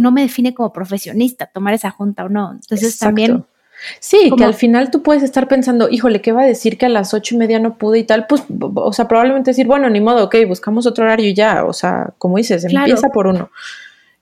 no 0.00 0.10
me 0.10 0.22
define 0.22 0.52
como 0.52 0.72
profesionista, 0.72 1.46
tomar 1.46 1.72
esa 1.72 1.92
junta 1.92 2.24
o 2.24 2.28
no. 2.28 2.50
Entonces 2.52 2.98
también... 2.98 3.44
Sí, 4.00 4.30
que 4.36 4.44
al 4.44 4.54
final 4.54 4.90
tú 4.90 5.02
puedes 5.02 5.22
estar 5.22 5.46
pensando, 5.46 5.88
híjole, 5.88 6.20
¿qué 6.20 6.32
va 6.32 6.42
a 6.42 6.46
decir 6.46 6.78
que 6.78 6.86
a 6.86 6.88
las 6.88 7.12
ocho 7.12 7.34
y 7.34 7.38
media 7.38 7.58
no 7.58 7.76
pude 7.76 7.98
y 7.98 8.04
tal? 8.04 8.26
Pues, 8.26 8.42
o 8.48 8.92
sea, 8.92 9.06
probablemente 9.06 9.50
decir, 9.50 9.66
bueno, 9.66 9.88
ni 9.90 10.00
modo, 10.00 10.24
ok, 10.24 10.36
buscamos 10.48 10.86
otro 10.86 11.04
horario 11.04 11.28
y 11.28 11.34
ya. 11.34 11.64
O 11.64 11.72
sea, 11.72 12.12
como 12.18 12.38
dices, 12.38 12.64
empieza 12.64 13.08
por 13.10 13.26
uno. 13.26 13.50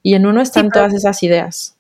Y 0.02 0.14
en 0.14 0.26
uno 0.26 0.42
están 0.42 0.68
todas 0.68 0.92
esas 0.92 1.22
ideas 1.22 1.76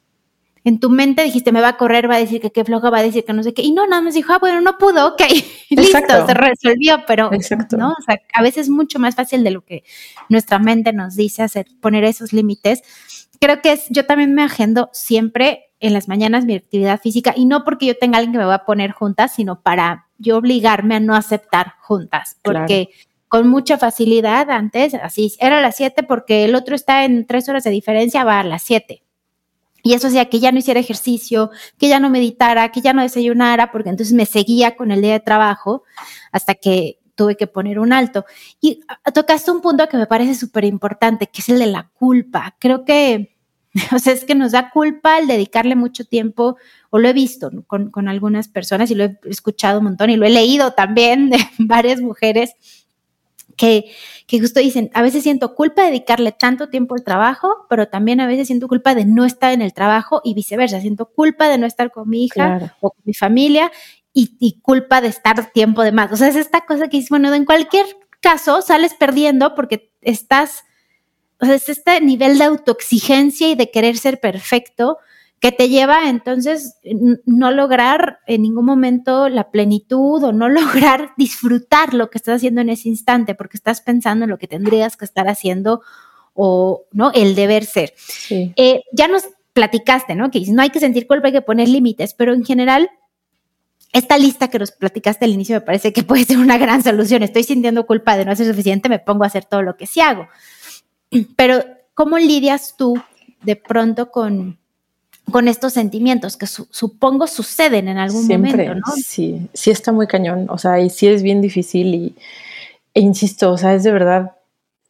en 0.64 0.78
tu 0.78 0.90
mente 0.90 1.24
dijiste, 1.24 1.50
me 1.50 1.60
va 1.60 1.68
a 1.68 1.76
correr, 1.76 2.08
va 2.08 2.16
a 2.16 2.18
decir 2.18 2.40
que 2.40 2.52
qué 2.52 2.64
floja, 2.64 2.90
va 2.90 2.98
a 2.98 3.02
decir 3.02 3.24
que 3.24 3.32
no 3.32 3.42
sé 3.42 3.52
qué, 3.52 3.62
y 3.62 3.72
no, 3.72 3.86
nada 3.86 4.00
más 4.02 4.14
dijo, 4.14 4.32
ah, 4.32 4.38
bueno, 4.38 4.60
no 4.60 4.78
pudo, 4.78 5.08
ok, 5.08 5.22
listo, 5.70 6.26
se 6.26 6.34
resolvió, 6.34 7.02
pero, 7.06 7.30
¿no? 7.76 7.90
O 7.90 8.02
sea, 8.06 8.20
a 8.32 8.42
veces 8.42 8.62
es 8.62 8.68
mucho 8.68 8.98
más 8.98 9.16
fácil 9.16 9.42
de 9.42 9.50
lo 9.50 9.64
que 9.64 9.82
nuestra 10.28 10.58
mente 10.58 10.92
nos 10.92 11.16
dice 11.16 11.42
hacer, 11.42 11.66
poner 11.80 12.04
esos 12.04 12.32
límites. 12.32 12.82
Creo 13.40 13.60
que 13.60 13.72
es, 13.72 13.86
yo 13.90 14.06
también 14.06 14.34
me 14.34 14.44
agendo 14.44 14.88
siempre 14.92 15.72
en 15.80 15.94
las 15.94 16.06
mañanas 16.06 16.44
mi 16.44 16.54
actividad 16.54 17.00
física, 17.00 17.34
y 17.36 17.44
no 17.44 17.64
porque 17.64 17.86
yo 17.86 17.98
tenga 17.98 18.18
alguien 18.18 18.32
que 18.32 18.38
me 18.38 18.44
va 18.44 18.54
a 18.54 18.64
poner 18.64 18.92
juntas, 18.92 19.34
sino 19.34 19.62
para 19.62 20.06
yo 20.18 20.36
obligarme 20.36 20.94
a 20.94 21.00
no 21.00 21.16
aceptar 21.16 21.74
juntas, 21.80 22.36
porque... 22.42 22.90
con 23.26 23.48
mucha 23.48 23.78
facilidad 23.78 24.50
antes, 24.50 24.92
así 24.92 25.32
era 25.40 25.56
a 25.56 25.62
las 25.62 25.76
7 25.76 26.02
porque 26.02 26.44
el 26.44 26.54
otro 26.54 26.74
está 26.74 27.06
en 27.06 27.26
tres 27.26 27.48
horas 27.48 27.64
de 27.64 27.70
diferencia, 27.70 28.24
va 28.24 28.40
a 28.40 28.44
las 28.44 28.62
7 28.62 29.02
y 29.82 29.94
eso 29.94 30.08
hacía 30.08 30.28
que 30.28 30.40
ya 30.40 30.52
no 30.52 30.58
hiciera 30.58 30.80
ejercicio, 30.80 31.50
que 31.78 31.88
ya 31.88 32.00
no 32.00 32.10
meditara, 32.10 32.70
que 32.70 32.80
ya 32.80 32.92
no 32.92 33.02
desayunara, 33.02 33.72
porque 33.72 33.90
entonces 33.90 34.14
me 34.14 34.26
seguía 34.26 34.76
con 34.76 34.90
el 34.90 35.02
día 35.02 35.12
de 35.12 35.20
trabajo 35.20 35.84
hasta 36.30 36.54
que 36.54 36.98
tuve 37.14 37.36
que 37.36 37.46
poner 37.46 37.78
un 37.78 37.92
alto. 37.92 38.24
Y 38.60 38.80
tocaste 39.12 39.50
un 39.50 39.60
punto 39.60 39.88
que 39.88 39.96
me 39.96 40.06
parece 40.06 40.34
súper 40.34 40.64
importante, 40.64 41.26
que 41.26 41.40
es 41.40 41.48
el 41.48 41.58
de 41.58 41.66
la 41.66 41.90
culpa. 41.94 42.56
Creo 42.58 42.84
que 42.84 43.32
O 43.94 43.98
sea, 43.98 44.12
es 44.12 44.24
que 44.24 44.34
nos 44.34 44.52
da 44.52 44.70
culpa 44.70 45.18
el 45.18 45.26
dedicarle 45.26 45.76
mucho 45.76 46.04
tiempo, 46.04 46.56
o 46.90 46.98
lo 46.98 47.08
he 47.08 47.12
visto 47.12 47.50
con, 47.66 47.90
con, 47.90 48.08
algunas 48.08 48.48
personas 48.48 48.90
y 48.90 48.94
lo 48.94 49.04
he 49.04 49.18
escuchado 49.24 49.78
un 49.78 49.84
montón 49.84 50.10
y 50.10 50.16
lo 50.16 50.26
he 50.26 50.30
leído 50.30 50.72
también 50.72 51.30
de 51.30 51.38
varias 51.58 52.00
mujeres 52.00 52.52
que, 53.56 53.92
que 54.26 54.40
justo 54.40 54.60
dicen, 54.60 54.90
a 54.94 55.02
veces 55.02 55.22
siento 55.22 55.54
culpa 55.54 55.82
de 55.82 55.88
dedicarle 55.88 56.32
tanto 56.32 56.68
tiempo 56.68 56.94
al 56.94 57.04
trabajo, 57.04 57.66
pero 57.68 57.88
también 57.88 58.20
a 58.20 58.26
veces 58.26 58.46
siento 58.46 58.68
culpa 58.68 58.94
de 58.94 59.04
no 59.04 59.24
estar 59.24 59.52
en 59.52 59.62
el 59.62 59.72
trabajo 59.72 60.20
y 60.24 60.34
viceversa, 60.34 60.80
siento 60.80 61.06
culpa 61.06 61.48
de 61.48 61.58
no 61.58 61.66
estar 61.66 61.90
con 61.90 62.08
mi 62.08 62.24
hija 62.24 62.76
o 62.80 62.90
con 62.90 63.02
mi 63.04 63.14
familia 63.14 63.70
y, 64.12 64.36
y, 64.38 64.60
culpa 64.60 65.00
de 65.00 65.08
estar 65.08 65.52
tiempo 65.52 65.82
de 65.82 65.92
más. 65.92 66.12
O 66.12 66.16
sea, 66.16 66.28
es 66.28 66.36
esta 66.36 66.62
cosa 66.62 66.88
que 66.88 66.98
dices, 66.98 67.10
bueno, 67.10 67.32
en 67.32 67.44
cualquier 67.44 67.86
caso 68.20 68.62
sales 68.62 68.94
perdiendo 68.94 69.54
porque 69.54 69.90
estás 70.02 70.64
o 71.42 71.44
sea, 71.44 71.56
es 71.56 71.68
este 71.68 72.00
nivel 72.00 72.38
de 72.38 72.44
autoexigencia 72.44 73.48
y 73.48 73.56
de 73.56 73.72
querer 73.72 73.98
ser 73.98 74.20
perfecto 74.20 74.98
que 75.42 75.50
te 75.50 75.68
lleva 75.68 76.08
entonces 76.08 76.76
no 77.26 77.50
lograr 77.50 78.20
en 78.28 78.42
ningún 78.42 78.64
momento 78.64 79.28
la 79.28 79.50
plenitud 79.50 80.22
o 80.22 80.32
no 80.32 80.48
lograr 80.48 81.14
disfrutar 81.16 81.94
lo 81.94 82.10
que 82.10 82.18
estás 82.18 82.36
haciendo 82.36 82.60
en 82.60 82.70
ese 82.70 82.88
instante 82.88 83.34
porque 83.34 83.56
estás 83.56 83.80
pensando 83.80 84.24
en 84.24 84.30
lo 84.30 84.38
que 84.38 84.46
tendrías 84.46 84.96
que 84.96 85.04
estar 85.04 85.28
haciendo 85.28 85.82
o 86.32 86.84
no 86.92 87.10
el 87.12 87.34
deber 87.34 87.64
ser. 87.64 87.92
Eh, 88.30 88.84
ya 88.92 89.08
nos 89.08 89.24
platicaste, 89.52 90.14
¿no? 90.14 90.30
Que 90.30 90.40
no 90.46 90.62
hay 90.62 90.70
que 90.70 90.78
sentir 90.78 91.08
culpa, 91.08 91.26
hay 91.26 91.32
que 91.32 91.42
poner 91.42 91.68
límites, 91.68 92.14
pero 92.14 92.32
en 92.32 92.44
general 92.44 92.88
esta 93.92 94.18
lista 94.18 94.48
que 94.48 94.60
nos 94.60 94.70
platicaste 94.70 95.24
al 95.24 95.32
inicio 95.32 95.56
me 95.56 95.60
parece 95.60 95.92
que 95.92 96.04
puede 96.04 96.24
ser 96.24 96.38
una 96.38 96.56
gran 96.56 96.84
solución. 96.84 97.24
Estoy 97.24 97.42
sintiendo 97.42 97.84
culpa 97.84 98.16
de 98.16 98.24
no 98.24 98.36
ser 98.36 98.46
suficiente, 98.46 98.88
me 98.88 99.00
pongo 99.00 99.24
a 99.24 99.26
hacer 99.26 99.44
todo 99.44 99.62
lo 99.62 99.76
que 99.76 99.88
sí 99.88 100.00
hago. 100.00 100.28
Pero, 101.36 101.64
¿cómo 101.94 102.16
lidias 102.18 102.76
tú 102.78 102.94
de 103.42 103.56
pronto 103.56 104.12
con, 104.12 104.61
con 105.32 105.48
estos 105.48 105.72
sentimientos 105.72 106.36
que 106.36 106.46
supongo 106.46 107.26
suceden 107.26 107.88
en 107.88 107.98
algún 107.98 108.28
momento, 108.28 108.74
¿no? 108.74 108.82
Sí, 108.94 109.48
sí 109.52 109.70
está 109.70 109.90
muy 109.90 110.06
cañón, 110.06 110.46
o 110.48 110.58
sea, 110.58 110.78
y 110.78 110.90
sí 110.90 111.08
es 111.08 111.22
bien 111.22 111.40
difícil 111.40 111.94
y, 111.94 112.16
e 112.94 113.00
insisto, 113.00 113.50
o 113.50 113.58
sea, 113.58 113.74
es 113.74 113.82
de 113.82 113.90
verdad 113.90 114.32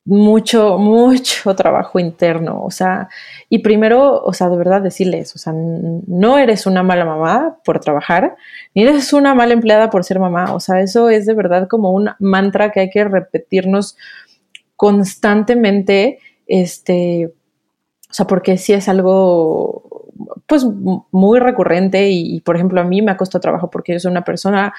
mucho, 0.05 0.79
mucho 0.79 1.55
trabajo 1.57 1.99
interno, 1.99 2.63
o 2.63 2.71
sea, 2.71 3.09
y 3.49 3.61
primero, 3.61 4.23
o 4.23 4.33
sea, 4.33 4.49
de 4.49 4.57
verdad 4.57 4.83
decirles, 4.83 5.35
o 5.35 5.39
sea, 5.39 5.53
no 5.55 6.39
eres 6.39 6.67
una 6.67 6.83
mala 6.83 7.05
mamá 7.05 7.59
por 7.65 7.81
trabajar, 7.81 8.37
ni 8.75 8.83
eres 8.83 9.13
una 9.13 9.35
mala 9.35 9.53
empleada 9.53 9.91
por 9.91 10.05
ser 10.05 10.19
mamá, 10.19 10.55
o 10.55 10.61
sea, 10.61 10.81
eso 10.81 11.09
es 11.09 11.27
de 11.27 11.35
verdad 11.35 11.69
como 11.69 11.93
un 11.93 12.11
mantra 12.19 12.73
que 12.73 12.81
hay 12.81 12.91
que 12.91 13.05
repetirnos 13.05 13.97
constantemente, 14.77 16.19
este, 16.47 17.33
o 18.11 18.15
sea, 18.15 18.27
porque 18.27 18.59
sí 18.59 18.73
es 18.73 18.89
algo, 18.89 20.02
pues, 20.53 20.67
muy 21.13 21.39
recurrente 21.39 22.11
y, 22.11 22.39
por 22.43 22.57
ejemplo, 22.57 22.79
a 22.79 22.85
mí 22.85 23.01
me 23.01 23.11
ha 23.11 23.17
costado 23.17 23.41
trabajo 23.41 23.71
porque 23.71 23.95
yo 23.95 24.01
soy 24.01 24.11
una 24.11 24.23
persona 24.23 24.75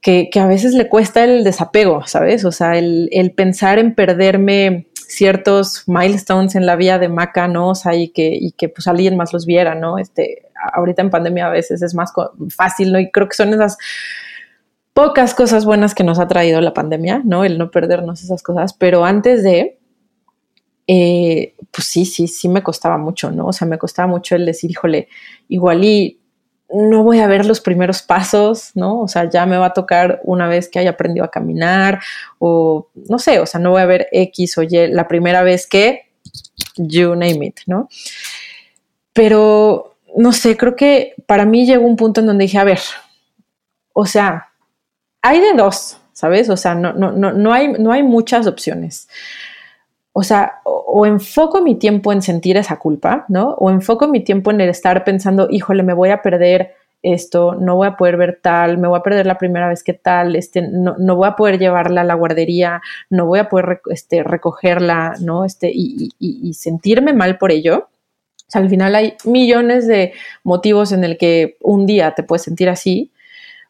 que, 0.00 0.28
a 0.34 0.48
veces 0.48 0.74
le 0.74 0.88
cuesta 0.88 1.22
el 1.22 1.44
desapego, 1.44 2.04
¿sabes? 2.04 2.44
O 2.44 2.50
sea, 2.50 2.76
el, 2.76 3.32
pensar 3.36 3.78
en 3.78 3.94
perderme 3.94 4.88
ciertos 4.94 5.84
milestones 5.86 6.56
en 6.56 6.66
la 6.66 6.74
vida 6.74 6.98
de 6.98 7.08
Maca, 7.08 7.46
¿no? 7.46 7.68
O 7.68 7.74
sea, 7.76 7.94
y 7.94 8.08
que, 8.08 8.28
y 8.34 8.50
que 8.50 8.68
pues 8.68 8.88
alguien 8.88 9.16
más 9.16 9.32
los 9.32 9.46
viera, 9.46 9.76
¿no? 9.76 9.98
Este, 9.98 10.48
ahorita 10.72 11.02
en 11.02 11.10
pandemia 11.10 11.46
a 11.46 11.50
veces 11.50 11.80
es 11.80 11.94
más 11.94 12.12
fácil, 12.50 12.92
¿no? 12.92 12.98
Y 12.98 13.12
creo 13.12 13.28
que 13.28 13.36
son 13.36 13.54
esas 13.54 13.78
pocas 14.94 15.32
cosas 15.32 15.64
buenas 15.64 15.94
que 15.94 16.02
nos 16.02 16.18
ha 16.18 16.26
traído 16.26 16.60
la 16.60 16.74
pandemia, 16.74 17.22
¿no? 17.24 17.44
El 17.44 17.56
no 17.56 17.70
perdernos 17.70 18.24
esas 18.24 18.42
cosas, 18.42 18.72
pero 18.72 19.04
antes 19.04 19.44
de, 19.44 19.77
eh, 20.90 21.54
pues 21.70 21.86
sí, 21.86 22.06
sí, 22.06 22.26
sí 22.26 22.48
me 22.48 22.62
costaba 22.62 22.96
mucho, 22.96 23.30
¿no? 23.30 23.48
O 23.48 23.52
sea, 23.52 23.68
me 23.68 23.76
costaba 23.76 24.08
mucho 24.08 24.34
el 24.34 24.46
decir, 24.46 24.70
híjole, 24.70 25.08
igual 25.48 25.84
y 25.84 26.18
no 26.70 27.02
voy 27.02 27.20
a 27.20 27.26
ver 27.26 27.44
los 27.44 27.60
primeros 27.60 28.00
pasos, 28.00 28.70
¿no? 28.74 29.00
O 29.00 29.08
sea, 29.08 29.28
ya 29.28 29.44
me 29.44 29.58
va 29.58 29.66
a 29.66 29.72
tocar 29.74 30.20
una 30.24 30.48
vez 30.48 30.68
que 30.68 30.78
haya 30.78 30.90
aprendido 30.90 31.24
a 31.26 31.30
caminar 31.30 32.00
o 32.38 32.88
no 33.08 33.18
sé, 33.18 33.38
o 33.38 33.46
sea, 33.46 33.60
no 33.60 33.70
voy 33.70 33.82
a 33.82 33.86
ver 33.86 34.08
X 34.12 34.56
o 34.56 34.62
Y 34.62 34.88
la 34.88 35.06
primera 35.08 35.42
vez 35.42 35.66
que, 35.66 36.08
you 36.76 37.10
name 37.10 37.46
it, 37.46 37.60
¿no? 37.66 37.88
Pero, 39.12 39.96
no 40.16 40.32
sé, 40.32 40.56
creo 40.56 40.74
que 40.74 41.14
para 41.26 41.44
mí 41.44 41.66
llegó 41.66 41.86
un 41.86 41.96
punto 41.96 42.20
en 42.20 42.26
donde 42.26 42.44
dije, 42.44 42.58
a 42.58 42.64
ver, 42.64 42.80
o 43.92 44.06
sea, 44.06 44.48
hay 45.20 45.40
de 45.40 45.52
dos, 45.52 45.98
¿sabes? 46.14 46.48
O 46.48 46.56
sea, 46.56 46.74
no, 46.74 46.94
no, 46.94 47.12
no, 47.12 47.32
no, 47.32 47.52
hay, 47.52 47.72
no 47.72 47.92
hay 47.92 48.02
muchas 48.02 48.46
opciones. 48.46 49.08
O 50.18 50.24
sea, 50.24 50.62
o, 50.64 51.06
enfoco 51.06 51.62
mi 51.62 51.76
tiempo 51.76 52.12
en 52.12 52.22
sentir 52.22 52.56
esa 52.56 52.80
culpa, 52.80 53.24
¿no? 53.28 53.50
O 53.50 53.70
enfoco 53.70 54.08
mi 54.08 54.18
tiempo 54.18 54.50
en 54.50 54.60
el 54.60 54.68
estar 54.68 55.04
pensando, 55.04 55.46
híjole, 55.48 55.84
me 55.84 55.92
voy 55.92 56.10
a 56.10 56.22
perder 56.22 56.74
esto, 57.04 57.54
no 57.54 57.76
voy 57.76 57.86
a 57.86 57.96
poder 57.96 58.16
ver 58.16 58.40
tal, 58.42 58.78
me 58.78 58.88
voy 58.88 58.98
a 58.98 59.04
perder 59.04 59.26
la 59.26 59.38
primera 59.38 59.68
vez 59.68 59.84
que 59.84 59.92
tal, 59.92 60.34
este, 60.34 60.60
no, 60.60 60.96
no 60.98 61.14
voy 61.14 61.28
a 61.28 61.36
poder 61.36 61.60
llevarla 61.60 62.00
a 62.00 62.04
la 62.04 62.14
guardería, 62.14 62.82
no 63.10 63.26
voy 63.26 63.38
a 63.38 63.48
poder 63.48 63.80
este, 63.90 64.24
recogerla, 64.24 65.14
¿no? 65.20 65.44
Este, 65.44 65.70
y, 65.72 66.52
sentirme 66.52 67.12
mal 67.12 67.38
por 67.38 67.52
ello. 67.52 67.88
O 68.38 68.50
sea, 68.50 68.60
al 68.60 68.68
final 68.68 68.96
hay 68.96 69.14
millones 69.24 69.86
de 69.86 70.14
motivos 70.42 70.90
en 70.90 71.04
el 71.04 71.16
que 71.16 71.58
un 71.60 71.86
día 71.86 72.16
te 72.16 72.24
puedes 72.24 72.42
sentir 72.42 72.68
así. 72.68 73.12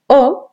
O 0.06 0.52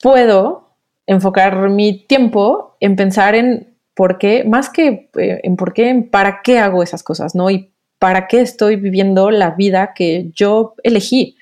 puedo 0.00 0.70
enfocar 1.06 1.68
mi 1.68 1.98
tiempo 1.98 2.78
en 2.80 2.96
pensar 2.96 3.34
en 3.34 3.75
por 3.96 4.18
qué, 4.18 4.44
más 4.44 4.68
que 4.68 5.08
eh, 5.18 5.40
en 5.42 5.56
por 5.56 5.72
qué, 5.72 5.88
en 5.88 6.10
para 6.10 6.42
qué 6.42 6.58
hago 6.58 6.82
esas 6.82 7.02
cosas, 7.02 7.34
¿no? 7.34 7.50
Y 7.50 7.72
para 7.98 8.28
qué 8.28 8.42
estoy 8.42 8.76
viviendo 8.76 9.30
la 9.30 9.52
vida 9.52 9.94
que 9.94 10.30
yo 10.34 10.74
elegí, 10.82 11.38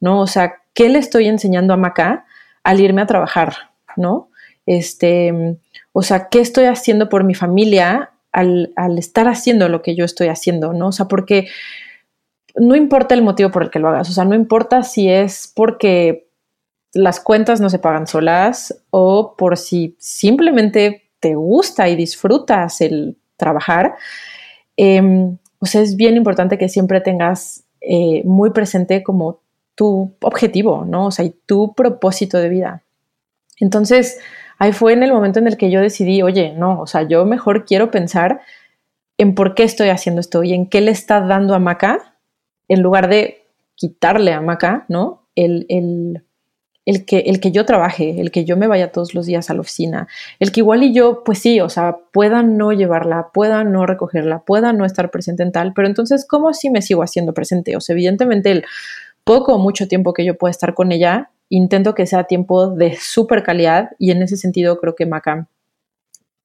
¿no? 0.00 0.20
O 0.20 0.26
sea, 0.26 0.56
¿qué 0.74 0.88
le 0.88 0.98
estoy 0.98 1.28
enseñando 1.28 1.72
a 1.72 1.76
Maca 1.76 2.26
al 2.64 2.80
irme 2.80 3.02
a 3.02 3.06
trabajar, 3.06 3.70
¿no? 3.96 4.30
Este, 4.66 5.56
o 5.92 6.02
sea, 6.02 6.28
¿qué 6.28 6.40
estoy 6.40 6.64
haciendo 6.64 7.08
por 7.08 7.22
mi 7.22 7.36
familia 7.36 8.10
al, 8.32 8.72
al 8.74 8.98
estar 8.98 9.28
haciendo 9.28 9.68
lo 9.68 9.80
que 9.80 9.94
yo 9.94 10.04
estoy 10.04 10.26
haciendo, 10.26 10.72
¿no? 10.72 10.88
O 10.88 10.92
sea, 10.92 11.06
porque 11.06 11.46
no 12.56 12.74
importa 12.74 13.14
el 13.14 13.22
motivo 13.22 13.52
por 13.52 13.62
el 13.62 13.70
que 13.70 13.78
lo 13.78 13.88
hagas, 13.88 14.10
o 14.10 14.12
sea, 14.12 14.24
no 14.24 14.34
importa 14.34 14.82
si 14.82 15.08
es 15.08 15.52
porque 15.54 16.26
las 16.94 17.20
cuentas 17.20 17.60
no 17.60 17.70
se 17.70 17.78
pagan 17.78 18.08
solas 18.08 18.82
o 18.90 19.36
por 19.36 19.56
si 19.56 19.96
simplemente 20.00 21.01
te 21.22 21.36
gusta 21.36 21.88
y 21.88 21.94
disfrutas 21.94 22.80
el 22.80 23.16
trabajar, 23.36 23.94
eh, 24.76 25.30
es 25.62 25.96
bien 25.96 26.16
importante 26.16 26.58
que 26.58 26.68
siempre 26.68 27.00
tengas 27.00 27.64
eh, 27.80 28.22
muy 28.24 28.50
presente 28.50 29.04
como 29.04 29.40
tu 29.76 30.12
objetivo, 30.20 30.84
¿no? 30.84 31.06
O 31.06 31.10
sea, 31.12 31.24
y 31.24 31.30
tu 31.46 31.74
propósito 31.74 32.38
de 32.38 32.48
vida. 32.48 32.82
Entonces, 33.60 34.18
ahí 34.58 34.72
fue 34.72 34.94
en 34.94 35.04
el 35.04 35.12
momento 35.12 35.38
en 35.38 35.46
el 35.46 35.56
que 35.56 35.70
yo 35.70 35.80
decidí, 35.80 36.22
oye, 36.22 36.54
no, 36.56 36.80
o 36.80 36.86
sea, 36.88 37.02
yo 37.02 37.24
mejor 37.24 37.64
quiero 37.64 37.92
pensar 37.92 38.40
en 39.16 39.36
por 39.36 39.54
qué 39.54 39.62
estoy 39.62 39.90
haciendo 39.90 40.20
esto 40.20 40.42
y 40.42 40.54
en 40.54 40.66
qué 40.66 40.80
le 40.80 40.90
está 40.90 41.20
dando 41.20 41.54
a 41.54 41.60
Maca, 41.60 42.16
en 42.66 42.82
lugar 42.82 43.08
de 43.08 43.46
quitarle 43.76 44.32
a 44.32 44.40
Maca, 44.40 44.86
¿no? 44.88 45.28
El, 45.36 45.66
el 45.68 46.24
el 46.84 47.04
que, 47.04 47.20
el 47.20 47.40
que 47.40 47.52
yo 47.52 47.64
trabaje, 47.64 48.20
el 48.20 48.30
que 48.30 48.44
yo 48.44 48.56
me 48.56 48.66
vaya 48.66 48.90
todos 48.90 49.14
los 49.14 49.26
días 49.26 49.50
a 49.50 49.54
la 49.54 49.60
oficina, 49.60 50.08
el 50.40 50.50
que 50.52 50.60
igual 50.60 50.82
y 50.82 50.92
yo, 50.92 51.22
pues 51.24 51.38
sí, 51.38 51.60
o 51.60 51.68
sea, 51.68 51.98
pueda 52.12 52.42
no 52.42 52.72
llevarla, 52.72 53.28
pueda 53.32 53.64
no 53.64 53.86
recogerla, 53.86 54.40
pueda 54.40 54.72
no 54.72 54.84
estar 54.84 55.10
presente 55.10 55.42
en 55.42 55.52
tal, 55.52 55.72
pero 55.74 55.86
entonces, 55.88 56.26
¿cómo 56.28 56.52
si 56.52 56.70
me 56.70 56.82
sigo 56.82 57.02
haciendo 57.02 57.34
presente? 57.34 57.76
O 57.76 57.80
sea, 57.80 57.94
evidentemente 57.94 58.50
el 58.50 58.64
poco 59.24 59.54
o 59.54 59.58
mucho 59.58 59.86
tiempo 59.86 60.12
que 60.12 60.24
yo 60.24 60.36
pueda 60.36 60.50
estar 60.50 60.74
con 60.74 60.90
ella, 60.90 61.30
intento 61.48 61.94
que 61.94 62.06
sea 62.06 62.24
tiempo 62.24 62.68
de 62.68 62.96
súper 62.96 63.42
calidad 63.42 63.90
y 63.98 64.10
en 64.10 64.22
ese 64.22 64.36
sentido 64.36 64.78
creo 64.80 64.96
que 64.96 65.06
Maca 65.06 65.48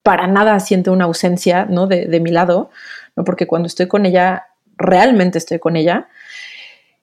para 0.03 0.27
nada 0.27 0.59
siente 0.59 0.89
una 0.89 1.05
ausencia, 1.05 1.65
¿no? 1.65 1.87
De, 1.87 2.05
de 2.05 2.19
mi 2.19 2.31
lado, 2.31 2.69
¿no? 3.15 3.25
Porque 3.25 3.47
cuando 3.47 3.67
estoy 3.67 3.87
con 3.87 4.05
ella, 4.05 4.45
realmente 4.77 5.37
estoy 5.37 5.59
con 5.59 5.75
ella. 5.75 6.07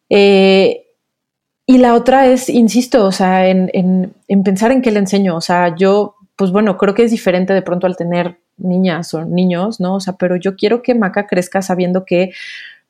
Eh, 0.08 0.83
y 1.66 1.78
la 1.78 1.94
otra 1.94 2.26
es, 2.26 2.48
insisto, 2.48 3.06
o 3.06 3.12
sea, 3.12 3.48
en, 3.48 3.70
en, 3.72 4.42
pensar 4.42 4.70
en 4.70 4.82
qué 4.82 4.90
le 4.90 4.98
enseño. 4.98 5.36
O 5.36 5.40
sea, 5.40 5.74
yo, 5.74 6.16
pues 6.36 6.50
bueno, 6.50 6.76
creo 6.76 6.94
que 6.94 7.04
es 7.04 7.10
diferente 7.10 7.54
de 7.54 7.62
pronto 7.62 7.86
al 7.86 7.96
tener 7.96 8.38
niñas 8.58 9.14
o 9.14 9.24
niños, 9.24 9.80
¿no? 9.80 9.96
O 9.96 10.00
sea, 10.00 10.14
pero 10.14 10.36
yo 10.36 10.56
quiero 10.56 10.82
que 10.82 10.94
Maca 10.94 11.26
crezca 11.26 11.62
sabiendo 11.62 12.04
que 12.04 12.32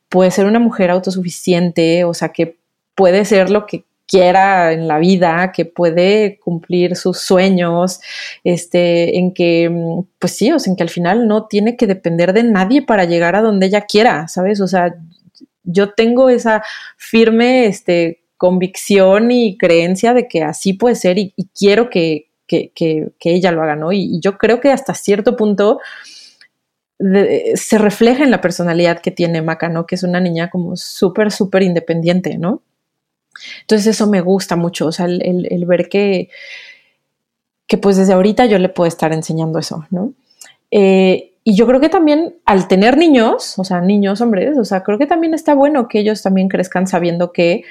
puede 0.09 0.31
ser 0.31 0.45
una 0.45 0.59
mujer 0.59 0.91
autosuficiente, 0.91 2.03
o 2.03 2.13
sea, 2.13 2.29
que 2.29 2.57
puede 2.95 3.25
ser 3.25 3.49
lo 3.49 3.65
que 3.65 3.85
quiera 4.07 4.73
en 4.73 4.87
la 4.87 4.99
vida, 4.99 5.51
que 5.51 5.65
puede 5.65 6.37
cumplir 6.39 6.95
sus 6.95 7.19
sueños, 7.19 8.01
este, 8.43 9.17
en 9.17 9.33
que, 9.33 9.71
pues 10.19 10.35
sí, 10.35 10.51
o 10.51 10.59
sea, 10.59 10.71
en 10.71 10.77
que 10.77 10.83
al 10.83 10.89
final 10.89 11.27
no 11.27 11.47
tiene 11.47 11.75
que 11.75 11.87
depender 11.87 12.33
de 12.33 12.43
nadie 12.43 12.81
para 12.81 13.05
llegar 13.05 13.35
a 13.35 13.41
donde 13.41 13.67
ella 13.67 13.81
quiera, 13.81 14.27
¿sabes? 14.27 14.61
O 14.61 14.67
sea, 14.67 14.95
yo 15.63 15.93
tengo 15.93 16.29
esa 16.29 16.63
firme, 16.97 17.65
este, 17.65 18.24
convicción 18.37 19.31
y 19.31 19.57
creencia 19.57 20.13
de 20.13 20.27
que 20.27 20.43
así 20.43 20.73
puede 20.73 20.95
ser 20.95 21.17
y, 21.17 21.33
quiero 21.57 21.89
que, 21.89 22.29
ella 22.47 23.51
lo 23.51 23.63
haga, 23.63 23.75
¿no? 23.75 23.91
Y, 23.91 24.19
yo 24.19 24.37
creo 24.37 24.59
que 24.59 24.71
hasta 24.71 24.93
cierto 24.93 25.35
punto 25.35 25.79
se 26.97 27.77
refleja 27.77 28.23
en 28.23 28.31
la 28.31 28.39
personalidad 28.39 28.99
que 28.99 29.11
tiene 29.11 29.41
Maca, 29.41 29.67
¿no? 29.67 29.85
Que 29.85 29.95
es 29.95 30.03
una 30.03 30.21
niña 30.21 30.49
como 30.49 30.77
súper, 30.77 31.31
súper 31.31 31.63
independiente, 31.63 32.37
¿no? 32.37 32.61
Entonces 33.61 33.87
eso 33.87 34.07
me 34.07 34.21
gusta 34.21 34.55
mucho, 34.55 34.87
o 34.87 34.91
sea, 34.91 35.05
el, 35.07 35.65
ver 35.67 35.89
que, 35.89 36.29
que 37.67 37.77
pues 37.77 37.97
desde 37.97 38.13
ahorita 38.13 38.45
yo 38.45 38.59
le 38.59 38.69
puedo 38.69 38.87
estar 38.87 39.11
enseñando 39.11 39.59
eso, 39.59 39.85
¿no? 39.89 40.13
Eh, 40.71 41.33
y 41.43 41.55
yo 41.55 41.67
creo 41.67 41.79
que 41.79 41.89
también 41.89 42.37
al 42.45 42.67
tener 42.67 42.97
niños, 42.97 43.59
o 43.59 43.63
sea, 43.63 43.81
niños 43.81 44.19
hombres, 44.21 44.57
o 44.57 44.65
sea, 44.65 44.83
creo 44.83 44.97
que 44.97 45.05
también 45.05 45.33
está 45.33 45.53
bueno 45.53 45.87
que 45.87 45.99
ellos 45.99 46.23
también 46.23 46.47
crezcan 46.47 46.87
sabiendo 46.87 47.31
que 47.33 47.63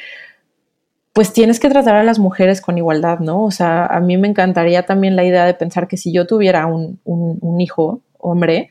pues 1.14 1.32
tienes 1.32 1.60
que 1.60 1.70
tratar 1.70 1.94
a 1.94 2.02
las 2.02 2.18
mujeres 2.18 2.60
con 2.60 2.76
igualdad, 2.76 3.20
¿no? 3.20 3.44
O 3.44 3.52
sea, 3.52 3.86
a 3.86 4.00
mí 4.00 4.16
me 4.16 4.26
encantaría 4.26 4.84
también 4.84 5.14
la 5.14 5.24
idea 5.24 5.46
de 5.46 5.54
pensar 5.54 5.86
que 5.86 5.96
si 5.96 6.12
yo 6.12 6.26
tuviera 6.26 6.66
un, 6.66 6.98
hijo 7.60 8.02
hombre, 8.18 8.70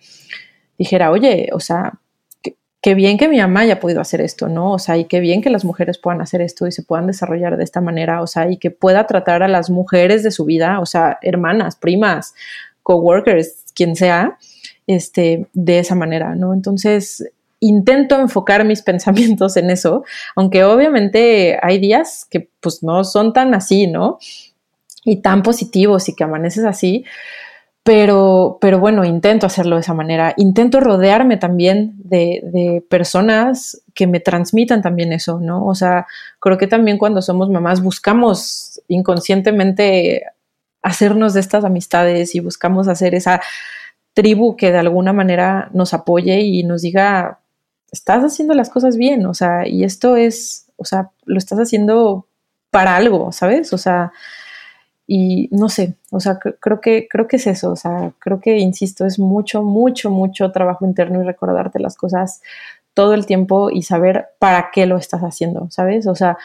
dijera, 0.77 1.09
oye, 1.09 1.49
o 1.53 1.61
sea, 1.61 1.93
qué 2.81 2.95
bien 2.95 3.17
que 3.17 3.29
mi 3.29 3.39
mamá 3.39 3.61
haya 3.61 3.79
podido 3.79 4.01
hacer 4.01 4.19
esto, 4.19 4.49
¿no? 4.49 4.73
O 4.73 4.79
sea, 4.79 4.97
y 4.97 5.05
qué 5.05 5.21
bien 5.21 5.41
que 5.41 5.49
las 5.49 5.63
mujeres 5.63 5.97
puedan 5.97 6.19
hacer 6.19 6.41
esto 6.41 6.67
y 6.67 6.73
se 6.73 6.83
puedan 6.83 7.07
desarrollar 7.07 7.55
de 7.55 7.63
esta 7.63 7.79
manera, 7.79 8.21
o 8.21 8.27
sea, 8.27 8.51
y 8.51 8.57
que 8.57 8.71
pueda 8.71 9.07
tratar 9.07 9.41
a 9.41 9.47
las 9.47 9.69
mujeres 9.69 10.21
de 10.21 10.31
su 10.31 10.43
vida, 10.43 10.81
o 10.81 10.85
sea, 10.85 11.19
hermanas, 11.21 11.77
primas, 11.77 12.35
coworkers, 12.83 13.63
quien 13.73 13.95
sea, 13.95 14.37
este, 14.85 15.47
de 15.53 15.79
esa 15.79 15.95
manera, 15.95 16.35
¿no? 16.35 16.53
Entonces, 16.53 17.23
intento 17.63 18.19
enfocar 18.19 18.65
mis 18.65 18.81
pensamientos 18.91 19.57
en 19.57 19.69
eso, 19.69 20.03
aunque 20.35 20.63
obviamente 20.63 21.57
hay 21.61 21.79
días 21.79 22.25
que 22.29 22.49
pues 22.59 22.83
no 22.83 23.03
son 23.03 23.33
tan 23.33 23.53
así, 23.53 23.87
¿no? 23.87 24.19
Y 25.05 25.17
tan 25.17 25.43
positivos 25.43 26.07
y 26.07 26.15
que 26.15 26.23
amaneces 26.23 26.63
así, 26.63 27.05
pero, 27.83 28.59
pero 28.61 28.79
bueno, 28.79 29.03
intento 29.03 29.45
hacerlo 29.45 29.75
de 29.75 29.81
esa 29.81 29.93
manera. 29.93 30.33
Intento 30.37 30.79
rodearme 30.79 31.35
también 31.35 31.95
de, 31.97 32.81
personas 32.89 33.83
que 33.93 34.07
me 34.07 34.21
transmitan 34.21 34.81
también 34.81 35.11
eso, 35.11 35.39
¿no? 35.41 35.65
O 35.65 35.75
sea, 35.75 36.07
creo 36.39 36.57
que 36.57 36.67
también 36.67 36.97
cuando 36.97 37.21
somos 37.21 37.49
mamás 37.49 37.81
buscamos 37.83 38.81
inconscientemente 38.87 40.23
hacernos 40.81 41.33
de 41.33 41.41
estas 41.41 41.65
amistades 41.65 42.35
y 42.35 42.39
buscamos 42.39 42.87
hacer 42.87 43.15
esa 43.15 43.41
tribu 44.13 44.55
que 44.55 44.71
de 44.71 44.77
alguna 44.77 45.11
manera 45.11 45.69
nos 45.73 45.93
apoye 45.93 46.39
y 46.41 46.63
nos 46.63 46.81
diga, 46.83 47.39
estás 47.93 48.23
haciendo 48.23 48.55
las 48.55 48.71
cosas 48.71 48.97
bien, 48.97 49.25
o 49.27 49.35
sea, 49.35 49.67
y 49.67 49.83
esto 49.83 50.17
es, 50.17 50.65
o 50.77 50.83
sea, 50.83 51.11
lo 51.25 51.37
estás 51.37 51.59
haciendo 51.59 52.25
para 52.71 52.95
algo, 52.95 53.31
¿sabes? 53.31 53.71
O 53.71 53.77
sea, 53.77 54.11
y 55.05 55.47
no 55.51 55.69
sé, 55.69 55.95
o 56.09 56.19
sea, 56.19 56.39
creo 56.39 56.81
que, 56.81 57.07
creo 57.07 57.27
que 57.27 57.35
es 57.35 57.45
eso, 57.45 57.71
o 57.71 57.75
sea, 57.75 58.11
creo 58.17 58.41
que, 58.41 58.57
insisto, 58.57 59.05
es 59.05 59.19
mucho, 59.19 59.61
mucho, 59.61 60.09
mucho 60.09 60.51
trabajo 60.51 60.85
interno 60.87 61.21
y 61.21 61.25
recordarte 61.25 61.79
las 61.79 61.95
cosas 61.95 62.41
todo 62.95 63.13
el 63.13 63.27
tiempo 63.27 63.69
y 63.69 63.83
saber 63.83 64.29
para 64.39 64.71
qué 64.73 64.87
lo 64.87 64.97
estás 64.97 65.21
haciendo, 65.21 65.67
¿sabes? 65.69 66.07
O 66.07 66.15
sea, 66.15 66.37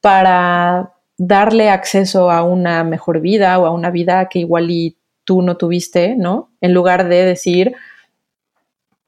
para 0.00 0.94
darle 1.16 1.70
acceso 1.70 2.32
a 2.32 2.42
una 2.42 2.82
mejor 2.82 3.20
vida 3.20 3.56
o 3.60 3.66
a 3.66 3.70
una 3.70 3.90
vida 3.90 4.28
que 4.28 4.40
igual 4.40 4.68
y 4.72 4.96
tú 5.22 5.42
no 5.42 5.56
tuviste, 5.56 6.16
¿no? 6.16 6.50
En 6.60 6.74
lugar 6.74 7.08
de 7.08 7.24
decir, 7.24 7.76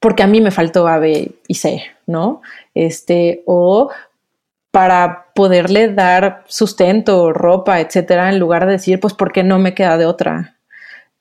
porque 0.05 0.22
a 0.22 0.26
mí 0.26 0.42
me 0.42 0.50
faltó 0.50 0.86
A, 0.86 0.98
B 0.98 1.34
y 1.48 1.55
C, 1.55 1.82
¿no? 2.07 2.42
Este, 2.74 3.42
o 3.46 3.88
para 4.70 5.28
poderle 5.34 5.94
dar 5.94 6.44
sustento, 6.46 7.32
ropa, 7.32 7.80
etcétera, 7.80 8.28
en 8.28 8.38
lugar 8.38 8.66
de 8.66 8.72
decir, 8.72 9.00
pues, 9.00 9.14
¿por 9.14 9.32
qué 9.32 9.42
no 9.42 9.59
me 9.59 9.72
queda 9.72 9.96
de 9.96 10.05
otra? 10.05 10.59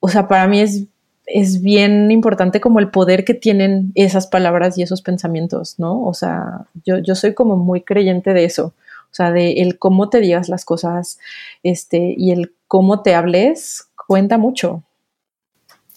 O 0.02 0.10
sea, 0.10 0.28
para 0.28 0.50
mí 0.50 0.60
es, 0.60 0.84
es 1.28 1.62
bien 1.62 2.12
importante 2.12 2.60
como 2.60 2.80
el 2.80 2.90
poder 2.90 3.24
que 3.24 3.34
tienen 3.34 3.94
esas 3.96 4.28
palabras 4.28 4.78
y 4.78 4.82
esos 4.82 5.02
pensamientos, 5.02 5.80
¿no? 5.80 6.04
O 6.04 6.14
sea, 6.14 6.66
yo, 6.84 6.98
yo 6.98 7.16
soy 7.16 7.34
como 7.34 7.56
muy 7.56 7.84
creyente 7.84 8.34
de 8.34 8.44
eso, 8.44 8.74
o 9.06 9.14
sea, 9.14 9.32
de 9.32 9.62
el 9.62 9.80
cómo 9.80 10.10
te 10.10 10.20
digas 10.20 10.50
las 10.50 10.66
cosas, 10.66 11.20
este, 11.64 12.16
y 12.18 12.32
el 12.32 12.54
cómo 12.68 13.02
te 13.02 13.16
hables 13.16 13.88
cuenta 13.96 14.38
mucho. 14.38 14.84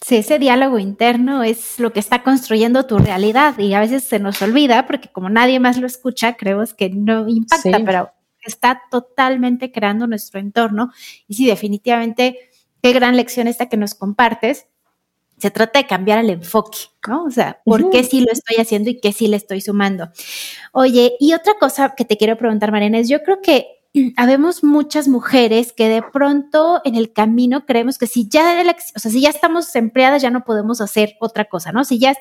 Sí, 0.02 0.16
ese 0.16 0.38
diálogo 0.38 0.78
interno 0.78 1.42
es 1.42 1.80
lo 1.80 1.92
que 1.92 2.00
está 2.00 2.22
construyendo 2.22 2.86
tu 2.86 2.98
realidad 2.98 3.58
y 3.58 3.72
a 3.72 3.80
veces 3.80 4.04
se 4.04 4.18
nos 4.18 4.40
olvida 4.42 4.86
porque 4.86 5.08
como 5.08 5.30
nadie 5.30 5.58
más 5.58 5.78
lo 5.78 5.86
escucha, 5.86 6.36
creemos 6.36 6.74
que 6.74 6.90
no 6.90 7.28
impacta, 7.28 7.80
pero 7.84 8.12
está 8.42 8.82
totalmente 8.90 9.72
creando 9.72 10.06
nuestro 10.06 10.38
entorno. 10.38 10.92
Y 11.26 11.34
sí, 11.34 11.46
definitivamente, 11.46 12.38
qué 12.82 12.92
gran 12.92 13.16
lección 13.16 13.48
esta 13.48 13.68
que 13.68 13.76
nos 13.76 13.94
compartes. 13.94 14.66
Se 15.38 15.50
trata 15.50 15.80
de 15.80 15.86
cambiar 15.86 16.18
el 16.18 16.30
enfoque, 16.30 16.78
¿no? 17.08 17.24
O 17.24 17.30
sea, 17.30 17.60
¿por 17.64 17.90
qué 17.90 18.04
sí 18.04 18.20
lo 18.20 18.32
estoy 18.32 18.56
haciendo 18.56 18.88
y 18.90 19.00
qué 19.00 19.12
sí 19.12 19.28
le 19.28 19.36
estoy 19.36 19.60
sumando? 19.60 20.10
Oye, 20.72 21.14
y 21.20 21.34
otra 21.34 21.54
cosa 21.58 21.94
que 21.94 22.04
te 22.06 22.16
quiero 22.16 22.38
preguntar, 22.38 22.70
Mariana, 22.72 22.98
es 22.98 23.08
yo 23.08 23.22
creo 23.22 23.42
que 23.42 23.66
habemos 24.16 24.62
muchas 24.64 25.08
mujeres 25.08 25.72
que 25.72 25.88
de 25.88 26.02
pronto 26.02 26.80
en 26.84 26.94
el 26.94 27.12
camino 27.12 27.66
creemos 27.66 27.98
que 27.98 28.06
si 28.06 28.28
ya, 28.28 28.62
o 28.94 28.98
sea, 28.98 29.10
si 29.10 29.20
ya 29.20 29.30
estamos 29.30 29.74
empleadas 29.74 30.22
ya 30.22 30.30
no 30.30 30.44
podemos 30.44 30.80
hacer 30.80 31.14
otra 31.20 31.46
cosa, 31.46 31.72
¿no? 31.72 31.84
Si 31.84 31.98
ya 31.98 32.14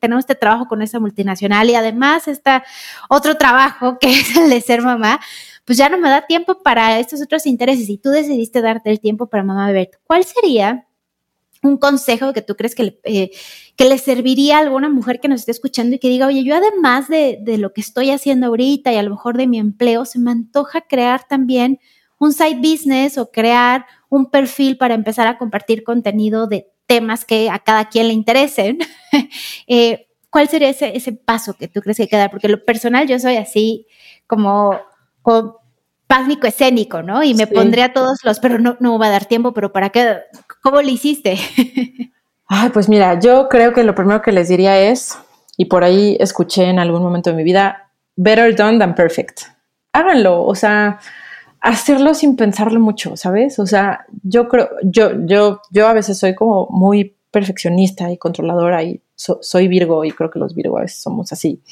tenemos 0.00 0.24
este 0.24 0.34
trabajo 0.34 0.66
con 0.66 0.82
esa 0.82 1.00
multinacional 1.00 1.70
y 1.70 1.74
además 1.74 2.28
está 2.28 2.64
otro 3.08 3.36
trabajo 3.36 3.98
que 3.98 4.10
es 4.20 4.36
el 4.36 4.50
de 4.50 4.60
ser 4.60 4.82
mamá, 4.82 5.20
pues 5.64 5.78
ya 5.78 5.88
no 5.88 5.98
me 5.98 6.08
da 6.08 6.26
tiempo 6.26 6.62
para 6.62 6.98
estos 6.98 7.22
otros 7.22 7.46
intereses 7.46 7.88
y 7.88 7.98
tú 7.98 8.10
decidiste 8.10 8.60
darte 8.60 8.90
el 8.90 9.00
tiempo 9.00 9.28
para 9.28 9.44
mamá 9.44 9.66
bebé. 9.68 9.90
¿Cuál 10.04 10.24
sería 10.24 10.86
un 11.62 11.76
consejo 11.76 12.32
que 12.32 12.42
tú 12.42 12.56
crees 12.56 12.74
que 12.74 12.84
le, 12.84 13.00
eh, 13.04 13.30
que 13.76 13.84
le 13.84 13.98
serviría 13.98 14.58
a 14.58 14.60
alguna 14.60 14.88
mujer 14.88 15.20
que 15.20 15.28
nos 15.28 15.40
esté 15.40 15.52
escuchando 15.52 15.96
y 15.96 15.98
que 15.98 16.08
diga, 16.08 16.26
oye, 16.26 16.42
yo 16.44 16.54
además 16.54 17.08
de, 17.08 17.38
de, 17.42 17.58
lo 17.58 17.72
que 17.72 17.80
estoy 17.80 18.10
haciendo 18.10 18.46
ahorita 18.46 18.92
y 18.92 18.96
a 18.96 19.02
lo 19.02 19.10
mejor 19.10 19.36
de 19.36 19.46
mi 19.46 19.58
empleo, 19.58 20.04
se 20.04 20.18
me 20.18 20.30
antoja 20.30 20.82
crear 20.82 21.26
también 21.28 21.78
un 22.18 22.32
side 22.32 22.56
business 22.56 23.18
o 23.18 23.30
crear 23.30 23.86
un 24.08 24.30
perfil 24.30 24.76
para 24.76 24.94
empezar 24.94 25.26
a 25.26 25.38
compartir 25.38 25.84
contenido 25.84 26.46
de 26.46 26.70
temas 26.86 27.24
que 27.24 27.48
a 27.48 27.58
cada 27.58 27.88
quien 27.88 28.08
le 28.08 28.14
interesen. 28.14 28.78
eh, 29.66 30.08
¿Cuál 30.28 30.48
sería 30.48 30.68
ese, 30.68 30.96
ese 30.96 31.12
paso 31.12 31.54
que 31.54 31.68
tú 31.68 31.80
crees 31.80 31.96
que 31.96 32.02
hay 32.04 32.08
que 32.08 32.16
dar? 32.16 32.30
Porque 32.30 32.48
lo 32.48 32.64
personal 32.64 33.06
yo 33.08 33.18
soy 33.18 33.36
así 33.36 33.86
como, 34.26 34.78
como 35.22 35.59
pánico 36.10 36.48
escénico, 36.48 37.04
¿no? 37.04 37.22
Y 37.22 37.34
me 37.34 37.46
pondré 37.46 37.84
a 37.84 37.92
todos 37.92 38.18
los, 38.24 38.40
pero 38.40 38.58
no, 38.58 38.76
no 38.80 38.98
va 38.98 39.06
a 39.06 39.10
dar 39.10 39.26
tiempo, 39.26 39.52
pero 39.52 39.72
¿para 39.72 39.90
qué? 39.90 40.16
¿Cómo 40.60 40.82
lo 40.82 40.88
hiciste? 40.88 41.38
Ay, 42.48 42.70
pues 42.70 42.88
mira, 42.88 43.20
yo 43.20 43.48
creo 43.48 43.72
que 43.72 43.84
lo 43.84 43.94
primero 43.94 44.20
que 44.20 44.32
les 44.32 44.48
diría 44.48 44.76
es, 44.76 45.16
y 45.56 45.66
por 45.66 45.84
ahí 45.84 46.16
escuché 46.18 46.64
en 46.64 46.80
algún 46.80 47.00
momento 47.00 47.30
de 47.30 47.36
mi 47.36 47.44
vida, 47.44 47.92
better 48.16 48.56
done 48.56 48.80
than 48.80 48.96
perfect. 48.96 49.42
Háganlo, 49.92 50.42
o 50.42 50.56
sea, 50.56 50.98
hacerlo 51.60 52.12
sin 52.14 52.34
pensarlo 52.34 52.80
mucho, 52.80 53.16
¿sabes? 53.16 53.60
O 53.60 53.66
sea, 53.66 54.04
yo 54.24 54.48
creo, 54.48 54.68
yo, 54.82 55.12
yo, 55.26 55.60
yo 55.70 55.86
a 55.86 55.92
veces 55.92 56.18
soy 56.18 56.34
como 56.34 56.66
muy 56.70 57.16
perfeccionista 57.30 58.10
y 58.10 58.18
controladora 58.18 58.82
y 58.82 59.00
soy 59.14 59.68
Virgo 59.68 60.04
y 60.04 60.10
creo 60.10 60.28
que 60.28 60.40
los 60.40 60.56
Virgo 60.56 60.76
a 60.76 60.80
veces 60.80 61.00
somos 61.00 61.32
así. 61.32 61.62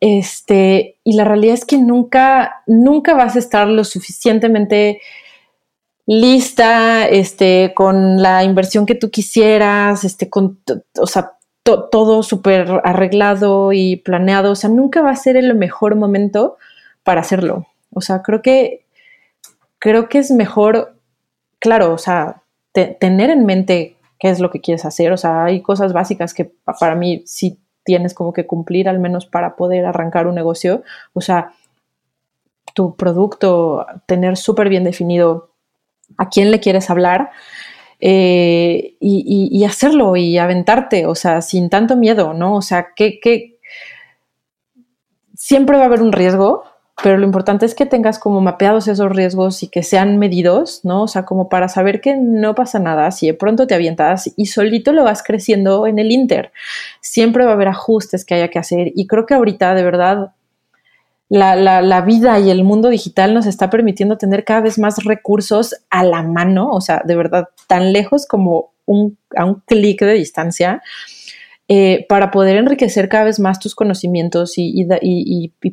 Este, 0.00 0.98
y 1.04 1.14
la 1.14 1.24
realidad 1.24 1.54
es 1.54 1.64
que 1.64 1.78
nunca, 1.78 2.62
nunca 2.66 3.14
vas 3.14 3.36
a 3.36 3.38
estar 3.38 3.66
lo 3.66 3.84
suficientemente 3.84 5.00
lista, 6.06 7.08
este, 7.08 7.72
con 7.74 8.22
la 8.22 8.44
inversión 8.44 8.86
que 8.86 8.94
tú 8.94 9.10
quisieras, 9.10 10.04
este, 10.04 10.30
con, 10.30 10.60
o 10.98 11.06
sea, 11.06 11.32
todo 11.64 12.22
súper 12.22 12.80
arreglado 12.84 13.72
y 13.72 13.96
planeado. 13.96 14.52
O 14.52 14.54
sea, 14.54 14.70
nunca 14.70 15.02
va 15.02 15.10
a 15.10 15.16
ser 15.16 15.36
el 15.36 15.54
mejor 15.56 15.96
momento 15.96 16.56
para 17.02 17.20
hacerlo. 17.20 17.66
O 17.92 18.00
sea, 18.00 18.22
creo 18.22 18.40
que, 18.40 18.86
creo 19.78 20.08
que 20.08 20.18
es 20.18 20.30
mejor, 20.30 20.96
claro, 21.58 21.92
o 21.92 21.98
sea, 21.98 22.42
tener 22.72 23.30
en 23.30 23.46
mente 23.46 23.96
qué 24.18 24.28
es 24.30 24.38
lo 24.38 24.50
que 24.50 24.60
quieres 24.60 24.84
hacer. 24.84 25.12
O 25.12 25.16
sea, 25.16 25.44
hay 25.44 25.60
cosas 25.62 25.92
básicas 25.92 26.34
que 26.34 26.52
para 26.78 26.94
mí 26.94 27.22
sí 27.26 27.58
tienes 27.86 28.12
como 28.12 28.34
que 28.34 28.46
cumplir 28.46 28.90
al 28.90 28.98
menos 28.98 29.24
para 29.24 29.56
poder 29.56 29.86
arrancar 29.86 30.26
un 30.26 30.34
negocio. 30.34 30.82
O 31.14 31.22
sea, 31.22 31.52
tu 32.74 32.96
producto, 32.96 33.86
tener 34.04 34.36
súper 34.36 34.68
bien 34.68 34.84
definido 34.84 35.52
a 36.18 36.28
quién 36.28 36.50
le 36.50 36.60
quieres 36.60 36.90
hablar 36.90 37.30
eh, 38.00 38.96
y, 39.00 39.64
hacerlo 39.64 40.16
y 40.16 40.36
aventarte, 40.36 41.06
o 41.06 41.14
sea, 41.14 41.40
sin 41.40 41.70
tanto 41.70 41.96
miedo, 41.96 42.34
¿no? 42.34 42.56
O 42.56 42.62
sea, 42.62 42.88
que, 42.94 43.18
que 43.20 43.58
siempre 45.34 45.78
va 45.78 45.84
a 45.84 45.86
haber 45.86 46.02
un 46.02 46.12
riesgo, 46.12 46.64
pero 47.02 47.18
lo 47.18 47.26
importante 47.26 47.66
es 47.66 47.74
que 47.74 47.84
tengas 47.84 48.18
como 48.18 48.40
mapeados 48.40 48.88
esos 48.88 49.12
riesgos 49.12 49.62
y 49.62 49.68
que 49.68 49.82
sean 49.82 50.18
medidos, 50.18 50.80
¿no? 50.82 51.02
O 51.02 51.08
sea, 51.08 51.24
como 51.26 51.48
para 51.48 51.68
saber 51.68 52.00
que 52.00 52.16
no 52.16 52.54
pasa 52.54 52.78
nada, 52.78 53.10
si 53.10 53.26
de 53.26 53.34
pronto 53.34 53.66
te 53.66 53.74
avientas 53.74 54.32
y 54.36 54.46
solito 54.46 54.92
lo 54.92 55.04
vas 55.04 55.22
creciendo 55.22 55.86
en 55.86 55.98
el 55.98 56.10
Inter. 56.10 56.52
Siempre 57.00 57.44
va 57.44 57.50
a 57.50 57.54
haber 57.54 57.68
ajustes 57.68 58.24
que 58.24 58.34
haya 58.34 58.48
que 58.48 58.58
hacer 58.58 58.92
y 58.94 59.06
creo 59.06 59.26
que 59.26 59.34
ahorita 59.34 59.74
de 59.74 59.82
verdad 59.82 60.32
la, 61.28 62.00
vida 62.00 62.38
y 62.38 62.50
el 62.50 62.64
mundo 62.64 62.88
digital 62.88 63.34
nos 63.34 63.46
está 63.46 63.68
permitiendo 63.68 64.16
tener 64.16 64.44
cada 64.44 64.60
vez 64.62 64.78
más 64.78 65.04
recursos 65.04 65.74
a 65.90 66.04
la 66.04 66.22
mano, 66.22 66.70
o 66.70 66.80
sea, 66.80 67.02
de 67.04 67.16
verdad, 67.16 67.48
tan 67.66 67.92
lejos 67.92 68.26
como 68.26 68.72
un, 68.86 69.18
a 69.36 69.44
un 69.44 69.60
clic 69.66 70.00
de 70.00 70.14
distancia 70.14 70.82
eh, 71.68 72.06
para 72.08 72.30
poder 72.30 72.56
enriquecer 72.56 73.08
cada 73.08 73.24
vez 73.24 73.40
más 73.40 73.58
tus 73.58 73.74
conocimientos 73.74 74.54
y, 74.56 74.86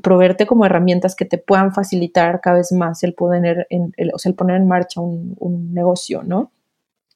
proveerte 0.01 0.45
como 0.45 0.65
herramientas 0.65 1.15
que 1.15 1.25
te 1.25 1.37
puedan 1.37 1.73
facilitar 1.73 2.41
cada 2.41 2.57
vez 2.57 2.71
más 2.71 3.03
el 3.03 3.13
poner 3.13 3.67
en, 3.69 3.93
o 4.13 4.17
sea, 4.17 4.29
el 4.29 4.35
poner 4.35 4.57
en 4.57 4.67
marcha 4.67 5.01
un, 5.01 5.35
un 5.39 5.73
negocio, 5.73 6.23
¿no? 6.23 6.51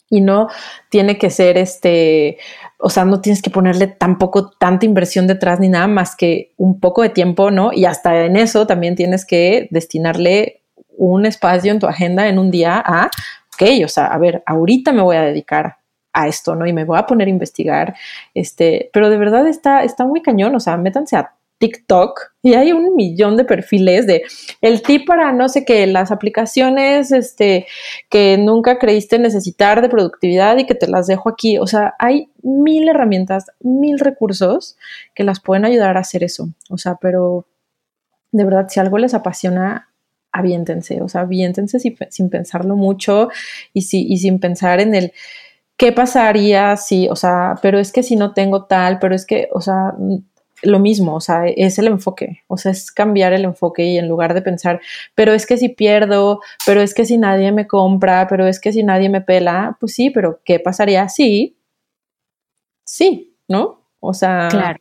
y 0.10 0.22
no 0.22 0.48
tiene 0.90 1.18
que 1.18 1.30
ser 1.30 1.58
este, 1.58 2.38
o 2.80 2.90
sea, 2.90 3.06
no 3.06 3.22
tienes 3.22 3.42
que 3.42 3.50
ponerle 3.50 3.88
tampoco 3.88 4.50
tanta 4.52 4.86
inversión 4.86 5.28
detrás 5.28 5.60
ni 5.60 5.70
nada 5.70 5.88
más 5.88 6.16
que 6.16 6.54
un 6.58 6.80
poco 6.80 7.02
de 7.02 7.10
tiempo, 7.10 7.52
¿no? 7.52 7.74
Y 7.74 7.86
hasta 7.86 8.26
en 8.26 8.38
eso 8.38 8.68
también 8.68 8.96
tienes 8.96 9.26
que 9.26 9.68
destinarle 9.72 10.62
un 10.96 11.26
espacio 11.26 11.72
en 11.72 11.80
tu 11.80 11.88
agenda 11.88 12.28
en 12.28 12.40
un 12.40 12.52
día 12.52 12.82
a, 12.86 13.10
ok, 13.54 13.84
o 13.84 13.88
sea, 13.88 14.08
a 14.08 14.18
ver, 14.18 14.44
ahorita 14.46 14.94
me 14.94 15.02
voy 15.02 15.18
a 15.18 15.22
dedicar 15.24 15.78
a 16.18 16.28
esto, 16.28 16.56
¿no? 16.56 16.66
Y 16.66 16.74
me 16.74 16.84
voy 16.84 16.98
a 16.98 17.06
poner 17.06 17.28
a 17.28 17.32
investigar, 17.32 17.96
este, 18.34 18.90
pero 18.92 19.10
de 19.10 19.18
verdad 19.18 19.48
está, 19.48 19.84
está 19.84 20.06
muy 20.06 20.22
cañón, 20.22 20.56
o 20.56 20.60
sea, 20.60 20.76
métanse 20.76 21.16
a 21.16 21.34
TikTok 21.60 22.34
y 22.42 22.54
hay 22.54 22.72
un 22.72 22.96
millón 22.96 23.36
de 23.36 23.44
perfiles 23.44 24.06
de 24.08 24.24
el 24.62 24.82
tip 24.82 25.08
para 25.08 25.32
no 25.32 25.48
sé 25.50 25.66
qué, 25.66 25.86
las 25.88 26.12
aplicaciones 26.12 27.12
este, 27.12 27.68
que 28.10 28.38
nunca 28.38 28.80
creíste 28.80 29.20
necesitar 29.20 29.82
de 29.82 29.90
productividad 29.90 30.58
y 30.58 30.66
que 30.66 30.76
te 30.76 30.88
las 30.88 31.08
dejo 31.08 31.30
aquí. 31.30 31.58
O 31.58 31.68
sea, 31.68 31.94
hay 32.00 32.30
mil 32.42 32.88
herramientas, 32.90 33.48
mil 33.60 34.00
recursos 34.00 34.78
que 35.16 35.24
las 35.24 35.40
pueden 35.40 35.66
ayudar 35.66 35.98
a 35.98 36.02
hacer 36.02 36.24
eso. 36.24 36.50
O 36.70 36.78
sea, 36.78 36.96
pero 36.96 37.46
de 38.32 38.44
verdad, 38.44 38.68
si 38.70 38.80
algo 38.80 38.98
les 38.98 39.14
apasiona, 39.14 39.90
aviéntense, 40.32 41.02
o 41.02 41.10
sea, 41.10 41.22
aviéntense 41.22 41.80
sin, 41.80 41.96
sin 42.10 42.30
pensarlo 42.30 42.76
mucho 42.76 43.30
y, 43.74 43.84
si, 43.84 44.06
y 44.08 44.18
sin 44.18 44.40
pensar 44.40 44.80
en 44.80 44.94
el 44.94 45.12
qué 45.78 45.92
pasaría 45.92 46.76
si, 46.76 47.08
o 47.08 47.16
sea, 47.16 47.56
pero 47.62 47.80
es 47.80 47.92
que 47.92 48.04
si 48.04 48.16
no 48.16 48.34
tengo 48.34 48.66
tal, 48.66 49.00
pero 49.00 49.16
es 49.16 49.26
que, 49.26 49.48
o 49.54 49.62
sea, 49.62 49.94
lo 50.64 50.80
mismo, 50.80 51.16
o 51.16 51.22
sea, 51.22 51.46
es 51.48 51.78
el 51.78 51.88
enfoque, 51.88 52.42
o 52.48 52.58
sea, 52.58 52.72
es 52.72 52.92
cambiar 52.92 53.32
el 53.34 53.46
enfoque 53.46 53.86
y 53.86 53.98
en 53.98 54.08
lugar 54.08 54.34
de 54.34 54.42
pensar, 54.42 54.82
pero 55.14 55.34
es 55.34 55.46
que 55.46 55.58
si 55.58 55.70
pierdo, 55.70 56.42
pero 56.66 56.82
es 56.82 56.96
que 56.96 57.06
si 57.06 57.18
nadie 57.20 57.52
me 57.52 57.68
compra, 57.68 58.28
pero 58.28 58.48
es 58.48 58.60
que 58.60 58.74
si 58.74 58.84
nadie 58.84 59.10
me 59.10 59.22
pela, 59.22 59.78
pues 59.80 59.94
sí, 59.94 60.10
pero 60.10 60.40
¿qué 60.44 60.60
pasaría 60.60 61.08
si? 61.10 61.58
Sí, 62.84 63.36
¿no? 63.48 63.82
O 64.00 64.14
sea, 64.14 64.48
claro. 64.50 64.80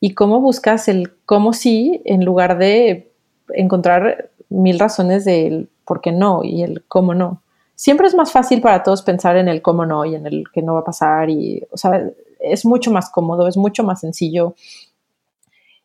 ¿y 0.00 0.14
cómo 0.14 0.40
buscas 0.40 0.88
el 0.88 1.12
cómo 1.26 1.52
sí 1.52 2.00
en 2.06 2.24
lugar 2.24 2.56
de 2.56 3.12
encontrar 3.50 4.30
mil 4.48 4.78
razones 4.78 5.24
del 5.26 5.68
por 5.84 6.00
qué 6.00 6.12
no 6.12 6.42
y 6.42 6.62
el 6.62 6.84
cómo 6.86 7.12
no? 7.12 7.42
Siempre 7.78 8.08
es 8.08 8.14
más 8.16 8.32
fácil 8.32 8.60
para 8.60 8.82
todos 8.82 9.02
pensar 9.02 9.36
en 9.36 9.46
el 9.46 9.62
cómo 9.62 9.86
no 9.86 10.04
y 10.04 10.16
en 10.16 10.26
el 10.26 10.44
que 10.52 10.62
no 10.62 10.74
va 10.74 10.80
a 10.80 10.84
pasar 10.84 11.30
y, 11.30 11.64
o 11.70 11.76
sea, 11.76 12.10
es 12.40 12.64
mucho 12.64 12.90
más 12.90 13.08
cómodo, 13.08 13.46
es 13.46 13.56
mucho 13.56 13.84
más 13.84 14.00
sencillo 14.00 14.56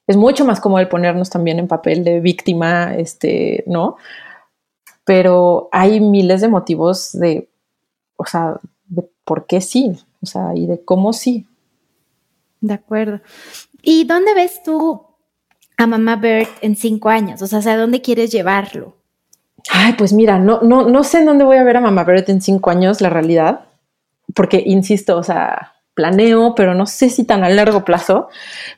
es 0.08 0.18
mucho 0.18 0.46
más 0.46 0.60
cómodo 0.60 0.82
el 0.82 0.90
ponernos 0.90 1.30
también 1.30 1.60
en 1.60 1.68
papel 1.68 2.04
de 2.04 2.20
víctima, 2.20 2.96
este, 2.96 3.64
¿no? 3.68 3.96
Pero 5.06 5.70
hay 5.72 6.00
miles 6.00 6.42
de 6.42 6.50
motivos 6.50 7.12
de, 7.14 7.50
o 8.18 8.26
sea, 8.26 8.60
de 8.88 9.10
por 9.24 9.46
qué 9.46 9.62
sí, 9.62 9.98
o 10.22 10.26
sea, 10.26 10.52
y 10.56 10.66
de 10.66 10.84
cómo 10.84 11.14
sí. 11.14 11.48
De 12.60 12.74
acuerdo. 12.74 13.22
¿Y 13.82 14.06
dónde 14.06 14.34
ves 14.34 14.62
tú 14.64 15.06
a 15.78 15.88
Mamá 15.88 16.18
Bird 16.18 16.48
en 16.62 16.76
cinco 16.76 17.10
años? 17.10 17.42
O 17.42 17.48
sea, 17.48 17.60
¿a 17.60 17.78
dónde 17.78 18.02
quieres 18.02 18.32
llevarlo? 18.32 18.96
Ay, 19.70 19.94
pues 19.94 20.14
mira, 20.14 20.40
no, 20.40 20.62
no, 20.62 20.88
no 20.88 21.04
sé 21.04 21.20
en 21.20 21.26
dónde 21.26 21.46
voy 21.46 21.58
a 21.58 21.64
ver 21.64 21.78
a 21.78 21.82
Mamá 21.82 22.04
Bird 22.04 22.30
en 22.30 22.42
cinco 22.42 22.70
años, 22.70 23.02
la 23.02 23.10
realidad, 23.10 23.62
porque 24.36 24.62
insisto, 24.66 25.18
o 25.18 25.24
sea, 25.24 25.74
planeo, 25.94 26.56
pero 26.56 26.74
no 26.74 26.86
sé 26.86 27.10
si 27.10 27.24
tan 27.24 27.44
a 27.44 27.50
largo 27.50 27.86
plazo, 27.86 28.30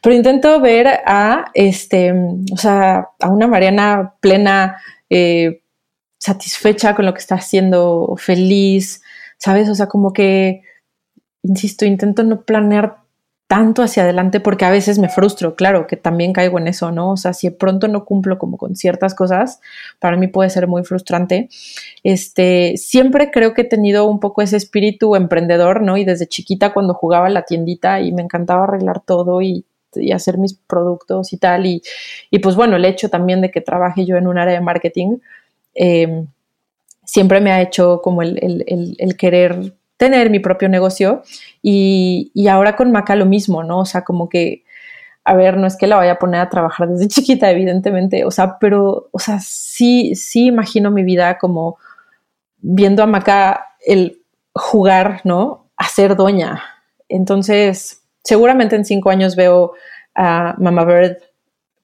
pero 0.01 0.15
intento 0.15 0.59
ver 0.61 0.87
a, 1.05 1.45
este, 1.53 2.13
o 2.13 2.57
sea, 2.57 3.09
a 3.19 3.29
una 3.29 3.47
Mariana 3.47 4.15
plena, 4.19 4.77
eh, 5.09 5.61
satisfecha 6.19 6.95
con 6.95 7.05
lo 7.05 7.13
que 7.13 7.19
está 7.19 7.35
haciendo, 7.35 8.15
feliz, 8.17 9.01
¿sabes? 9.37 9.69
O 9.69 9.75
sea, 9.75 9.87
como 9.87 10.11
que, 10.13 10.63
insisto, 11.43 11.85
intento 11.85 12.23
no 12.23 12.41
planear 12.41 12.97
tanto 13.47 13.83
hacia 13.83 14.03
adelante 14.03 14.39
porque 14.39 14.65
a 14.65 14.71
veces 14.71 14.97
me 14.97 15.07
frustro, 15.07 15.55
claro, 15.55 15.85
que 15.85 15.97
también 15.97 16.33
caigo 16.33 16.57
en 16.57 16.67
eso, 16.67 16.91
¿no? 16.91 17.11
O 17.11 17.17
sea, 17.17 17.33
si 17.33 17.51
pronto 17.51 17.87
no 17.87 18.03
cumplo 18.03 18.39
como 18.39 18.57
con 18.57 18.75
ciertas 18.75 19.13
cosas, 19.13 19.59
para 19.99 20.17
mí 20.17 20.27
puede 20.27 20.49
ser 20.49 20.67
muy 20.67 20.83
frustrante. 20.83 21.49
Este, 22.03 22.75
siempre 22.77 23.29
creo 23.31 23.53
que 23.53 23.61
he 23.61 23.65
tenido 23.65 24.07
un 24.07 24.19
poco 24.19 24.41
ese 24.41 24.57
espíritu 24.57 25.15
emprendedor, 25.15 25.83
¿no? 25.83 25.95
Y 25.97 26.05
desde 26.05 26.27
chiquita 26.27 26.73
cuando 26.73 26.95
jugaba 26.95 27.27
en 27.27 27.35
la 27.35 27.43
tiendita 27.43 28.01
y 28.01 28.11
me 28.11 28.23
encantaba 28.23 28.63
arreglar 28.63 29.01
todo 29.01 29.41
y, 29.41 29.65
hacer 30.13 30.37
mis 30.37 30.53
productos 30.53 31.31
y 31.31 31.37
tal, 31.37 31.65
y, 31.65 31.81
pues 32.43 32.57
bueno, 32.57 32.75
el 32.75 32.83
hecho 32.83 33.09
también 33.09 33.39
de 33.39 33.49
que 33.49 33.61
trabaje 33.61 34.05
yo 34.05 34.17
en 34.17 34.27
un 34.27 34.37
área 34.37 34.55
de 34.55 34.59
marketing, 34.59 35.19
eh, 35.73 36.25
siempre 37.05 37.39
me 37.39 37.53
ha 37.53 37.61
hecho 37.61 38.01
como 38.03 38.21
el, 38.21 38.37
el, 38.41 38.95
el 38.97 39.15
querer 39.15 39.73
tener 39.97 40.29
mi 40.29 40.39
propio 40.39 40.69
negocio 40.69 41.23
y, 41.61 42.31
ahora 42.49 42.75
con 42.75 42.91
Maca 42.91 43.15
lo 43.15 43.25
mismo, 43.25 43.63
¿no? 43.63 43.79
O 43.79 43.85
sea, 43.85 44.03
como 44.03 44.29
que, 44.29 44.63
a 45.23 45.35
ver, 45.35 45.57
no 45.57 45.67
es 45.67 45.77
que 45.77 45.87
la 45.87 45.95
vaya 45.95 46.13
a 46.13 46.19
poner 46.19 46.41
a 46.41 46.49
trabajar 46.49 46.89
desde 46.89 47.07
chiquita, 47.09 47.49
evidentemente, 47.49 48.25
o 48.25 48.31
sea, 48.31 48.57
pero, 48.59 49.09
o 49.11 49.19
sea, 49.19 49.39
sí, 49.39 50.15
sí 50.15 50.47
imagino 50.47 50.91
mi 50.91 51.03
vida 51.03 51.37
como 51.37 51.77
viendo 52.57 53.03
a 53.03 53.07
Maca 53.07 53.67
el 53.85 54.21
jugar, 54.53 55.21
¿no? 55.23 55.69
A 55.77 55.87
ser 55.87 56.15
doña. 56.15 56.63
Entonces, 57.09 58.03
seguramente 58.23 58.75
en 58.75 58.85
cinco 58.85 59.09
años 59.09 59.35
veo 59.35 59.73
a 60.15 60.55
Mama 60.57 60.85
Bird 60.85 61.17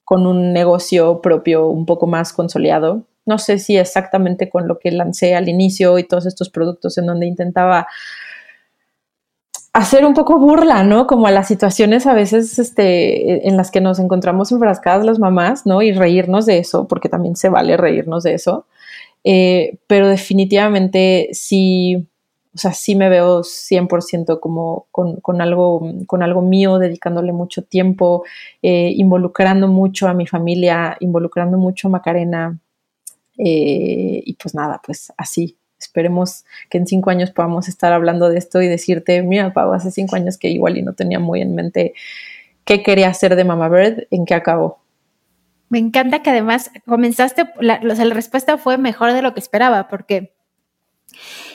con 0.04 0.26
un 0.26 0.54
negocio 0.54 1.22
propio 1.22 1.68
un 1.68 1.86
poco 1.86 2.08
más 2.08 2.34
consolidado, 2.34 3.04
no 3.26 3.38
sé 3.38 3.60
si 3.60 3.78
exactamente 3.78 4.50
con 4.50 4.68
lo 4.68 4.80
que 4.80 4.92
lancé 4.92 5.36
al 5.36 5.50
inicio 5.50 5.98
y 6.00 6.04
todos 6.04 6.26
estos 6.26 6.50
productos 6.50 6.98
en 6.98 7.06
donde 7.06 7.28
intentaba 7.28 7.88
hacer 9.74 10.06
un 10.06 10.14
poco 10.14 10.38
burla, 10.38 10.84
¿no? 10.84 11.08
Como 11.08 11.28
a 11.28 11.32
las 11.32 11.48
situaciones 11.48 12.06
a 12.06 12.14
veces 12.14 12.60
este, 12.60 13.48
en 13.48 13.56
las 13.56 13.72
que 13.72 13.80
nos 13.82 14.00
encontramos 14.00 14.52
enfrascadas 14.52 15.06
las 15.06 15.20
mamás, 15.20 15.66
¿no? 15.66 15.82
Y 15.82 15.94
reírnos 15.94 16.46
de 16.46 16.58
eso, 16.58 16.88
porque 16.88 17.10
también 17.10 17.36
se 17.36 17.50
vale 17.50 17.78
reírnos 17.78 18.24
de 18.24 18.34
eso. 18.34 18.66
Eh, 19.24 19.78
pero 19.88 20.08
definitivamente 20.08 21.30
sí, 21.32 22.08
o 22.54 22.58
sea, 22.58 22.74
sí 22.74 22.96
me 22.96 23.08
veo 23.08 23.44
100% 23.44 24.40
como 24.40 24.88
con, 24.92 25.42
algo, 25.42 25.82
con 26.06 26.24
algo 26.24 26.42
mío, 26.42 26.80
dedicándole 26.80 27.32
mucho 27.32 27.64
tiempo, 27.64 28.24
eh, 28.62 28.92
involucrando 28.96 29.68
mucho 29.68 30.08
a 30.08 30.14
mi 30.14 30.28
familia, 30.28 30.98
involucrando 31.00 31.58
mucho 31.58 31.88
a 31.88 31.92
Macarena, 31.92 32.60
eh, 33.44 34.22
y 34.24 34.34
pues 34.36 34.54
nada, 34.54 34.82
pues 34.86 35.12
así. 35.18 35.58
Esperemos 35.80 36.46
que 36.70 36.78
en 36.78 36.86
cinco 36.86 37.10
años 37.10 37.32
podamos 37.32 37.68
estar 37.68 37.92
hablando 37.92 38.30
de 38.30 38.38
esto 38.38 38.62
y 38.62 38.68
decirte, 38.68 39.24
mira, 39.24 39.52
Pau, 39.52 39.74
hace 39.74 39.90
cinco 39.90 40.16
años 40.16 40.38
que 40.38 40.50
igual 40.50 40.78
y 40.78 40.84
no 40.84 40.94
tenía 40.94 41.20
muy 41.20 41.42
en 41.42 41.56
mente 41.56 41.96
qué 42.66 42.84
quería 42.84 43.10
hacer 43.10 43.36
de 43.36 43.44
Mama 43.44 43.68
Bird, 43.68 44.08
en 44.12 44.26
qué 44.26 44.36
acabó. 44.36 44.84
Me 45.70 45.80
encanta 45.80 46.22
que 46.22 46.30
además 46.30 46.70
comenzaste, 46.86 47.50
la, 47.60 47.80
la 47.82 48.14
respuesta 48.14 48.60
fue 48.60 48.78
mejor 48.78 49.14
de 49.14 49.24
lo 49.24 49.34
que 49.34 49.40
esperaba, 49.40 49.88
porque 49.88 50.34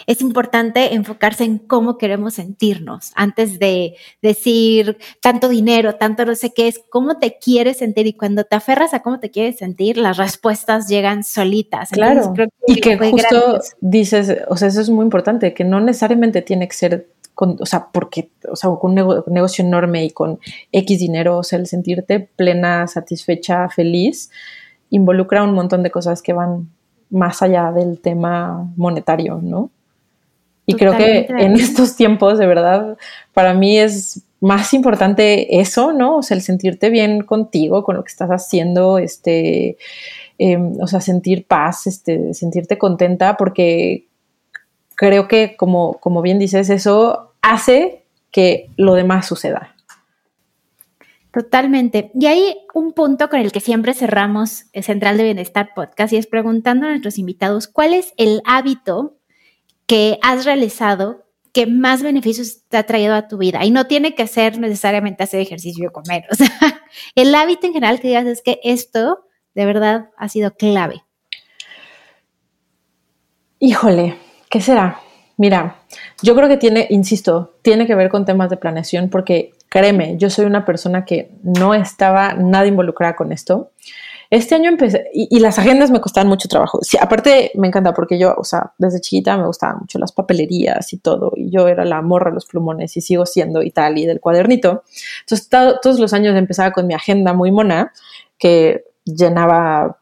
es 0.07 0.21
importante 0.21 0.95
enfocarse 0.95 1.45
en 1.45 1.59
cómo 1.59 1.99
queremos 1.99 2.35
sentirnos 2.35 3.13
antes 3.15 3.59
de 3.59 3.97
decir 4.23 4.99
tanto 5.21 5.49
dinero, 5.49 5.97
tanto 5.97 6.25
no 6.25 6.35
sé 6.35 6.53
qué 6.55 6.69
es, 6.69 6.81
cómo 6.91 7.19
te 7.19 7.39
quieres 7.39 7.79
sentir 7.79 8.07
y 8.07 8.13
cuando 8.13 8.45
te 8.45 8.57
aferras 8.57 8.95
a 8.95 9.03
cómo 9.03 9.19
te 9.19 9.31
quieres 9.31 9.59
sentir, 9.59 9.99
las 9.99 10.17
respuestas 10.17 10.89
llegan 10.89 11.25
solitas. 11.25 11.91
Claro. 11.91 12.35
y 12.67 12.81
que 12.81 12.97
justo 12.97 13.61
dices, 13.81 14.37
o 14.49 14.57
sea, 14.57 14.69
eso 14.69 14.81
es 14.81 14.91
muy 14.91 15.05
importante, 15.05 15.55
que 15.55 15.65
no 15.65 15.81
necesariamente 15.81 16.43
tiene 16.43 16.69
que 16.69 16.77
ser 16.77 17.09
con, 17.35 17.57
o 17.61 17.67
sea, 17.67 17.89
porque, 17.93 18.31
o 18.49 18.57
sea, 18.57 18.71
con 18.81 18.99
un 18.99 19.23
negocio 19.27 19.65
enorme 19.65 20.05
y 20.05 20.11
con 20.11 20.39
X 20.73 20.99
dinero, 20.99 21.39
o 21.39 21.43
sea, 21.43 21.59
el 21.59 21.67
sentirte 21.67 22.21
plena, 22.21 22.87
satisfecha, 22.87 23.69
feliz, 23.69 24.31
involucra 24.91 25.43
un 25.43 25.53
montón 25.53 25.83
de 25.83 25.91
cosas 25.91 26.23
que 26.23 26.33
van 26.33 26.71
más 27.11 27.43
allá 27.43 27.73
del 27.73 28.01
tema 28.01 28.73
monetario, 28.77 29.39
¿no? 29.43 29.71
Y 30.67 30.75
creo 30.75 30.97
que 30.97 31.27
en 31.29 31.55
estos 31.57 31.97
tiempos, 31.97 32.39
de 32.39 32.47
verdad, 32.47 32.99
para 33.33 33.55
mí 33.55 33.79
es 33.79 34.23
más 34.41 34.75
importante 34.75 35.61
eso, 35.61 35.93
¿no? 35.93 36.19
O 36.19 36.23
sea, 36.23 36.37
el 36.37 36.43
sentirte 36.43 36.91
bien 36.91 37.23
contigo, 37.23 37.85
con 37.85 37.97
lo 37.97 38.05
que 38.05 38.11
estás 38.11 38.31
haciendo, 38.31 38.99
este, 38.99 39.79
em, 40.39 40.79
o 40.81 40.87
sea, 40.87 41.01
sentir 41.01 41.47
paz, 41.47 41.87
este, 41.87 42.35
sentirte 42.35 42.79
contenta, 42.79 43.37
porque 43.37 44.07
creo 44.95 45.29
que, 45.29 45.57
como, 45.57 45.99
como 46.01 46.21
bien 46.21 46.39
dices, 46.39 46.69
eso 46.69 47.33
hace 47.43 48.03
que 48.31 48.69
lo 48.77 48.95
demás 48.95 49.27
suceda. 49.27 49.75
Totalmente. 51.33 52.11
Y 52.15 52.27
hay 52.27 52.57
un 52.73 52.93
punto 52.93 53.29
con 53.29 53.41
el 53.41 53.53
que 53.53 53.61
siempre 53.61 53.93
cerramos 53.93 54.65
el 54.73 54.85
Central 54.85 55.19
de 55.19 55.25
Bienestar 55.25 55.75
Podcast 55.75 56.15
y 56.15 56.17
es 56.17 56.27
preguntando 56.27 56.87
a 56.87 56.91
nuestros 56.91 57.19
invitados 57.19 57.69
cuál 57.69 57.93
es 57.93 58.15
el 58.17 58.41
hábito 58.47 59.16
que 59.87 60.19
has 60.23 60.45
realizado 60.45 61.25
que 61.53 61.67
más 61.67 62.03
beneficios 62.03 62.65
te 62.69 62.77
ha 62.77 62.83
traído 62.85 63.15
a 63.15 63.29
tu 63.29 63.39
vida. 63.39 63.65
Y 63.65 63.71
no 63.71 63.87
tiene 63.87 64.15
que 64.15 64.27
ser 64.27 64.59
necesariamente 64.59 65.25
hacer 65.25 65.41
ejercicio 65.41 65.89
y 65.89 65.93
comer. 65.93 66.25
O 66.31 66.35
sea, 66.35 66.51
el 67.15 67.35
hábito 67.35 67.67
en 67.67 67.73
general 67.73 67.99
que 67.99 68.09
digas 68.09 68.27
es 68.27 68.43
que 68.43 68.61
esto 68.63 69.25
de 69.55 69.65
verdad 69.65 70.11
ha 70.19 70.29
sido 70.29 70.55
clave. 70.55 71.03
Híjole, 73.59 74.19
¿qué 74.51 74.61
será? 74.61 75.01
Mira, 75.39 75.79
yo 76.23 76.35
creo 76.35 76.49
que 76.49 76.59
tiene, 76.59 76.87
insisto, 76.91 77.55
tiene 77.63 77.87
que 77.87 77.95
ver 77.95 78.11
con 78.11 78.27
temas 78.27 78.51
de 78.51 78.59
planeación 78.59 79.09
porque 79.09 79.53
créeme, 79.71 80.17
yo 80.19 80.29
soy 80.29 80.45
una 80.45 80.65
persona 80.65 81.05
que 81.05 81.31
no 81.43 81.75
estaba 81.75 82.35
nada 82.35 82.67
involucrada 82.67 83.17
con 83.17 83.33
esto. 83.33 83.71
Este 84.31 84.55
año 84.55 84.71
empecé, 84.71 85.09
y, 85.13 85.39
las 85.41 85.59
agendas 85.59 85.91
me 85.91 86.01
costaban 86.01 86.29
mucho 86.29 86.49
trabajo. 86.49 86.81
Sí, 86.83 86.97
aparte 87.01 87.53
me 87.55 87.69
encanta 87.69 87.95
porque 87.95 88.19
yo, 88.19 88.35
o 88.37 88.45
sea, 88.45 88.73
desde 88.79 89.01
chiquita 89.01 89.37
me 89.37 89.47
gustaban 89.47 89.79
mucho 89.81 89.99
las 89.99 90.13
papelerías 90.13 90.93
y 90.93 90.99
todo, 90.99 91.33
y 91.37 91.51
yo 91.51 91.69
era 91.69 91.85
la 91.85 92.03
morra 92.03 92.31
de 92.31 92.35
los 92.35 92.47
plumones 92.47 92.97
y 92.97 93.01
sigo 93.01 93.27
siendo 93.27 93.63
y 93.63 93.71
tal, 93.71 93.99
y 93.99 94.07
del 94.07 94.21
cuadernito. 94.21 94.85
Entonces, 95.21 95.49
todos 95.49 96.01
los 96.01 96.13
años 96.13 96.37
empezaba 96.37 96.73
con 96.73 96.87
mi 96.87 96.95
agenda 96.95 97.33
muy 97.33 97.53
mona, 97.53 97.93
que 98.39 98.85
llenaba, 99.05 99.99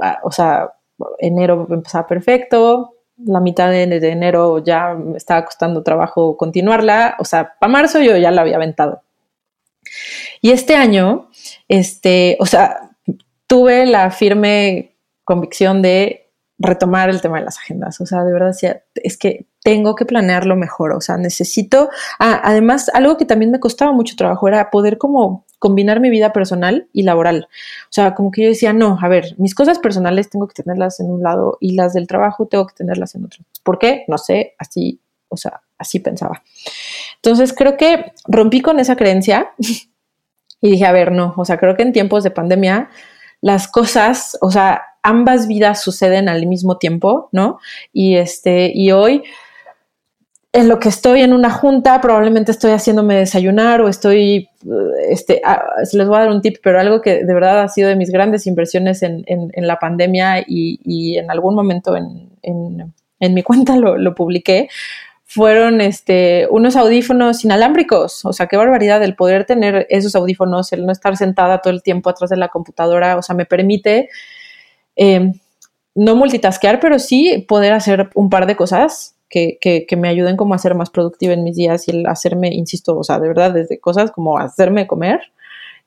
ah, 0.00 0.18
o 0.22 0.30
sea, 0.30 0.72
enero 1.18 1.66
empezaba 1.70 2.06
perfecto, 2.06 2.94
la 3.18 3.40
mitad 3.40 3.70
de, 3.70 3.82
enero 3.82 4.58
ya 4.62 4.94
me 4.94 5.16
estaba 5.16 5.44
costando 5.44 5.82
trabajo 5.82 6.36
continuarla, 6.36 7.16
o 7.18 7.24
sea, 7.24 7.54
para 7.58 7.72
marzo 7.72 8.00
yo 8.00 8.16
ya 8.16 8.30
la 8.30 8.42
había 8.42 8.56
aventado. 8.56 9.02
Y 10.40 10.50
este 10.50 10.76
año, 10.76 11.30
este, 11.68 12.36
o 12.40 12.46
sea, 12.46 12.93
tuve 13.46 13.86
la 13.86 14.10
firme 14.10 14.96
convicción 15.24 15.82
de 15.82 16.24
retomar 16.58 17.10
el 17.10 17.20
tema 17.20 17.38
de 17.38 17.44
las 17.44 17.58
agendas. 17.58 18.00
O 18.00 18.06
sea, 18.06 18.24
de 18.24 18.32
verdad 18.32 18.54
es 18.94 19.16
que 19.16 19.46
tengo 19.62 19.94
que 19.94 20.04
planearlo 20.04 20.56
mejor. 20.56 20.92
O 20.92 21.00
sea, 21.00 21.16
necesito. 21.16 21.90
Ah, 22.18 22.40
además, 22.44 22.90
algo 22.94 23.16
que 23.16 23.24
también 23.24 23.50
me 23.50 23.60
costaba 23.60 23.92
mucho 23.92 24.14
trabajo 24.16 24.46
era 24.46 24.70
poder 24.70 24.98
como 24.98 25.44
combinar 25.58 26.00
mi 26.00 26.10
vida 26.10 26.32
personal 26.32 26.88
y 26.92 27.02
laboral. 27.02 27.48
O 27.84 27.92
sea, 27.92 28.14
como 28.14 28.30
que 28.30 28.42
yo 28.42 28.48
decía, 28.48 28.72
no, 28.72 28.98
a 29.00 29.08
ver, 29.08 29.34
mis 29.38 29.54
cosas 29.54 29.78
personales 29.78 30.28
tengo 30.28 30.46
que 30.46 30.62
tenerlas 30.62 31.00
en 31.00 31.10
un 31.10 31.22
lado 31.22 31.56
y 31.60 31.74
las 31.74 31.94
del 31.94 32.06
trabajo 32.06 32.46
tengo 32.46 32.66
que 32.66 32.74
tenerlas 32.74 33.14
en 33.14 33.24
otro. 33.24 33.44
¿Por 33.62 33.78
qué? 33.78 34.04
No 34.06 34.18
sé, 34.18 34.54
así, 34.58 35.00
o 35.28 35.38
sea, 35.38 35.62
así 35.78 36.00
pensaba. 36.00 36.42
Entonces 37.16 37.54
creo 37.54 37.78
que 37.78 38.12
rompí 38.26 38.60
con 38.60 38.78
esa 38.78 38.94
creencia 38.94 39.54
y 40.60 40.70
dije, 40.70 40.84
a 40.84 40.92
ver, 40.92 41.12
no, 41.12 41.32
o 41.36 41.44
sea, 41.46 41.56
creo 41.56 41.76
que 41.76 41.82
en 41.82 41.94
tiempos 41.94 42.24
de 42.24 42.30
pandemia 42.30 42.90
las 43.44 43.68
cosas, 43.68 44.38
o 44.40 44.50
sea, 44.50 44.80
ambas 45.02 45.46
vidas 45.46 45.82
suceden 45.82 46.30
al 46.30 46.46
mismo 46.46 46.78
tiempo, 46.78 47.28
¿no? 47.30 47.58
Y 47.92 48.16
este, 48.16 48.72
y 48.74 48.90
hoy 48.90 49.22
en 50.54 50.70
lo 50.70 50.78
que 50.78 50.88
estoy 50.88 51.20
en 51.20 51.34
una 51.34 51.50
junta, 51.50 52.00
probablemente 52.00 52.52
estoy 52.52 52.70
haciéndome 52.70 53.16
desayunar 53.16 53.82
o 53.82 53.88
estoy, 53.88 54.48
este, 55.10 55.42
les 55.92 56.08
voy 56.08 56.16
a 56.16 56.20
dar 56.20 56.30
un 56.30 56.40
tip, 56.40 56.56
pero 56.62 56.80
algo 56.80 57.02
que 57.02 57.22
de 57.22 57.34
verdad 57.34 57.60
ha 57.60 57.68
sido 57.68 57.90
de 57.90 57.96
mis 57.96 58.10
grandes 58.10 58.46
inversiones 58.46 59.02
en, 59.02 59.24
la 59.56 59.78
pandemia 59.78 60.42
y, 60.46 61.18
en 61.18 61.30
algún 61.30 61.54
momento 61.54 61.96
en, 61.96 63.34
mi 63.34 63.42
cuenta 63.42 63.76
lo, 63.76 63.98
lo, 63.98 64.14
publiqué, 64.14 64.70
fueron 65.34 65.80
este, 65.80 66.46
unos 66.48 66.76
audífonos 66.76 67.44
inalámbricos. 67.44 68.24
O 68.24 68.32
sea, 68.32 68.46
qué 68.46 68.56
barbaridad 68.56 69.02
el 69.02 69.16
poder 69.16 69.44
tener 69.44 69.86
esos 69.90 70.14
audífonos, 70.14 70.72
el 70.72 70.86
no 70.86 70.92
estar 70.92 71.16
sentada 71.16 71.60
todo 71.60 71.72
el 71.72 71.82
tiempo 71.82 72.08
atrás 72.08 72.30
de 72.30 72.36
la 72.36 72.48
computadora. 72.48 73.16
O 73.16 73.22
sea, 73.22 73.34
me 73.34 73.44
permite 73.44 74.10
eh, 74.94 75.32
no 75.96 76.14
multitasquear, 76.14 76.78
pero 76.78 77.00
sí 77.00 77.44
poder 77.48 77.72
hacer 77.72 78.10
un 78.14 78.30
par 78.30 78.46
de 78.46 78.54
cosas 78.54 79.16
que, 79.28 79.58
que, 79.60 79.96
me 79.96 80.08
ayuden 80.08 80.36
como 80.36 80.54
a 80.54 80.58
ser 80.58 80.76
más 80.76 80.90
productiva 80.90 81.32
en 81.32 81.42
mis 81.42 81.56
días 81.56 81.88
y 81.88 81.90
el 81.90 82.06
hacerme, 82.06 82.54
insisto, 82.54 82.96
o 82.96 83.02
sea, 83.02 83.18
de 83.18 83.26
verdad, 83.26 83.52
desde 83.52 83.80
cosas 83.80 84.12
como 84.12 84.38
hacerme 84.38 84.86
comer. 84.86 85.20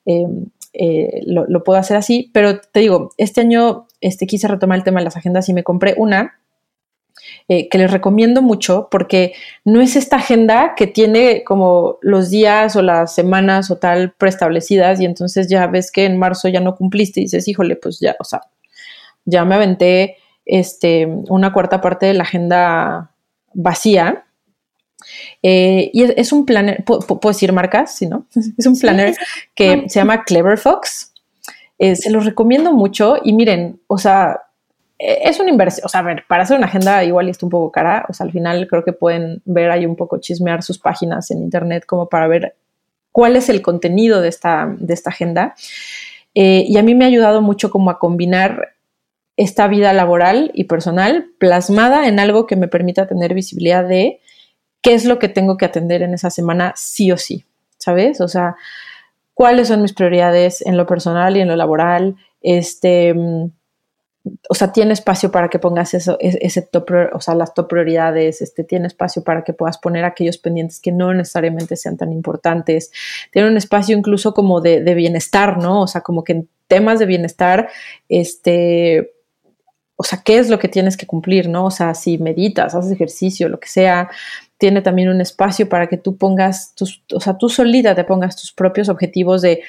Eh, 0.05 0.27
eh, 0.73 1.21
lo, 1.25 1.45
lo, 1.47 1.63
puedo 1.63 1.79
hacer 1.79 1.95
así, 1.95 2.29
pero 2.33 2.59
te 2.59 2.81
digo, 2.81 3.11
este 3.15 3.39
año 3.39 3.87
este, 4.01 4.27
quise 4.27 4.49
retomar 4.49 4.77
el 4.77 4.83
tema 4.83 4.99
de 4.99 5.05
las 5.05 5.15
agendas 5.15 5.47
y 5.47 5.53
me 5.53 5.63
compré 5.63 5.95
una 5.97 6.39
eh, 7.47 7.69
que 7.69 7.77
les 7.77 7.91
recomiendo 7.91 8.41
mucho 8.41 8.87
porque 8.91 9.33
no 9.65 9.81
es 9.81 9.95
esta 9.95 10.17
agenda 10.17 10.73
que 10.75 10.87
tiene 10.87 11.43
como 11.43 11.97
los 12.01 12.29
días 12.29 12.75
o 12.75 12.81
las 12.81 13.15
semanas 13.15 13.71
o 13.71 13.77
tal 13.77 14.11
preestablecidas 14.11 14.99
y 14.99 15.05
entonces 15.05 15.47
ya 15.47 15.67
ves 15.67 15.91
que 15.91 16.05
en 16.05 16.17
marzo 16.17 16.47
ya 16.47 16.59
no 16.59 16.75
cumpliste 16.75 17.19
y 17.19 17.23
dices, 17.23 17.47
híjole, 17.47 17.75
pues 17.75 17.99
ya, 17.99 18.15
o 18.19 18.23
sea, 18.23 18.41
ya 19.25 19.45
me 19.45 19.55
aventé 19.55 20.17
este, 20.45 21.05
una 21.05 21.53
cuarta 21.53 21.81
parte 21.81 22.05
de 22.05 22.13
la 22.13 22.23
agenda 22.23 23.11
vacía. 23.53 24.25
Eh, 25.43 25.91
y 25.93 26.03
es, 26.03 26.31
un 26.31 26.45
planner, 26.45 26.83
¿puedo, 26.83 27.19
decir 27.23 27.53
marcas? 27.53 27.95
Sí, 27.95 28.07
¿no? 28.07 28.25
Es 28.57 28.65
un 28.65 28.79
planner 28.79 29.15
que 29.53 29.85
se 29.87 29.99
llama 29.99 30.23
Clever 30.23 30.57
Fox. 30.57 31.13
Eh, 31.79 31.95
se 31.95 32.09
los 32.09 32.25
recomiendo 32.25 32.73
mucho 32.73 33.17
y 33.23 33.33
miren, 33.33 33.79
o 33.87 33.97
sea, 33.97 34.46
es 34.99 35.39
una 35.39 35.51
inversión, 35.51 35.85
o 35.85 35.89
sea, 35.89 35.99
a 35.99 36.03
ver, 36.03 36.23
para 36.27 36.43
hacer 36.43 36.57
una 36.57 36.67
agenda 36.67 37.03
igual 37.03 37.29
está 37.29 37.45
un 37.45 37.51
poco 37.51 37.71
cara, 37.71 38.05
o 38.09 38.13
sea, 38.13 38.25
al 38.25 38.31
final 38.31 38.67
creo 38.67 38.83
que 38.83 38.93
pueden 38.93 39.41
ver 39.45 39.69
ahí 39.69 39.85
un 39.85 39.95
poco, 39.95 40.17
chismear 40.17 40.63
sus 40.63 40.79
páginas 40.79 41.29
en 41.29 41.39
internet 41.39 41.85
como 41.85 42.09
para 42.09 42.27
ver 42.27 42.55
cuál 43.11 43.35
es 43.35 43.49
el 43.49 43.61
contenido 43.61 44.21
de 44.21 44.29
esta, 44.29 44.75
de 44.77 44.93
esta 44.93 45.09
agenda. 45.09 45.55
Eh, 46.33 46.65
y 46.67 46.77
a 46.77 46.83
mí 46.83 46.95
me 46.95 47.05
ha 47.05 47.07
ayudado 47.07 47.41
mucho 47.41 47.69
como 47.71 47.89
a 47.89 47.99
combinar 47.99 48.75
esta 49.37 49.67
vida 49.67 49.93
laboral 49.93 50.51
y 50.53 50.63
personal 50.65 51.29
plasmada 51.39 52.07
en 52.07 52.19
algo 52.19 52.47
que 52.47 52.55
me 52.55 52.67
permita 52.67 53.07
tener 53.07 53.33
visibilidad 53.33 53.87
de 53.87 54.19
qué 54.81 54.93
es 54.93 55.05
lo 55.05 55.19
que 55.19 55.29
tengo 55.29 55.57
que 55.57 55.65
atender 55.65 56.01
en 56.01 56.13
esa 56.13 56.31
semana 56.31 56.73
sí 56.75 57.11
o 57.11 57.17
sí, 57.17 57.45
¿sabes? 57.77 58.19
O 58.21 58.27
sea, 58.27 58.55
cuáles 59.33 59.67
son 59.67 59.83
mis 59.83 59.93
prioridades 59.93 60.65
en 60.65 60.77
lo 60.77 60.87
personal 60.87 61.37
y 61.37 61.41
en 61.41 61.47
lo 61.47 61.55
laboral, 61.55 62.15
este 62.41 63.13
mm, 63.13 63.51
o 64.49 64.55
sea, 64.55 64.71
tiene 64.71 64.93
espacio 64.93 65.31
para 65.31 65.49
que 65.49 65.59
pongas 65.59 65.93
eso, 65.93 66.17
ese 66.19 66.61
top, 66.61 66.89
o 67.13 67.21
sea, 67.21 67.35
las 67.35 67.53
top 67.53 67.67
prioridades, 67.67 68.41
este, 68.41 68.63
tiene 68.63 68.87
espacio 68.87 69.23
para 69.23 69.43
que 69.43 69.53
puedas 69.53 69.77
poner 69.77 70.05
aquellos 70.05 70.37
pendientes 70.37 70.79
que 70.79 70.91
no 70.91 71.13
necesariamente 71.13 71.75
sean 71.75 71.97
tan 71.97 72.11
importantes, 72.11 72.91
tiene 73.31 73.47
un 73.49 73.57
espacio 73.57 73.97
incluso 73.97 74.33
como 74.33 74.61
de, 74.61 74.81
bienestar, 74.97 75.57
¿no? 75.57 75.81
O 75.81 75.87
sea, 75.87 76.01
como 76.01 76.23
que 76.23 76.33
en 76.33 76.49
temas 76.67 76.99
de 76.99 77.05
bienestar, 77.05 77.69
este, 78.09 79.13
o 79.95 80.03
sea, 80.03 80.21
¿qué 80.23 80.37
es 80.37 80.49
lo 80.49 80.59
que 80.59 80.67
tienes 80.67 80.97
que 80.97 81.05
cumplir, 81.05 81.49
¿no? 81.49 81.65
O 81.65 81.71
sea, 81.71 81.93
si 81.93 82.17
meditas, 82.17 82.73
haces 82.73 82.91
ejercicio, 82.91 83.49
lo 83.49 83.59
que 83.59 83.67
sea, 83.67 84.09
tiene 84.57 84.81
también 84.81 85.09
un 85.09 85.21
espacio 85.21 85.69
para 85.69 85.87
que 85.87 85.97
tú 85.97 86.17
pongas 86.17 86.73
tus, 86.75 87.03
o 87.13 87.19
sea, 87.19 87.37
tú 87.37 87.49
solita 87.49 87.93
te 87.93 88.03
pongas 88.03 88.35
tus 88.35 88.51
propios 88.51 88.89
objetivos 88.89 89.41
de 89.41 89.61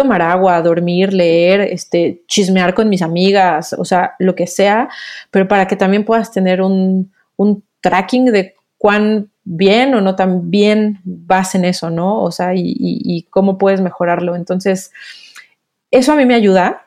tomar 0.00 0.22
agua, 0.22 0.62
dormir, 0.62 1.12
leer, 1.12 1.60
este, 1.60 2.22
chismear 2.26 2.72
con 2.72 2.88
mis 2.88 3.02
amigas, 3.02 3.74
o 3.74 3.84
sea, 3.84 4.14
lo 4.18 4.34
que 4.34 4.46
sea, 4.46 4.88
pero 5.30 5.46
para 5.46 5.66
que 5.66 5.76
también 5.76 6.06
puedas 6.06 6.32
tener 6.32 6.62
un, 6.62 7.12
tracking 7.82 8.26
de 8.26 8.54
cuán 8.76 9.30
bien 9.44 9.94
o 9.94 10.02
no 10.02 10.14
tan 10.14 10.50
bien 10.50 11.00
vas 11.04 11.54
en 11.54 11.64
eso, 11.64 11.88
¿no? 11.90 12.22
O 12.22 12.30
sea, 12.30 12.52
y, 12.54 13.26
cómo 13.30 13.56
puedes 13.56 13.80
mejorarlo. 13.80 14.36
Entonces, 14.36 14.92
eso 15.90 16.12
a 16.12 16.16
mí 16.16 16.26
me 16.26 16.34
ayuda, 16.34 16.82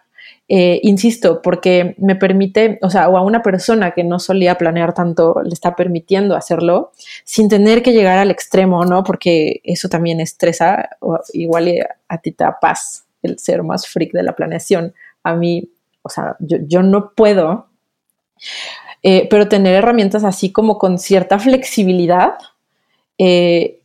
eh, 0.48 0.80
insisto, 0.84 1.42
porque 1.42 1.96
me 1.98 2.16
permite, 2.16 2.78
o 2.84 2.90
sea, 2.92 3.10
o 3.10 3.18
a 3.18 3.22
una 3.22 3.42
persona 3.42 3.92
que 3.92 4.04
no 4.04 4.20
solía 4.20 4.58
planear 4.58 4.94
tanto, 4.94 5.42
le 5.44 5.54
está 5.54 5.76
permitiendo 5.76 6.36
hacerlo 6.36 6.92
sin 7.24 7.50
tener 7.50 7.82
que 7.82 7.94
llegar 7.94 8.20
al 8.20 8.32
extremo, 8.32 8.86
¿no? 8.86 9.04
Porque 9.04 9.62
eso 9.64 9.90
también 9.90 10.20
estresa, 10.20 10.90
igual 11.34 11.70
a 12.08 12.18
ti 12.20 12.32
te 12.32 12.44
da 12.44 12.58
paz 12.60 13.03
el 13.24 13.40
ser 13.40 13.64
más 13.64 13.88
freak 13.88 14.12
de 14.12 14.24
la 14.24 14.36
planeación. 14.36 14.94
A 15.24 15.36
mí, 15.36 15.70
o 16.02 16.10
sea, 16.10 16.36
yo, 16.40 16.84
no 16.84 17.12
puedo, 17.12 17.68
eh, 19.02 19.28
pero 19.30 19.48
tener 19.48 19.76
herramientas 19.76 20.24
así 20.24 20.52
como 20.52 20.78
con 20.78 21.00
cierta 21.00 21.40
flexibilidad, 21.40 22.36
eh, 23.18 23.80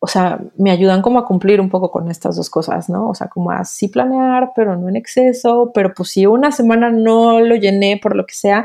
o 0.00 0.06
sea, 0.06 0.40
me 0.56 0.70
ayudan 0.70 1.02
como 1.02 1.18
a 1.18 1.26
cumplir 1.26 1.60
un 1.60 1.68
poco 1.68 1.90
con 1.90 2.10
estas 2.10 2.36
dos 2.36 2.48
cosas, 2.48 2.88
¿no? 2.88 3.10
O 3.10 3.14
sea, 3.14 3.28
como 3.28 3.50
así 3.50 3.88
planear, 3.88 4.52
pero 4.56 4.74
no 4.76 4.88
en 4.88 4.96
exceso, 4.96 5.70
pero 5.74 5.92
pues 5.94 6.10
si 6.10 6.26
una 6.26 6.52
semana 6.52 6.90
no 6.90 7.40
lo 7.40 7.54
llené 7.56 7.98
por 8.02 8.16
lo 8.16 8.24
que 8.24 8.34
sea, 8.34 8.64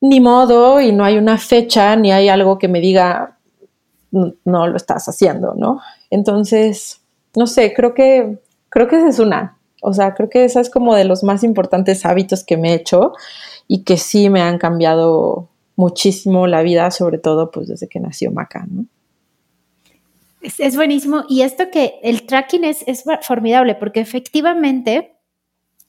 ni 0.00 0.20
modo 0.20 0.80
y 0.80 0.92
no 0.92 1.04
hay 1.04 1.18
una 1.18 1.38
fecha 1.38 1.94
ni 1.96 2.12
hay 2.12 2.28
algo 2.28 2.58
que 2.58 2.68
me 2.68 2.80
diga 2.80 3.38
no 4.10 4.66
lo 4.66 4.76
estás 4.76 5.08
haciendo, 5.08 5.54
¿no? 5.54 5.80
Entonces, 6.10 7.02
no 7.36 7.46
sé, 7.46 7.74
creo 7.74 7.94
que 7.94 8.38
creo 8.68 8.88
que 8.88 8.96
esa 8.96 9.08
es 9.08 9.18
una. 9.18 9.58
O 9.82 9.94
sea, 9.94 10.14
creo 10.14 10.28
que 10.28 10.44
esa 10.44 10.60
es 10.60 10.70
como 10.70 10.94
de 10.94 11.04
los 11.04 11.22
más 11.22 11.44
importantes 11.44 12.04
hábitos 12.04 12.44
que 12.44 12.56
me 12.56 12.72
he 12.72 12.74
hecho 12.74 13.12
y 13.68 13.84
que 13.84 13.96
sí 13.96 14.28
me 14.28 14.40
han 14.40 14.58
cambiado 14.58 15.48
muchísimo 15.76 16.46
la 16.46 16.62
vida, 16.62 16.90
sobre 16.90 17.18
todo 17.18 17.50
pues 17.50 17.68
desde 17.68 17.88
que 17.88 18.00
nació 18.00 18.32
Maca, 18.32 18.66
¿no? 18.68 18.86
Es, 20.40 20.76
buenísimo. 20.76 21.24
Y 21.28 21.42
esto 21.42 21.70
que 21.70 21.98
el 22.02 22.26
tracking 22.26 22.64
es, 22.64 22.84
es 22.86 23.04
formidable 23.22 23.74
porque 23.74 24.00
efectivamente, 24.00 25.16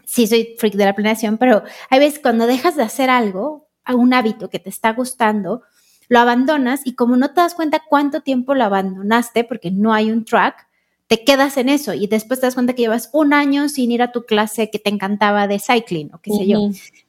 sí 0.06 0.28
soy 0.28 0.56
freak 0.58 0.74
de 0.74 0.86
la 0.86 0.96
planeación, 0.96 1.38
pero 1.38 1.64
hay 1.90 2.00
veces 2.00 2.20
cuando 2.20 2.48
dejas 2.48 2.76
de 2.76 2.84
hacer 2.84 3.10
algo, 3.10 3.70
un 3.88 4.14
hábito 4.14 4.50
que 4.50 4.60
te 4.60 4.70
está 4.70 4.94
gustando, 4.94 5.64
lo 6.08 6.20
abandonas 6.20 6.82
y 6.86 6.96
como 6.96 7.16
no 7.16 7.30
te 7.30 7.42
das 7.42 7.54
cuenta 7.54 7.84
cuánto 7.88 8.22
tiempo 8.22 8.56
lo 8.56 8.64
abandonaste, 8.64 9.44
porque 9.44 9.72
no 9.72 9.94
hay 9.94 10.12
un 10.12 10.26
track, 10.26 10.68
te 11.10 11.24
quedas 11.24 11.57
en 11.57 11.70
eso 11.70 11.95
y 11.95 12.05
después 12.05 12.39
te 12.39 12.45
das 12.45 12.53
cuenta 12.53 12.74
que 12.74 12.84
llevas 12.84 13.10
un 13.14 13.34
año 13.34 13.68
sin 13.68 13.91
ir 13.91 14.03
a 14.03 14.12
tu 14.12 14.26
clase 14.26 14.70
que 14.70 14.78
te 14.78 14.91
encantaba 14.91 15.47
de 15.47 15.57
cycling 15.57 16.14
o 16.14 16.20
qué 16.22 16.32
sé 16.32 16.45
yo. 16.45 16.60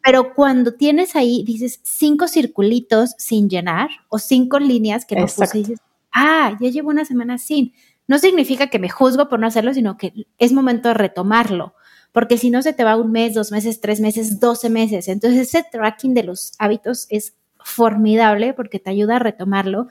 Pero 0.02 0.34
cuando 0.34 0.72
tienes 0.72 1.16
ahí, 1.16 1.44
dices 1.46 1.80
cinco 1.82 2.26
circulitos 2.26 3.14
sin 3.18 3.50
llenar 3.50 3.90
o 4.08 4.18
cinco 4.18 4.58
líneas 4.58 5.04
que 5.04 5.16
no 5.16 5.26
puse 5.26 5.58
y 5.58 5.62
dices, 5.64 5.80
ah, 6.14 6.56
ya 6.58 6.70
llevo 6.70 6.88
una 6.88 7.04
semana 7.04 7.36
sin. 7.36 7.74
No 8.08 8.18
significa 8.18 8.68
que 8.68 8.78
me 8.78 8.88
juzgo 8.88 9.28
por 9.28 9.38
no 9.38 9.46
hacerlo, 9.46 9.74
sino 9.74 9.98
que 9.98 10.14
es 10.38 10.52
momento 10.54 10.88
de 10.88 10.94
retomarlo. 10.94 11.74
Porque 12.10 12.38
si 12.38 12.48
no, 12.48 12.62
se 12.62 12.72
te 12.72 12.84
va 12.84 12.96
un 12.96 13.12
mes, 13.12 13.34
dos 13.34 13.52
meses, 13.52 13.82
tres 13.82 14.00
meses, 14.00 14.40
doce 14.40 14.70
meses. 14.70 15.08
Entonces, 15.08 15.48
ese 15.48 15.62
tracking 15.70 16.14
de 16.14 16.22
los 16.22 16.54
hábitos 16.58 17.06
es 17.10 17.34
formidable 17.62 18.54
porque 18.54 18.78
te 18.78 18.88
ayuda 18.88 19.16
a 19.16 19.18
retomarlo 19.18 19.88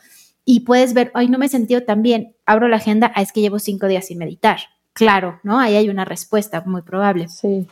y 0.52 0.62
puedes 0.62 0.96
ver, 0.96 1.12
hoy 1.14 1.28
no 1.28 1.38
me 1.38 1.46
he 1.46 1.50
sentido 1.50 1.84
tan 1.84 2.02
bien, 2.02 2.36
abro 2.44 2.68
la 2.68 2.78
agenda, 2.78 3.12
ah, 3.14 3.22
es 3.22 3.32
que 3.32 3.40
llevo 3.40 3.60
cinco 3.60 3.86
días 3.86 4.08
sin 4.08 4.18
meditar. 4.18 4.58
Claro, 4.94 5.40
¿no? 5.44 5.60
Ahí 5.60 5.76
hay 5.76 5.90
una 5.90 6.06
respuesta 6.06 6.64
muy 6.66 6.82
probable. 6.82 7.28
Sí. 7.28 7.68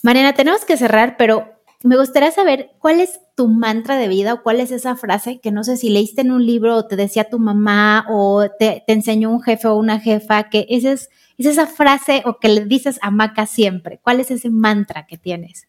Mariana, 0.00 0.32
tenemos 0.32 0.64
que 0.64 0.76
cerrar, 0.76 1.16
pero 1.16 1.52
me 1.82 1.96
gustaría 1.96 2.30
saber 2.30 2.70
cuál 2.78 3.00
es 3.00 3.18
tu 3.34 3.48
mantra 3.48 3.96
de 3.96 4.06
vida 4.06 4.34
o 4.34 4.42
cuál 4.44 4.60
es 4.60 4.70
esa 4.70 4.94
frase 4.94 5.40
que 5.40 5.50
no 5.50 5.64
sé 5.64 5.76
si 5.76 5.90
leíste 5.90 6.20
en 6.20 6.30
un 6.30 6.46
libro 6.46 6.76
o 6.76 6.86
te 6.86 6.94
decía 6.94 7.28
tu 7.28 7.40
mamá 7.40 8.06
o 8.08 8.46
te, 8.56 8.84
enseñó 8.86 9.28
un 9.28 9.42
jefe 9.42 9.66
o 9.66 9.74
una 9.74 9.98
jefa, 9.98 10.44
que 10.44 10.66
esa 10.68 10.92
es, 10.92 11.10
es 11.38 11.46
esa 11.46 11.66
frase 11.66 12.22
o 12.24 12.38
que 12.38 12.50
le 12.50 12.66
dices 12.66 13.00
a 13.02 13.10
Maca 13.10 13.46
siempre. 13.46 13.98
¿Cuál 14.00 14.20
es 14.20 14.30
ese 14.30 14.48
mantra 14.48 15.06
que 15.06 15.18
tienes? 15.18 15.66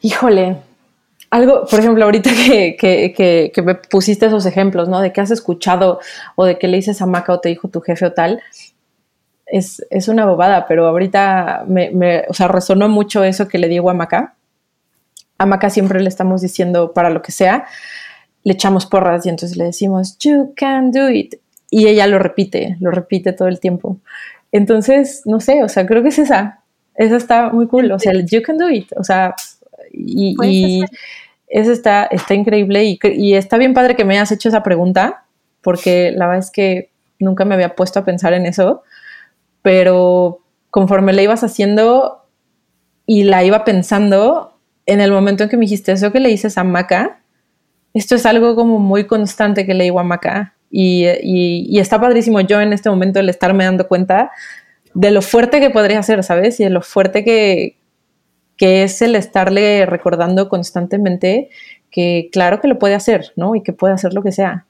Híjole, 0.00 0.58
algo, 1.32 1.64
por 1.64 1.80
ejemplo, 1.80 2.04
ahorita 2.04 2.30
que, 2.78 3.52
me 3.64 3.74
pusiste 3.74 4.26
esos 4.26 4.44
ejemplos, 4.44 4.90
¿no? 4.90 5.00
De 5.00 5.14
que 5.14 5.22
has 5.22 5.30
escuchado 5.30 5.98
o 6.36 6.44
de 6.44 6.58
que 6.58 6.68
le 6.68 6.76
dices 6.76 7.00
a 7.00 7.06
Maca 7.06 7.32
o 7.32 7.40
te 7.40 7.48
dijo 7.48 7.68
tu 7.68 7.80
jefe 7.80 8.04
o 8.04 8.12
tal, 8.12 8.42
es, 9.46 9.80
una 10.08 10.26
bobada, 10.26 10.66
pero 10.68 10.86
ahorita 10.86 11.64
me, 11.66 11.90
me, 11.90 12.24
o 12.28 12.34
sea, 12.34 12.48
resonó 12.48 12.90
mucho 12.90 13.24
eso 13.24 13.48
que 13.48 13.56
le 13.56 13.68
digo 13.68 13.88
a 13.88 13.94
Maca. 13.94 14.34
A 15.38 15.46
Maca 15.46 15.70
siempre 15.70 16.02
le 16.02 16.08
estamos 16.10 16.42
diciendo 16.42 16.92
para 16.92 17.08
lo 17.08 17.22
que 17.22 17.32
sea, 17.32 17.64
le 18.44 18.52
echamos 18.52 18.84
porras 18.84 19.24
y 19.24 19.30
entonces 19.30 19.56
le 19.56 19.64
decimos, 19.64 20.18
you 20.18 20.52
can 20.54 20.92
do 20.92 21.08
it. 21.08 21.36
Y 21.70 21.86
ella 21.86 22.06
lo 22.08 22.18
repite, 22.18 22.76
lo 22.78 22.90
repite 22.90 23.32
todo 23.32 23.48
el 23.48 23.58
tiempo. 23.58 23.96
Entonces, 24.52 25.22
no 25.24 25.40
sé, 25.40 25.64
o 25.64 25.68
sea, 25.70 25.86
creo 25.86 26.02
que 26.02 26.10
es 26.10 26.18
esa. 26.18 26.60
Esa 26.94 27.16
está 27.16 27.48
muy 27.48 27.68
cool. 27.68 27.90
O 27.90 27.98
sea, 27.98 28.12
you 28.12 28.42
can 28.42 28.58
do 28.58 28.68
it. 28.68 28.92
O 28.98 29.02
sea, 29.02 29.34
y, 29.92 30.82
eso 31.52 31.70
está, 31.70 32.04
está 32.06 32.34
increíble 32.34 32.82
y, 32.84 33.34
está 33.34 33.58
bien 33.58 33.74
padre 33.74 33.94
que 33.94 34.06
me 34.06 34.14
hayas 34.14 34.32
hecho 34.32 34.48
esa 34.48 34.62
pregunta, 34.62 35.24
porque 35.60 36.10
la 36.10 36.26
verdad 36.26 36.44
es 36.44 36.50
que 36.50 36.90
nunca 37.18 37.44
me 37.44 37.54
había 37.54 37.76
puesto 37.76 38.00
a 38.00 38.04
pensar 38.04 38.32
en 38.32 38.46
eso, 38.46 38.82
pero 39.60 40.40
conforme 40.70 41.12
la 41.12 41.22
ibas 41.22 41.44
haciendo 41.44 42.24
y 43.04 43.24
la 43.24 43.44
iba 43.44 43.64
pensando, 43.64 44.58
en 44.86 45.00
el 45.00 45.12
momento 45.12 45.44
en 45.44 45.50
que 45.50 45.58
me 45.58 45.66
dijiste 45.66 45.92
eso 45.92 46.10
que 46.10 46.20
le 46.20 46.30
dices 46.30 46.56
a 46.56 46.64
Maca, 46.64 47.20
esto 47.92 48.14
es 48.14 48.24
algo 48.24 48.56
como 48.56 48.78
muy 48.78 49.04
constante 49.04 49.66
que 49.66 49.74
le 49.74 49.84
digo 49.84 50.00
a 50.00 50.04
Maca 50.04 50.54
y, 50.70 51.06
y, 51.22 51.78
está 51.78 52.00
padrísimo 52.00 52.40
yo 52.40 52.62
en 52.62 52.72
este 52.72 52.88
momento 52.88 53.20
el 53.20 53.28
estarme 53.28 53.64
dando 53.64 53.86
cuenta 53.86 54.30
de 54.94 55.10
lo 55.10 55.20
fuerte 55.20 55.60
que 55.60 55.68
podría 55.68 56.02
ser, 56.02 56.24
¿sabes? 56.24 56.58
Y 56.60 56.64
de 56.64 56.70
lo 56.70 56.80
fuerte 56.80 57.24
que, 57.24 57.76
que 58.62 58.84
es 58.84 59.02
el 59.02 59.16
estarle 59.16 59.86
recordando 59.86 60.48
constantemente 60.48 61.50
que 61.90 62.28
claro 62.30 62.60
que 62.60 62.68
lo 62.68 62.78
puede 62.78 62.94
hacer, 62.94 63.32
¿no? 63.34 63.56
Y 63.56 63.62
que 63.64 63.72
puede 63.72 63.92
hacer 63.92 64.14
lo 64.14 64.22
que 64.22 64.30
sea. 64.30 64.66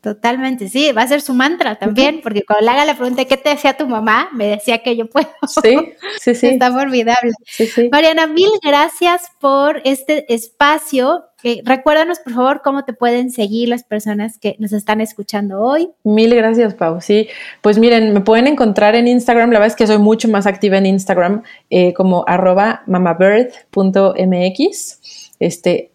Totalmente, 0.00 0.70
sí, 0.70 0.92
va 0.92 1.02
a 1.02 1.08
ser 1.08 1.20
su 1.20 1.34
mantra 1.34 1.74
también, 1.74 2.20
porque 2.22 2.42
cuando 2.42 2.64
le 2.64 2.70
haga 2.70 2.86
la 2.86 2.96
pregunta, 2.96 3.26
¿qué 3.26 3.36
te 3.36 3.50
decía 3.50 3.76
tu 3.76 3.86
mamá? 3.86 4.30
Me 4.32 4.46
decía 4.46 4.78
que 4.78 4.96
yo 4.96 5.04
puedo. 5.06 5.28
Sí, 5.62 5.76
sí, 6.18 6.34
sí. 6.34 6.46
Está 6.46 6.72
formidable. 6.72 7.32
Sí, 7.44 7.66
sí. 7.66 7.90
Mariana, 7.92 8.26
mil 8.26 8.48
gracias 8.64 9.30
por 9.40 9.82
este 9.84 10.32
espacio. 10.32 11.26
Eh, 11.42 11.60
recuérdanos, 11.66 12.18
por 12.20 12.32
favor, 12.32 12.62
cómo 12.64 12.84
te 12.84 12.94
pueden 12.94 13.30
seguir 13.30 13.68
las 13.68 13.84
personas 13.84 14.38
que 14.38 14.56
nos 14.58 14.72
están 14.72 15.02
escuchando 15.02 15.60
hoy. 15.60 15.90
Mil 16.02 16.34
gracias, 16.34 16.72
Pau. 16.72 17.02
Sí, 17.02 17.28
pues 17.60 17.78
miren, 17.78 18.14
me 18.14 18.22
pueden 18.22 18.46
encontrar 18.46 18.94
en 18.94 19.06
Instagram. 19.06 19.50
La 19.50 19.58
verdad 19.58 19.74
es 19.74 19.76
que 19.76 19.86
soy 19.86 19.98
mucho 19.98 20.28
más 20.28 20.46
activa 20.46 20.78
en 20.78 20.86
Instagram 20.86 21.42
eh, 21.68 21.92
como 21.92 22.24
arroba 22.26 22.84
mamabirth.mx. 22.86 25.34
Este, 25.40 25.90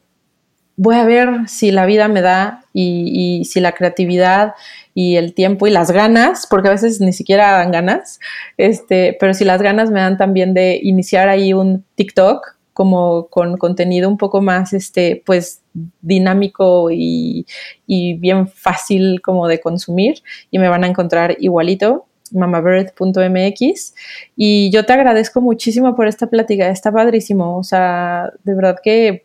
voy 0.77 0.95
a 0.95 1.05
ver 1.05 1.47
si 1.47 1.71
la 1.71 1.85
vida 1.85 2.07
me 2.07 2.21
da 2.21 2.63
y, 2.73 3.45
si 3.45 3.59
la 3.59 3.71
creatividad 3.71 4.53
y 4.93 5.15
el 5.15 5.33
tiempo 5.33 5.67
y 5.67 5.71
las 5.71 5.91
ganas, 5.91 6.47
porque 6.49 6.67
a 6.67 6.71
veces 6.71 7.01
ni 7.01 7.13
siquiera 7.13 7.51
dan 7.51 7.71
ganas, 7.71 8.19
este, 8.57 9.15
pero 9.19 9.33
si 9.33 9.45
las 9.45 9.61
ganas 9.61 9.91
me 9.91 10.01
dan 10.01 10.17
también 10.17 10.53
de 10.53 10.79
iniciar 10.81 11.29
ahí 11.29 11.53
un 11.53 11.85
TikTok 11.95 12.55
como 12.73 13.27
con 13.27 13.57
contenido 13.57 14.09
un 14.09 14.17
poco 14.17 14.41
más, 14.41 14.73
este, 14.73 15.23
pues 15.25 15.61
dinámico 16.01 16.89
y, 16.91 17.45
bien 17.87 18.47
fácil 18.47 19.21
como 19.21 19.47
de 19.47 19.61
consumir 19.61 20.21
y 20.51 20.59
me 20.59 20.67
van 20.67 20.83
a 20.83 20.87
encontrar 20.87 21.37
igualito 21.39 22.05
mamabirth.mx 22.31 23.93
y 24.35 24.71
yo 24.71 24.85
te 24.85 24.93
agradezco 24.93 25.41
muchísimo 25.41 25.95
por 25.95 26.07
esta 26.07 26.27
plática, 26.27 26.67
está 26.69 26.91
padrísimo, 26.91 27.57
o 27.57 27.63
sea, 27.63 28.31
de 28.43 28.55
verdad 28.55 28.77
que 28.83 29.24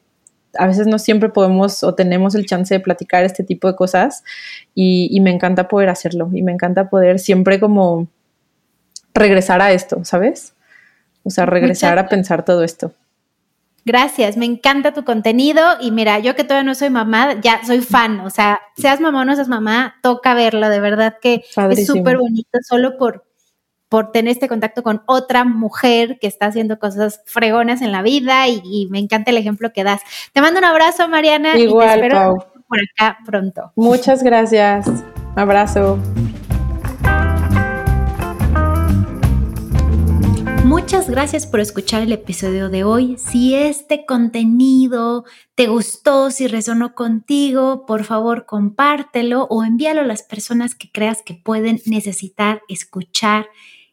a 0.57 0.67
veces 0.67 0.87
no 0.87 0.99
siempre 0.99 1.29
podemos 1.29 1.83
o 1.83 1.95
tenemos 1.95 2.35
el 2.35 2.47
chance 2.47 2.75
de 2.75 2.81
platicar 2.81 3.25
este 3.25 3.45
tipo 3.45 3.69
de 3.69 3.77
cosas 3.77 4.25
y, 4.75 5.19
me 5.21 5.31
encanta 5.31 5.69
poder 5.69 5.89
hacerlo 5.89 6.31
y 6.33 6.43
me 6.43 6.53
encanta 6.53 6.89
poder 6.89 7.19
siempre 7.19 7.61
como 7.61 8.09
regresar 9.15 9.61
a 9.61 9.73
esto, 9.73 10.05
¿sabes? 10.05 10.55
O 11.23 11.31
sea, 11.31 11.47
regresar 11.47 11.99
a 11.99 12.09
pensar 12.09 12.45
todo 12.45 12.65
esto. 12.65 12.93
Gracias, 13.85 14.37
me 14.37 14.45
encanta 14.45 14.93
tu 14.93 15.05
contenido 15.05 15.63
y 15.81 15.91
mira, 15.91 16.19
yo 16.19 16.37
que 16.37 16.45
todavía 16.45 16.65
no 16.69 16.75
soy 16.75 16.91
mamá, 16.91 17.41
ya 17.41 17.65
soy 17.65 17.81
fan, 17.81 18.21
o 18.21 18.31
sea, 18.31 18.61
seas 18.77 19.01
mamá 19.01 19.23
o 19.23 19.25
no 19.25 19.35
seas 19.35 19.49
mamá, 19.49 19.97
toca 20.03 20.35
verlo, 20.35 20.69
de 20.69 20.81
verdad 20.81 21.17
que 21.21 21.45
es 21.71 21.87
súper 21.87 22.19
bonito 22.19 22.59
solo 22.63 22.99
por, 22.99 23.25
por 23.91 24.13
tener 24.13 24.31
este 24.31 24.49
contacto 24.49 24.85
con 24.85 25.03
otra 25.07 25.45
mujer 25.45 26.19
que 26.21 26.29
está 26.29 26.47
haciendo 26.47 26.79
cosas 26.79 27.23
fregonas 27.27 27.83
en 27.83 27.91
la 27.91 28.03
vida 28.03 28.49
y, 28.49 28.87
me 28.89 29.01
encanta 29.01 29.33
el 29.33 29.37
ejemplo 29.37 29.73
que 29.73 29.85
das. 29.85 30.01
Te 30.33 30.41
mando 30.41 30.61
un 30.61 30.65
abrazo, 30.65 31.09
Mariana. 31.09 31.59
Igual, 31.59 31.99
y 31.99 32.01
te 32.01 32.07
espero 32.07 32.37
por 32.69 32.79
acá 32.79 33.19
pronto. 33.27 33.73
Muchas 33.75 34.23
gracias. 34.23 34.87
Abrazo. 35.35 35.99
Muchas 40.65 41.11
gracias 41.11 41.49
por 41.49 41.59
escuchar 41.59 42.03
el 42.03 42.13
episodio 42.13 42.69
de 42.69 42.85
hoy. 42.85 43.17
Si 43.19 43.57
este 43.57 44.07
contenido 44.07 45.25
te 45.57 45.67
gustó, 45.67 46.31
si 46.31 46.47
resonó 46.47 46.95
contigo, 46.95 47.87
por 47.87 48.05
favor 48.05 48.47
compártelo 48.47 49.49
o 49.51 49.65
envíalo 49.65 50.03
a 50.03 50.07
las 50.07 50.23
personas 50.23 50.77
que 50.77 50.93
creas 50.93 51.23
que 51.23 51.35
pueden 51.35 51.81
necesitar 51.87 52.63
escuchar 52.69 53.49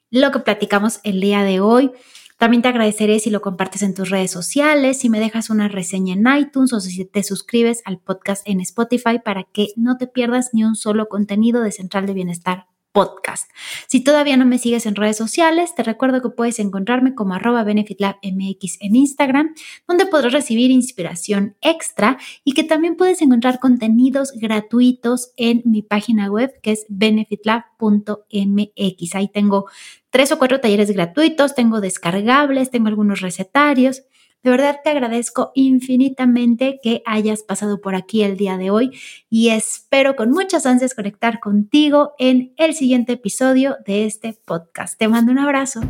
lo 0.09 0.31
que 0.31 0.39
platicamos 0.39 0.99
el 1.03 1.21
día 1.21 1.43
de 1.43 1.59
hoy. 1.59 1.91
También 2.37 2.61
te 2.61 2.67
agradeceré 2.67 3.19
si 3.19 3.31
lo 3.31 3.41
compartes 3.41 3.81
en 3.81 3.95
tus 3.95 4.09
redes 4.09 4.31
sociales, 4.31 4.99
si 4.99 5.09
me 5.09 5.19
dejas 5.19 5.49
una 5.49 5.67
reseña 5.67 6.13
en 6.13 6.27
iTunes 6.39 6.71
o 6.71 6.79
si 6.79 7.03
te 7.05 7.23
suscribes 7.23 7.81
al 7.83 7.97
podcast 7.99 8.47
en 8.47 8.61
Spotify 8.61 9.19
para 9.23 9.43
que 9.43 9.69
no 9.75 9.97
te 9.97 10.05
pierdas 10.05 10.51
ni 10.53 10.63
un 10.63 10.75
solo 10.75 11.09
contenido 11.09 11.61
de 11.61 11.71
Central 11.71 12.05
de 12.05 12.13
Bienestar 12.13 12.67
podcast. 12.97 13.51
Si 13.85 14.03
todavía 14.03 14.37
no 14.37 14.47
me 14.47 14.57
sigues 14.57 14.87
en 14.87 14.95
redes 14.95 15.17
sociales, 15.17 15.75
te 15.75 15.83
recuerdo 15.83 16.23
que 16.23 16.31
puedes 16.31 16.57
encontrarme 16.57 17.13
como 17.13 17.35
arroba 17.35 17.63
benefitlabmx 17.63 18.81
en 18.81 18.95
Instagram, 18.95 19.53
donde 19.87 20.07
podrás 20.07 20.33
recibir 20.33 20.71
inspiración 20.71 21.55
extra 21.61 22.17
y 22.43 22.53
que 22.53 22.63
también 22.63 22.95
puedes 22.95 23.21
encontrar 23.21 23.59
contenidos 23.59 24.31
gratuitos 24.31 25.31
en 25.37 25.61
mi 25.63 25.83
página 25.83 26.31
web 26.31 26.59
que 26.63 26.71
es 26.71 26.87
benefitlab.mx. 26.89 29.15
Ahí 29.15 29.27
tengo 29.27 29.67
tres 30.09 30.31
o 30.31 30.39
cuatro 30.39 30.59
talleres 30.59 30.89
gratuitos, 30.89 31.53
tengo 31.53 31.81
descargables, 31.81 32.71
tengo 32.71 32.87
algunos 32.87 33.21
recetarios. 33.21 34.05
De 34.47 34.51
verdad 34.51 34.79
te 34.81 34.91
agradezco 34.91 35.51
infinitamente 35.55 36.79
que 36.81 37.03
hayas 37.05 37.43
pasado 37.43 37.81
por 37.81 37.95
aquí 37.95 38.23
el 38.23 38.37
día 38.37 38.55
de 38.55 38.71
hoy 38.71 38.97
y 39.29 39.49
espero 39.49 40.15
con 40.15 40.31
muchas 40.31 40.65
ansias 40.65 40.95
conectar 40.95 41.41
contigo 41.41 42.13
en 42.17 42.53
el 42.55 42.73
siguiente 42.73 43.11
episodio 43.11 43.75
de 43.85 44.05
este 44.05 44.39
podcast. 44.45 44.97
Te 44.97 45.09
mando 45.09 45.33
un 45.33 45.39
abrazo. 45.39 45.81